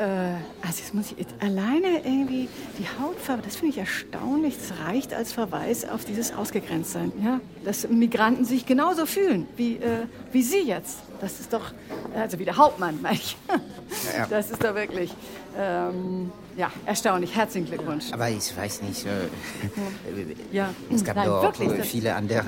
also 0.61 0.79
jetzt 0.79 0.93
muss 0.93 1.11
ich 1.11 1.19
jetzt 1.19 1.35
alleine 1.39 2.05
irgendwie 2.05 2.47
die 2.77 2.87
Hautfarbe, 3.01 3.41
das 3.43 3.57
finde 3.57 3.73
ich 3.73 3.77
erstaunlich. 3.79 4.55
Das 4.57 4.87
reicht 4.87 5.13
als 5.13 5.33
Verweis 5.33 5.87
auf 5.87 6.05
dieses 6.05 6.33
Ausgegrenztsein. 6.33 7.11
Ja? 7.23 7.39
Dass 7.65 7.87
Migranten 7.87 8.45
sich 8.45 8.65
genauso 8.65 9.05
fühlen 9.05 9.47
wie, 9.55 9.75
äh, 9.75 10.05
wie 10.31 10.43
Sie 10.43 10.61
jetzt. 10.61 10.99
Das 11.21 11.39
ist 11.39 11.53
doch, 11.53 11.73
also 12.15 12.39
wie 12.39 12.45
der 12.45 12.57
Hauptmann, 12.57 12.99
meine 13.01 13.15
ich. 13.15 13.37
Ja. 14.17 14.27
Das 14.29 14.51
ist 14.51 14.63
doch 14.63 14.75
wirklich, 14.75 15.13
ähm, 15.57 16.31
ja, 16.55 16.71
erstaunlich. 16.85 17.35
Herzlichen 17.35 17.67
Glückwunsch. 17.67 18.05
Aber 18.11 18.29
ich 18.29 18.55
weiß 18.55 18.81
nicht. 18.83 19.05
Äh, 19.05 19.09
Ja. 20.51 20.69
Es 20.93 21.03
gab 21.03 21.15
Nein, 21.15 21.27
doch 21.27 21.59
äh, 21.59 21.83
viele 21.83 22.15
andere 22.15 22.43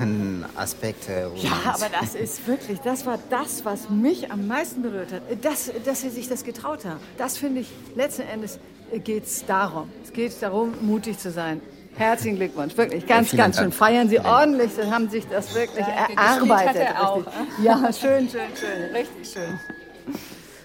Aspekte. 0.56 1.30
Ja, 1.36 1.74
aber 1.74 1.86
das 2.00 2.14
ist 2.14 2.46
wirklich, 2.46 2.80
das 2.80 3.06
war 3.06 3.18
das, 3.30 3.64
was 3.64 3.88
mich 3.90 4.30
am 4.32 4.46
meisten 4.46 4.82
berührt 4.82 5.12
hat. 5.12 5.22
Das, 5.42 5.70
dass 5.84 6.00
sie 6.02 6.10
sich 6.10 6.28
das 6.28 6.44
getraut 6.44 6.84
haben. 6.84 7.00
Das 7.18 7.36
finde 7.36 7.60
ich, 7.60 7.68
letzten 7.94 8.22
Endes 8.22 8.58
geht 9.04 9.26
es 9.26 9.44
darum. 9.46 9.88
Es 10.04 10.12
geht 10.12 10.32
darum, 10.42 10.74
mutig 10.80 11.18
zu 11.18 11.30
sein. 11.30 11.60
Herzlichen 11.96 12.36
Glückwunsch, 12.36 12.76
wirklich, 12.76 13.06
ganz, 13.06 13.30
ganz 13.36 13.56
schön. 13.56 13.64
Dank. 13.64 13.74
Feiern 13.74 14.08
Sie 14.08 14.20
ordentlich, 14.20 14.70
Sie 14.72 14.90
haben 14.90 15.10
sich 15.10 15.26
das 15.28 15.54
wirklich 15.54 15.84
erarbeitet. 15.84 16.68
hat 16.68 16.76
er 16.76 17.10
auch. 17.10 17.22
Ja, 17.62 17.92
schön, 17.92 18.28
schön, 18.28 18.40
schön, 18.58 18.94
richtig 18.94 19.28
schön. 19.32 19.60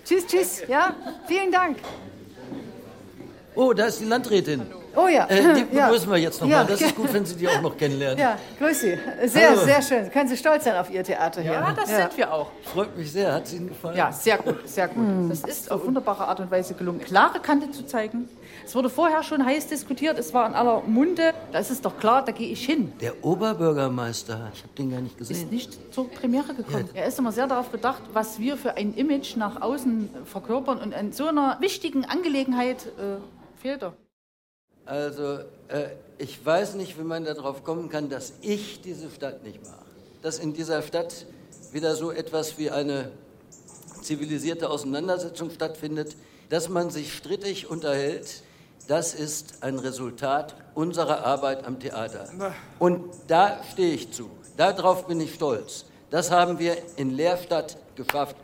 Tschüss, 0.05 0.27
tschüss, 0.27 0.61
ja, 0.67 0.93
vielen 1.27 1.51
Dank. 1.51 1.77
Oh, 3.55 3.73
da 3.73 3.85
ist 3.85 3.99
die 4.01 4.05
Landrätin. 4.05 4.61
Oh 4.95 5.07
ja. 5.07 5.25
Äh, 5.27 5.41
die 5.71 5.75
Ja. 5.75 5.87
begrüßen 5.87 6.09
wir 6.11 6.17
jetzt 6.17 6.39
noch 6.41 6.47
Ja. 6.47 6.57
mal. 6.63 6.67
Das 6.67 6.79
ist 6.79 6.95
gut, 6.95 7.11
wenn 7.13 7.25
Sie 7.25 7.35
die 7.35 7.47
auch 7.47 7.59
noch 7.61 7.75
kennenlernen. 7.75 8.17
Ja, 8.19 8.37
grüß 8.59 8.79
Sie. 8.81 8.97
Sehr, 9.25 9.49
Hallo. 9.49 9.63
sehr 9.65 9.81
schön. 9.81 10.11
Können 10.11 10.29
Sie 10.29 10.37
stolz 10.37 10.63
sein 10.63 10.75
auf 10.75 10.89
Ihr 10.89 11.03
Theater 11.03 11.41
hier. 11.41 11.53
Ja, 11.53 11.73
das 11.73 11.89
sind 11.89 12.15
wir 12.17 12.31
auch. 12.31 12.51
Freut 12.63 12.95
mich 12.97 13.11
sehr. 13.11 13.33
Hat 13.33 13.45
es 13.45 13.53
Ihnen 13.53 13.69
gefallen? 13.69 13.97
Ja, 13.97 14.11
sehr 14.11 14.37
gut, 14.37 14.67
sehr 14.69 14.87
gut. 14.87 14.97
Hm. 15.05 15.29
Das 15.29 15.39
ist 15.41 15.71
auf 15.71 15.85
wunderbare 15.85 16.27
Art 16.27 16.39
und 16.39 16.51
Weise 16.51 16.75
gelungen, 16.75 17.01
klare 17.01 17.39
Kante 17.39 17.71
zu 17.71 17.85
zeigen. 17.85 18.29
Es 18.65 18.73
wurde 18.73 18.89
vorher 18.89 19.21
schon 19.21 19.45
heiß 19.45 19.67
diskutiert, 19.67 20.17
es 20.17 20.33
war 20.33 20.47
in 20.47 20.55
aller 20.55 20.81
Munde. 20.81 21.33
Da 21.51 21.59
ist 21.59 21.69
es 21.69 21.81
doch 21.81 21.97
klar, 21.99 22.25
da 22.25 22.31
gehe 22.31 22.49
ich 22.49 22.65
hin. 22.65 22.91
Der 22.99 23.23
Oberbürgermeister, 23.23 24.51
ich 24.53 24.63
habe 24.63 24.73
den 24.75 24.89
gar 24.89 25.01
nicht 25.01 25.17
gesehen. 25.17 25.35
Ist 25.35 25.51
nicht 25.51 25.93
zur 25.93 26.09
Premiere 26.09 26.55
gekommen. 26.55 26.89
Er 26.93 27.05
ist 27.05 27.19
immer 27.19 27.31
sehr 27.31 27.45
darauf 27.45 27.69
bedacht, 27.69 28.01
was 28.13 28.39
wir 28.39 28.57
für 28.57 28.75
ein 28.75 28.95
Image 28.95 29.35
nach 29.35 29.61
außen 29.61 30.09
verkörpern. 30.25 30.79
Und 30.79 30.93
in 30.93 31.13
so 31.13 31.27
einer 31.27 31.57
wichtigen 31.61 32.05
Angelegenheit 32.05 32.87
äh, 32.87 33.17
fehlt 33.61 33.83
er. 33.83 33.93
Also, 34.85 35.39
äh, 35.67 35.89
ich 36.17 36.43
weiß 36.43 36.73
nicht, 36.75 36.97
wie 36.97 37.03
man 37.03 37.23
darauf 37.23 37.63
kommen 37.63 37.89
kann, 37.89 38.09
dass 38.09 38.33
ich 38.41 38.81
diese 38.81 39.11
Stadt 39.11 39.43
nicht 39.43 39.63
mag. 39.63 39.73
Dass 40.23 40.39
in 40.39 40.53
dieser 40.53 40.81
Stadt 40.81 41.27
wieder 41.71 41.95
so 41.95 42.11
etwas 42.11 42.57
wie 42.57 42.71
eine 42.71 43.11
zivilisierte 44.01 44.69
Auseinandersetzung 44.69 45.51
stattfindet, 45.51 46.15
dass 46.49 46.69
man 46.69 46.89
sich 46.89 47.13
strittig 47.13 47.69
unterhält, 47.69 48.43
das 48.87 49.13
ist 49.13 49.63
ein 49.63 49.79
Resultat 49.79 50.55
unserer 50.73 51.25
Arbeit 51.25 51.65
am 51.65 51.79
Theater. 51.79 52.27
Und 52.79 53.09
da 53.27 53.59
stehe 53.71 53.95
ich 53.95 54.11
zu. 54.11 54.29
Darauf 54.57 55.07
bin 55.07 55.19
ich 55.21 55.33
stolz. 55.33 55.85
Das 56.09 56.31
haben 56.31 56.59
wir 56.59 56.77
in 56.97 57.11
Leerstadt 57.11 57.77
geschafft. 57.95 58.35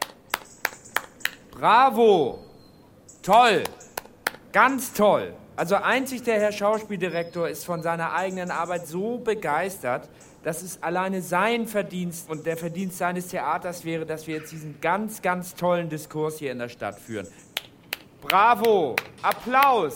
Bravo! 1.52 2.40
Toll! 3.22 3.64
Ganz 4.52 4.94
toll! 4.94 5.34
Also 5.56 5.76
einzig 5.76 6.24
der 6.24 6.40
Herr 6.40 6.52
Schauspieldirektor 6.52 7.48
ist 7.48 7.66
von 7.66 7.84
seiner 7.84 8.14
eigenen 8.14 8.50
Arbeit 8.50 8.88
so 8.88 9.20
begeistert, 9.20 10.10
dass 10.44 10.64
es 10.64 10.82
alleine 10.82 11.22
sein 11.22 11.68
Verdienst 11.68 12.30
und 12.30 12.48
der 12.48 12.58
Verdienst 12.58 12.98
seines 12.98 13.28
Theaters 13.28 13.86
wäre, 13.86 14.06
dass 14.06 14.26
wir 14.26 14.38
jetzt 14.38 14.52
diesen 14.52 14.82
ganz, 14.82 15.22
ganz 15.22 15.54
tollen 15.54 15.88
Diskurs 15.88 16.40
hier 16.40 16.52
in 16.52 16.58
der 16.58 16.70
Stadt 16.70 17.00
führen. 17.00 17.28
Bravo! 18.22 18.96
Applaus! 19.22 19.94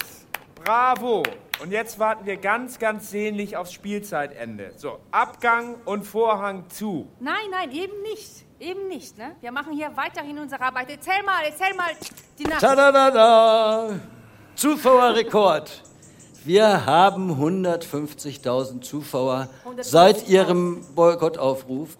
Bravo! 0.65 1.21
Und 1.61 1.71
jetzt 1.71 1.99
warten 1.99 2.25
wir 2.25 2.37
ganz, 2.37 2.79
ganz 2.79 3.11
sehnlich 3.11 3.55
aufs 3.55 3.71
Spielzeitende. 3.71 4.71
So, 4.77 4.97
Abgang 5.11 5.75
und 5.85 6.03
Vorhang 6.05 6.67
zu. 6.69 7.07
Nein, 7.19 7.35
nein, 7.51 7.71
eben 7.71 8.01
nicht. 8.01 8.43
Eben 8.59 8.87
nicht, 8.87 9.15
ne? 9.15 9.35
Wir 9.41 9.51
machen 9.51 9.73
hier 9.73 9.91
weiterhin 9.95 10.39
unsere 10.39 10.63
Arbeit. 10.63 10.89
Erzähl 10.89 11.21
mal, 11.23 11.43
erzähl 11.45 11.75
mal 11.75 11.91
die 12.39 12.45
Nacht. 12.45 12.61
Tadadada! 12.61 13.99
Zuschauerrekord. 14.55 15.83
Wir 16.43 16.83
haben 16.85 17.31
150.000 17.31 18.81
Zuschauer 18.81 19.49
seit 19.81 20.27
Ihrem 20.27 20.83
Boykottaufruf. 20.95 21.95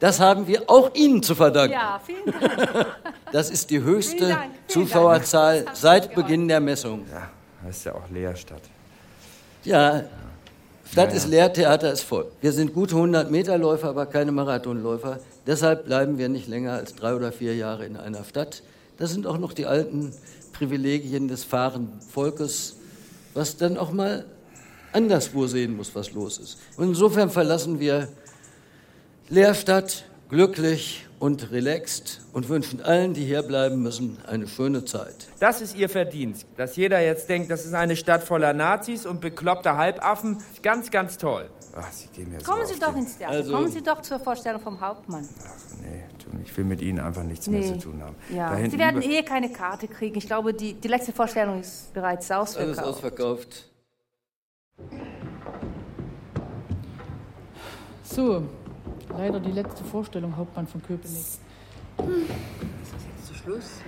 Das 0.00 0.18
haben 0.18 0.48
wir 0.48 0.68
auch 0.68 0.92
Ihnen 0.94 1.22
zu 1.22 1.36
verdanken. 1.36 1.74
Ja, 1.74 2.00
vielen 2.04 2.24
Dank. 2.26 2.86
Das 3.32 3.48
ist 3.48 3.70
die 3.70 3.80
höchste 3.80 4.16
Vielen 4.16 4.30
Dank, 4.30 4.52
vielen 4.66 4.88
Zuschauerzahl 4.88 5.66
seit 5.74 6.16
Beginn 6.16 6.48
der 6.48 6.58
Messung. 6.58 7.06
Ja, 7.08 7.30
das 7.64 7.78
ist 7.78 7.84
ja 7.84 7.94
auch 7.94 8.08
Leerstadt. 8.10 8.62
Ja, 9.64 10.04
Stadt 10.90 11.10
Ja, 11.10 11.16
ist 11.16 11.24
ja. 11.24 11.30
leer, 11.30 11.52
Theater 11.52 11.92
ist 11.92 12.02
voll. 12.02 12.26
Wir 12.40 12.52
sind 12.52 12.74
gute 12.74 12.96
100 12.96 13.30
Meter 13.30 13.58
Läufer, 13.58 13.90
aber 13.90 14.06
keine 14.06 14.32
Marathonläufer. 14.32 15.20
Deshalb 15.46 15.84
bleiben 15.84 16.18
wir 16.18 16.28
nicht 16.28 16.48
länger 16.48 16.72
als 16.72 16.94
drei 16.94 17.14
oder 17.14 17.32
vier 17.32 17.54
Jahre 17.54 17.86
in 17.86 17.96
einer 17.96 18.24
Stadt. 18.24 18.62
Das 18.98 19.10
sind 19.12 19.26
auch 19.26 19.38
noch 19.38 19.52
die 19.52 19.66
alten 19.66 20.12
Privilegien 20.52 21.28
des 21.28 21.44
fahrenden 21.44 22.00
Volkes, 22.00 22.76
was 23.34 23.56
dann 23.56 23.76
auch 23.78 23.92
mal 23.92 24.24
anderswo 24.92 25.46
sehen 25.46 25.76
muss, 25.76 25.94
was 25.94 26.12
los 26.12 26.38
ist. 26.38 26.58
Und 26.76 26.88
insofern 26.88 27.30
verlassen 27.30 27.78
wir 27.80 28.08
Leerstadt 29.28 30.04
glücklich 30.28 31.06
und 31.20 31.52
relaxed 31.52 32.22
und 32.32 32.48
wünschen 32.48 32.82
allen, 32.82 33.14
die 33.14 33.24
hier 33.24 33.42
bleiben 33.42 33.82
müssen, 33.82 34.16
eine 34.26 34.48
schöne 34.48 34.84
Zeit. 34.84 35.28
Das 35.38 35.60
ist 35.60 35.76
Ihr 35.76 35.88
Verdienst, 35.88 36.46
dass 36.56 36.74
jeder 36.76 36.98
jetzt 37.00 37.28
denkt, 37.28 37.50
das 37.50 37.64
ist 37.66 37.74
eine 37.74 37.94
Stadt 37.94 38.24
voller 38.24 38.52
Nazis 38.54 39.06
und 39.06 39.20
bekloppter 39.20 39.76
Halbaffen. 39.76 40.38
Ganz, 40.62 40.90
ganz 40.90 41.18
toll. 41.18 41.48
Ach, 41.76 41.92
Sie 41.92 42.08
gehen 42.08 42.34
so 42.40 42.50
Kommen 42.50 42.66
Sie 42.66 42.80
doch 42.80 42.88
den- 42.94 43.02
ins 43.04 43.16
Theater. 43.18 43.32
Also- 43.34 43.52
Kommen 43.52 43.70
Sie 43.70 43.82
doch 43.82 44.02
zur 44.02 44.18
Vorstellung 44.18 44.60
vom 44.60 44.80
Hauptmann. 44.80 45.28
Nee, 45.82 46.04
tu- 46.18 46.30
ich 46.42 46.56
will 46.56 46.64
mit 46.64 46.80
Ihnen 46.80 46.98
einfach 46.98 47.22
nichts 47.22 47.46
mehr 47.46 47.62
zu 47.62 47.78
tun 47.78 48.02
haben. 48.02 48.16
Ja, 48.34 48.56
Sie 48.68 48.76
werden 48.78 49.02
eh 49.02 49.22
keine 49.22 49.52
Karte 49.52 49.86
kriegen. 49.88 50.16
Ich 50.18 50.26
glaube, 50.26 50.52
die, 50.54 50.72
die 50.74 50.88
letzte 50.88 51.12
Vorstellung 51.12 51.60
ist 51.60 51.92
bereits 51.94 52.28
ausverkauft. 52.30 52.78
Alles 52.78 52.88
ausverkauft. 52.96 53.66
So, 58.02 58.42
leider 59.12 59.40
die 59.40 59.52
letzte 59.52 59.84
Vorstellung, 59.84 60.36
Hauptmann 60.36 60.66
von 60.66 60.82
Köpenick. 60.82 61.18
Ist 61.18 61.40
das 61.98 63.04
jetzt 63.06 63.26
zu 63.26 63.34
Schluss? 63.34 63.80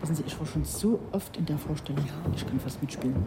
Wissen 0.00 0.14
Sie, 0.14 0.22
ich 0.26 0.38
war 0.38 0.46
schon 0.46 0.64
so 0.64 1.00
oft 1.12 1.36
in 1.36 1.46
der 1.46 1.58
Vorstellung. 1.58 2.04
Ich 2.34 2.46
kann 2.46 2.60
fast 2.60 2.80
mitspielen. 2.80 3.26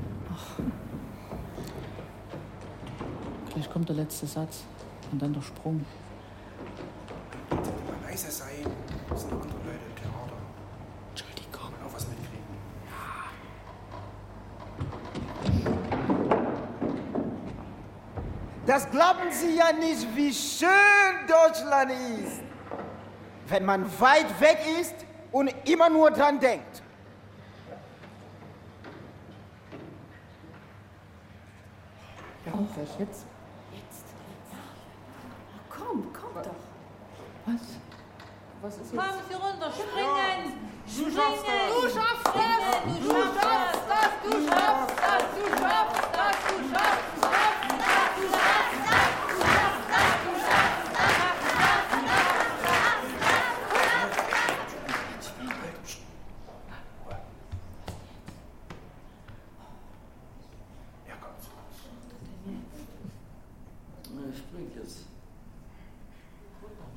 Gleich 3.54 3.70
kommt 3.70 3.90
der 3.90 3.96
letzte 3.98 4.26
Satz 4.28 4.64
und 5.12 5.22
dann 5.22 5.34
der 5.34 5.42
Sprung. 5.42 5.86
Leise 8.04 8.32
sein. 8.32 8.66
Das 9.10 9.22
sind 9.22 9.34
andere 9.34 9.50
Leute 9.50 9.86
im 9.90 9.96
Theater. 9.96 10.38
Entschuldigung. 11.10 11.74
Auch 11.86 11.94
was 11.94 12.08
mitkriegen. 12.08 12.40
Das 18.66 18.79
glauben 18.92 19.32
Sie 19.32 19.56
ja 19.56 19.72
nicht, 19.72 20.08
wie 20.16 20.34
schön 20.34 20.70
Deutschland 21.28 21.92
ist. 21.92 22.42
Wenn 23.48 23.66
man 23.66 24.00
weit 24.00 24.40
weg 24.40 24.60
ist 24.80 24.96
und 25.32 25.54
immer 25.68 25.90
nur 25.90 26.12
dran 26.12 26.40
denkt. 26.40 26.84
Ja, 32.46 32.54
gleich 32.74 33.00
jetzt. 33.00 33.26
Komm, 35.70 36.08
komm 36.14 36.44
doch. 36.44 36.56
Was? 37.46 37.62
Was 38.62 38.78
ist 38.78 38.94
jetzt? 38.94 39.02
Kommen 39.02 39.22
Sie 39.28 39.36
runter, 39.36 39.72
springen! 39.72 40.70
Du 40.86 41.06
schaffst 41.12 41.46
das. 41.48 41.70
Du 41.74 41.82
schaffst 41.90 42.26
das! 42.26 42.44
Du 42.86 43.14
schaffst 43.14 43.38
das! 43.40 44.12
Du 44.24 44.32
schaffst 44.48 44.98
das! 45.00 45.24
Du 45.34 45.46
schaffst 45.60 46.08
das! 46.14 46.14
Du 46.14 46.14
schaffst 46.14 46.14
das! 46.14 46.36
Du 46.50 46.64
schaffst 46.72 46.94
das! 46.94 47.30
Ich 64.32 64.38
spring 64.38 64.70
jetzt. 64.76 65.00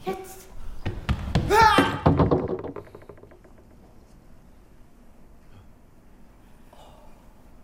Jetzt! 0.05 0.49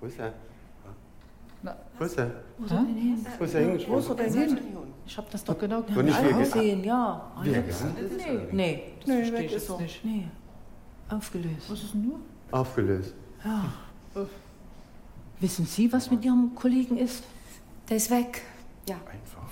Wo 0.01 0.07
ist 0.07 0.18
er? 0.18 0.33
Na. 1.62 1.76
Wo 1.99 2.05
ist 2.05 2.18
er? 2.18 2.31
Wo 2.57 2.64
ist 2.64 2.70
er 2.70 3.61
denn 3.61 3.78
hin? 3.78 3.78
Wo 3.89 3.99
ist 3.99 4.09
er 4.09 4.16
hingesprungen? 4.16 4.18
Wo 4.18 4.24
ist 4.24 4.34
er 4.36 4.47
denn 4.47 4.57
hin? 4.57 4.59
Ich 5.07 5.16
hab 5.16 5.30
das 5.30 5.43
doch 5.45 5.59
genau 5.59 5.82
er 6.32 6.39
gesehen, 6.39 6.82
ge- 6.82 6.89
ja. 6.89 7.30
Wie 7.43 7.51
er 7.53 7.62
Nee, 7.62 7.62
nee, 7.62 7.64
oder 7.64 8.41
das 8.45 8.53
Nee, 8.53 8.82
verstehe 9.07 9.41
ich 9.41 9.53
ist 9.53 9.53
jetzt 9.53 9.70
er. 9.70 9.78
nicht. 9.80 10.05
Nee. 10.05 10.28
Aufgelöst. 11.09 11.70
Was 11.70 11.82
ist 11.82 11.95
denn 11.95 12.03
nur? 12.09 12.18
Aufgelöst. 12.51 13.14
Ja. 13.45 13.64
Wissen 15.41 15.64
Sie, 15.66 15.93
was 15.93 16.11
mit 16.11 16.24
Ihrem 16.24 16.55
Kollegen 16.55 16.99
ist? 16.99 17.22
Der 17.89 17.97
ist 17.97 18.11
weg. 18.11 18.43
Ja. 18.89 18.97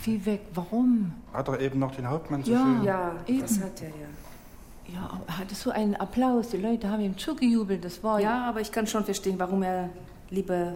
Wie 0.02 0.24
weg? 0.26 0.42
Warum? 0.54 1.12
Hat 1.32 1.48
er 1.48 1.60
eben 1.60 1.78
noch 1.78 1.94
den 1.94 2.08
Hauptmann 2.08 2.44
zu 2.44 2.50
Ja? 2.52 2.82
Ja, 2.84 3.12
Eben. 3.26 3.40
das 3.40 3.60
hat 3.60 3.80
er 3.82 3.88
ja. 3.88 4.94
Ja, 4.94 5.20
er 5.26 5.38
hatte 5.38 5.54
so 5.54 5.70
einen 5.70 5.96
Applaus. 5.96 6.50
Die 6.50 6.58
Leute 6.58 6.88
haben 6.90 7.00
ihm 7.00 7.16
zugejubelt. 7.18 7.84
Das 7.84 8.02
war 8.04 8.20
Ja, 8.20 8.48
aber 8.48 8.60
ich 8.60 8.70
kann 8.70 8.86
schon 8.86 9.04
verstehen, 9.04 9.38
warum 9.38 9.62
er 9.62 9.88
lieber 10.30 10.74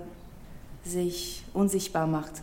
sich 0.84 1.44
unsichtbar 1.54 2.06
machte. 2.06 2.42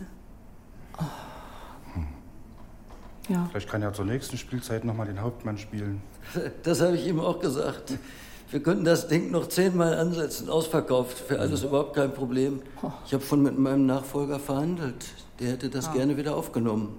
Ja. 3.30 3.48
Vielleicht 3.52 3.70
kann 3.70 3.82
er 3.82 3.92
zur 3.94 4.06
nächsten 4.06 4.38
Spielzeit 4.38 4.86
nochmal 4.86 5.08
den 5.08 5.22
Hauptmann 5.22 5.58
spielen. 5.58 6.02
Das 6.64 6.82
habe 6.82 6.96
ich 6.96 7.06
ihm 7.08 7.20
auch 7.20 7.40
gesagt. 7.40 7.94
Wir 8.50 8.64
könnten 8.64 8.86
das 8.86 9.08
Ding 9.10 9.32
noch 9.32 9.50
zehnmal 9.50 9.94
ansetzen, 9.98 10.50
ausverkauft, 10.50 11.18
für 11.18 11.38
alles 11.40 11.64
überhaupt 11.64 11.96
kein 11.96 12.14
Problem. 12.14 12.62
Ich 13.06 13.14
habe 13.14 13.24
schon 13.24 13.42
mit 13.44 13.58
meinem 13.60 13.86
Nachfolger 13.86 14.40
verhandelt. 14.40 15.06
Der 15.40 15.52
hätte 15.52 15.70
das 15.70 15.90
Ah. 15.90 15.94
gerne 15.94 16.16
wieder 16.16 16.36
aufgenommen. 16.36 16.98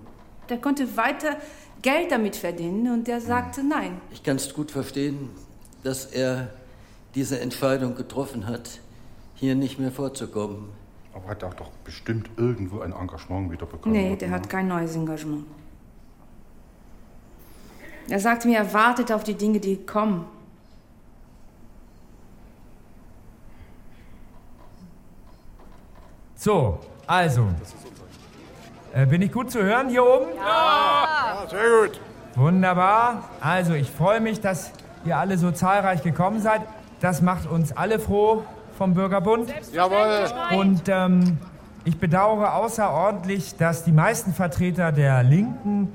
Der 0.50 0.58
konnte 0.58 0.96
weiter 0.96 1.36
Geld 1.80 2.10
damit 2.10 2.36
verdienen 2.36 2.92
und 2.92 3.06
der 3.06 3.20
sagte 3.22 3.62
nein. 3.62 4.00
Ich 4.10 4.22
kann 4.22 4.36
es 4.36 4.52
gut 4.52 4.70
verstehen, 4.70 5.30
dass 5.84 6.04
er 6.06 6.50
diese 7.14 7.40
Entscheidung 7.40 7.94
getroffen 7.94 8.46
hat, 8.46 8.80
hier 9.34 9.54
nicht 9.54 9.78
mehr 9.78 9.92
vorzukommen. 9.92 10.68
Aber 11.18 11.30
hat 11.30 11.42
er 11.42 11.50
doch 11.50 11.70
bestimmt 11.84 12.30
irgendwo 12.36 12.80
ein 12.80 12.92
Engagement 12.92 13.50
wieder 13.50 13.66
bekommen. 13.66 13.92
Nee, 13.92 14.14
der 14.14 14.30
hat 14.30 14.48
kein 14.48 14.68
neues 14.68 14.94
Engagement. 14.94 15.44
Er 18.08 18.20
sagte 18.20 18.46
mir, 18.46 18.58
er 18.58 18.72
wartet 18.72 19.10
auf 19.10 19.24
die 19.24 19.34
Dinge, 19.34 19.58
die 19.58 19.84
kommen. 19.84 20.26
So, 26.36 26.78
also. 27.06 27.48
Äh, 28.94 29.06
bin 29.06 29.20
ich 29.20 29.32
gut 29.32 29.50
zu 29.50 29.60
hören 29.60 29.88
hier 29.88 30.04
oben? 30.04 30.36
Ja, 30.36 31.46
sehr 31.50 31.88
gut. 31.88 32.00
Wunderbar. 32.36 33.28
Also, 33.40 33.74
ich 33.74 33.90
freue 33.90 34.20
mich, 34.20 34.40
dass 34.40 34.70
ihr 35.04 35.16
alle 35.16 35.36
so 35.36 35.50
zahlreich 35.50 36.02
gekommen 36.04 36.40
seid. 36.40 36.62
Das 37.00 37.22
macht 37.22 37.50
uns 37.50 37.76
alle 37.76 37.98
froh 37.98 38.44
vom 38.78 38.94
Bürgerbund. 38.94 39.52
Jawohl. 39.72 40.56
Und 40.56 40.82
ähm, 40.88 41.36
ich 41.84 41.98
bedauere 41.98 42.54
außerordentlich, 42.54 43.56
dass 43.56 43.84
die 43.84 43.92
meisten 43.92 44.32
Vertreter 44.32 44.92
der 44.92 45.24
Linken 45.24 45.92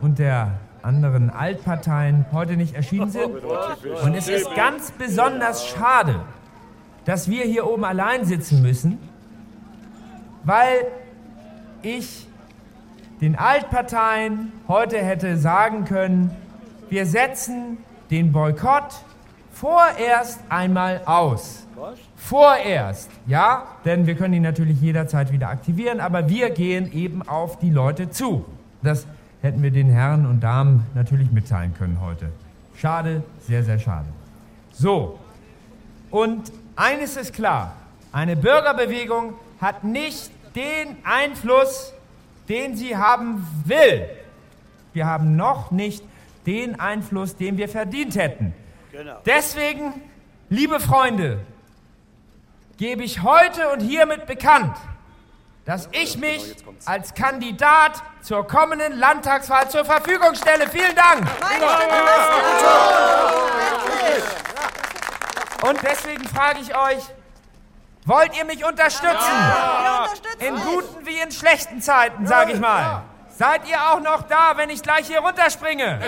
und 0.00 0.18
der 0.18 0.52
anderen 0.82 1.28
Altparteien 1.30 2.24
heute 2.32 2.56
nicht 2.56 2.74
erschienen 2.74 3.10
sind. 3.10 3.30
Und 4.02 4.14
es 4.14 4.28
ist 4.28 4.54
ganz 4.54 4.90
besonders 4.92 5.66
schade, 5.66 6.20
dass 7.04 7.28
wir 7.28 7.44
hier 7.44 7.66
oben 7.66 7.84
allein 7.84 8.24
sitzen 8.24 8.62
müssen, 8.62 8.98
weil 10.44 10.86
ich 11.82 12.26
den 13.20 13.36
Altparteien 13.36 14.52
heute 14.66 14.98
hätte 14.98 15.36
sagen 15.36 15.84
können, 15.84 16.30
wir 16.88 17.04
setzen 17.04 17.78
den 18.10 18.32
Boykott 18.32 19.04
vorerst 19.54 20.40
einmal 20.48 21.02
aus. 21.06 21.66
Vorerst, 22.16 23.10
ja, 23.26 23.64
denn 23.84 24.06
wir 24.06 24.14
können 24.14 24.34
ihn 24.34 24.42
natürlich 24.42 24.80
jederzeit 24.80 25.32
wieder 25.32 25.48
aktivieren, 25.48 26.00
aber 26.00 26.28
wir 26.28 26.50
gehen 26.50 26.92
eben 26.92 27.26
auf 27.26 27.58
die 27.58 27.70
Leute 27.70 28.10
zu. 28.10 28.44
Das 28.82 29.06
hätten 29.42 29.62
wir 29.62 29.70
den 29.70 29.90
Herren 29.90 30.26
und 30.26 30.40
Damen 30.40 30.86
natürlich 30.94 31.30
mitteilen 31.30 31.74
können 31.74 32.00
heute. 32.00 32.30
Schade, 32.76 33.22
sehr, 33.40 33.62
sehr 33.62 33.78
schade. 33.78 34.06
So, 34.72 35.18
und 36.10 36.50
eines 36.76 37.16
ist 37.16 37.34
klar, 37.34 37.76
eine 38.12 38.36
Bürgerbewegung 38.36 39.34
hat 39.60 39.84
nicht 39.84 40.30
den 40.54 40.96
Einfluss, 41.04 41.92
den 42.48 42.76
sie 42.76 42.96
haben 42.96 43.46
will. 43.64 44.06
Wir 44.92 45.06
haben 45.06 45.36
noch 45.36 45.70
nicht 45.70 46.04
den 46.46 46.78
Einfluss, 46.78 47.36
den 47.36 47.56
wir 47.56 47.68
verdient 47.68 48.16
hätten. 48.16 48.54
Genau. 48.94 49.20
Deswegen, 49.26 49.92
liebe 50.50 50.78
Freunde, 50.78 51.44
gebe 52.76 53.02
ich 53.02 53.24
heute 53.24 53.70
und 53.70 53.80
hiermit 53.80 54.26
bekannt, 54.26 54.76
dass 55.64 55.88
ich 55.90 56.16
mich 56.16 56.54
als 56.84 57.12
Kandidat 57.12 58.00
zur 58.22 58.46
kommenden 58.46 58.96
Landtagswahl 58.96 59.68
zur 59.68 59.84
Verfügung 59.84 60.36
stelle. 60.36 60.68
Vielen 60.68 60.94
Dank. 60.94 61.28
Und 65.62 65.82
deswegen 65.82 66.24
frage 66.28 66.60
ich 66.60 66.76
euch, 66.76 67.02
wollt 68.06 68.38
ihr 68.38 68.44
mich 68.44 68.64
unterstützen? 68.64 69.34
In 70.38 70.54
guten 70.54 71.04
wie 71.04 71.18
in 71.18 71.32
schlechten 71.32 71.82
Zeiten, 71.82 72.28
sage 72.28 72.52
ich 72.52 72.60
mal. 72.60 73.02
Seid 73.36 73.68
ihr 73.68 73.76
auch 73.90 74.00
noch 74.00 74.22
da, 74.22 74.56
wenn 74.56 74.70
ich 74.70 74.80
gleich 74.82 75.06
hier 75.08 75.18
runterspringe? 75.20 75.98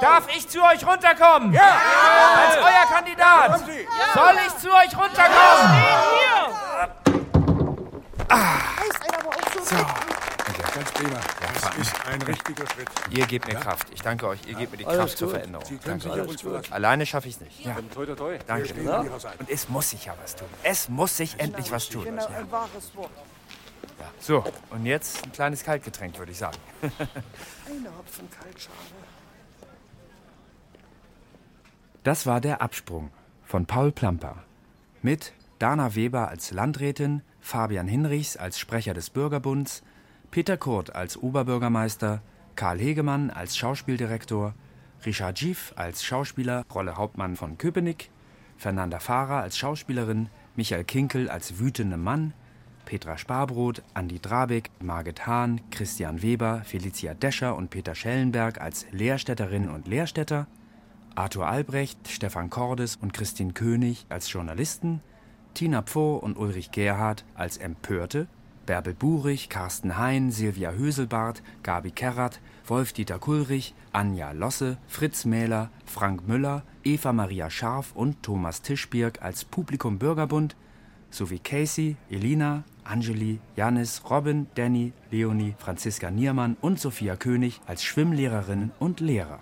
Darf 0.00 0.26
ich 0.36 0.46
zu 0.48 0.62
euch 0.62 0.86
runterkommen? 0.86 1.56
Als 1.58 2.56
euer 2.58 2.94
Kandidat. 2.94 3.60
Soll 4.14 4.34
ich 4.46 4.56
zu 4.58 4.68
euch 4.70 4.96
runterkommen? 4.96 5.82
So. 9.64 9.76
Ganz 10.74 10.92
prima. 10.92 11.18
Das 11.40 11.76
ist 11.76 12.06
ein 12.06 12.22
richtiger 12.22 12.64
Schritt. 12.68 12.88
Ihr 13.10 13.26
gebt 13.26 13.48
mir 13.48 13.58
Kraft. 13.58 13.88
Ich 13.92 14.02
danke 14.02 14.28
euch. 14.28 14.38
Ihr 14.46 14.54
gebt 14.54 14.70
mir 14.72 14.78
die 14.78 14.86
Alles 14.86 14.98
Kraft 15.00 15.18
zur 15.18 15.28
gut. 15.28 15.36
Veränderung. 15.36 15.66
Sie 15.66 15.76
können 15.78 16.00
Danke. 16.00 16.28
sich 16.32 16.44
uns. 16.46 16.70
Alleine 16.72 17.06
schaffe 17.06 17.28
ich 17.28 17.34
es 17.34 17.40
nicht. 17.40 17.64
Ja. 17.64 17.76
Toi, 17.92 18.06
toi, 18.06 18.14
toi. 18.14 18.38
Danke. 18.46 18.72
Und 19.38 19.50
es 19.50 19.68
muss 19.68 19.90
sich 19.90 20.04
ja 20.04 20.14
was 20.22 20.36
tun. 20.36 20.48
Es 20.62 20.88
muss 20.88 21.16
sich 21.16 21.40
endlich 21.40 21.72
was 21.72 21.88
tun. 21.88 22.04
Genau, 22.04 22.22
Ja. 22.22 22.28
ein 22.38 22.52
wahres 22.52 22.94
Wort. 22.94 23.10
So, 24.18 24.44
und 24.70 24.86
jetzt 24.86 25.24
ein 25.24 25.32
kleines 25.32 25.64
Kaltgetränk, 25.64 26.18
würde 26.18 26.32
ich 26.32 26.38
sagen. 26.38 26.56
Eine 26.82 27.96
Hopfen 27.96 28.28
Kaltschale. 28.30 28.76
Das 32.02 32.26
war 32.26 32.40
der 32.40 32.62
Absprung 32.62 33.10
von 33.44 33.66
Paul 33.66 33.92
Plamper. 33.92 34.44
Mit 35.02 35.32
Dana 35.58 35.94
Weber 35.94 36.28
als 36.28 36.50
Landrätin, 36.50 37.22
Fabian 37.40 37.88
Hinrichs 37.88 38.36
als 38.36 38.58
Sprecher 38.58 38.94
des 38.94 39.10
Bürgerbunds, 39.10 39.82
Peter 40.30 40.56
Kurt 40.56 40.94
als 40.94 41.16
Oberbürgermeister, 41.16 42.22
Karl 42.56 42.78
Hegemann 42.78 43.30
als 43.30 43.56
Schauspieldirektor, 43.56 44.54
Richard 45.04 45.38
Schiff 45.38 45.72
als 45.76 46.04
Schauspieler, 46.04 46.64
Rolle 46.74 46.96
Hauptmann 46.96 47.36
von 47.36 47.58
Köpenick, 47.58 48.10
Fernanda 48.56 48.98
Fahrer 48.98 49.42
als 49.42 49.58
Schauspielerin, 49.58 50.28
Michael 50.56 50.84
Kinkel 50.84 51.28
als 51.28 51.58
wütende 51.58 51.96
Mann, 51.96 52.34
Petra 52.90 53.16
Sparbrot, 53.16 53.84
Andi 53.94 54.18
Drabek, 54.18 54.68
Margit 54.80 55.24
Hahn, 55.24 55.60
Christian 55.70 56.22
Weber, 56.22 56.62
Felicia 56.64 57.14
Descher 57.14 57.54
und 57.54 57.70
Peter 57.70 57.94
Schellenberg 57.94 58.60
als 58.60 58.84
Lehrstädterinnen 58.90 59.70
und 59.70 59.86
Lehrstädter, 59.86 60.48
Arthur 61.14 61.46
Albrecht, 61.46 62.08
Stefan 62.08 62.50
Cordes 62.50 62.96
und 62.96 63.12
Christine 63.12 63.52
König 63.52 64.06
als 64.08 64.32
Journalisten, 64.32 65.02
Tina 65.54 65.82
Pfoh 65.82 66.16
und 66.16 66.36
Ulrich 66.36 66.72
Gerhardt 66.72 67.24
als 67.36 67.58
Empörte, 67.58 68.26
Bärbel 68.66 68.94
Burich, 68.94 69.48
Carsten 69.48 69.96
Hein, 69.96 70.32
Silvia 70.32 70.72
Höselbart, 70.72 71.44
Gabi 71.62 71.92
Kerrat, 71.92 72.40
Wolf-Dieter 72.66 73.20
Kulrich, 73.20 73.72
Anja 73.92 74.32
Losse, 74.32 74.78
Fritz 74.88 75.24
Mähler, 75.24 75.70
Frank 75.84 76.26
Müller, 76.26 76.64
Eva 76.82 77.12
Maria 77.12 77.50
Scharf 77.50 77.92
und 77.94 78.24
Thomas 78.24 78.62
Tischbirk 78.62 79.22
als 79.22 79.44
Publikum 79.44 80.00
Bürgerbund 80.00 80.56
sowie 81.10 81.38
Casey, 81.38 81.96
Elina, 82.08 82.64
Angeli, 82.90 83.38
Janis, 83.56 84.02
Robin, 84.10 84.48
Danny, 84.56 84.92
Leonie, 85.10 85.54
Franziska 85.58 86.10
Niermann 86.10 86.56
und 86.60 86.80
Sophia 86.80 87.16
König 87.16 87.60
als 87.66 87.84
Schwimmlehrerinnen 87.84 88.72
und 88.80 89.00
Lehrer. 89.00 89.38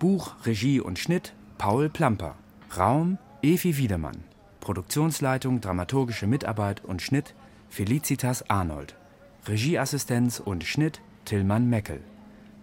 Buch, 0.00 0.34
Regie 0.44 0.80
und 0.80 0.98
Schnitt 0.98 1.32
Paul 1.58 1.88
Plamper. 1.88 2.34
Raum 2.76 3.18
Evi 3.42 3.76
Wiedemann. 3.76 4.24
Produktionsleitung, 4.60 5.60
dramaturgische 5.60 6.26
Mitarbeit 6.26 6.84
und 6.84 7.02
Schnitt 7.02 7.34
Felicitas 7.68 8.50
Arnold. 8.50 8.96
Regieassistenz 9.46 10.40
und 10.40 10.64
Schnitt 10.64 11.00
Tillmann 11.24 11.68
Meckel. 11.70 12.00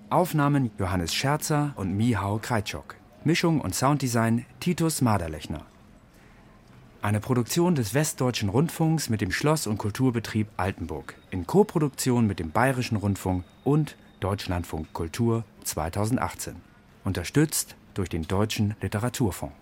Aufnahmen 0.09 0.71
Johannes 0.77 1.13
Scherzer 1.13 1.73
und 1.77 1.95
Mihau 1.95 2.39
Kreitschok. 2.39 2.95
Mischung 3.23 3.61
und 3.61 3.73
Sounddesign 3.73 4.45
Titus 4.59 5.01
Maderlechner. 5.01 5.65
Eine 7.03 7.19
Produktion 7.19 7.73
des 7.73 7.95
Westdeutschen 7.95 8.49
Rundfunks 8.49 9.09
mit 9.09 9.21
dem 9.21 9.31
Schloss- 9.31 9.65
und 9.65 9.79
Kulturbetrieb 9.79 10.47
Altenburg 10.55 11.15
in 11.31 11.47
Koproduktion 11.47 12.27
mit 12.27 12.37
dem 12.37 12.51
Bayerischen 12.51 12.95
Rundfunk 12.95 13.43
und 13.63 13.95
Deutschlandfunk 14.19 14.93
Kultur 14.93 15.43
2018. 15.63 16.57
Unterstützt 17.03 17.75
durch 17.95 18.07
den 18.07 18.27
Deutschen 18.27 18.75
Literaturfonds. 18.81 19.55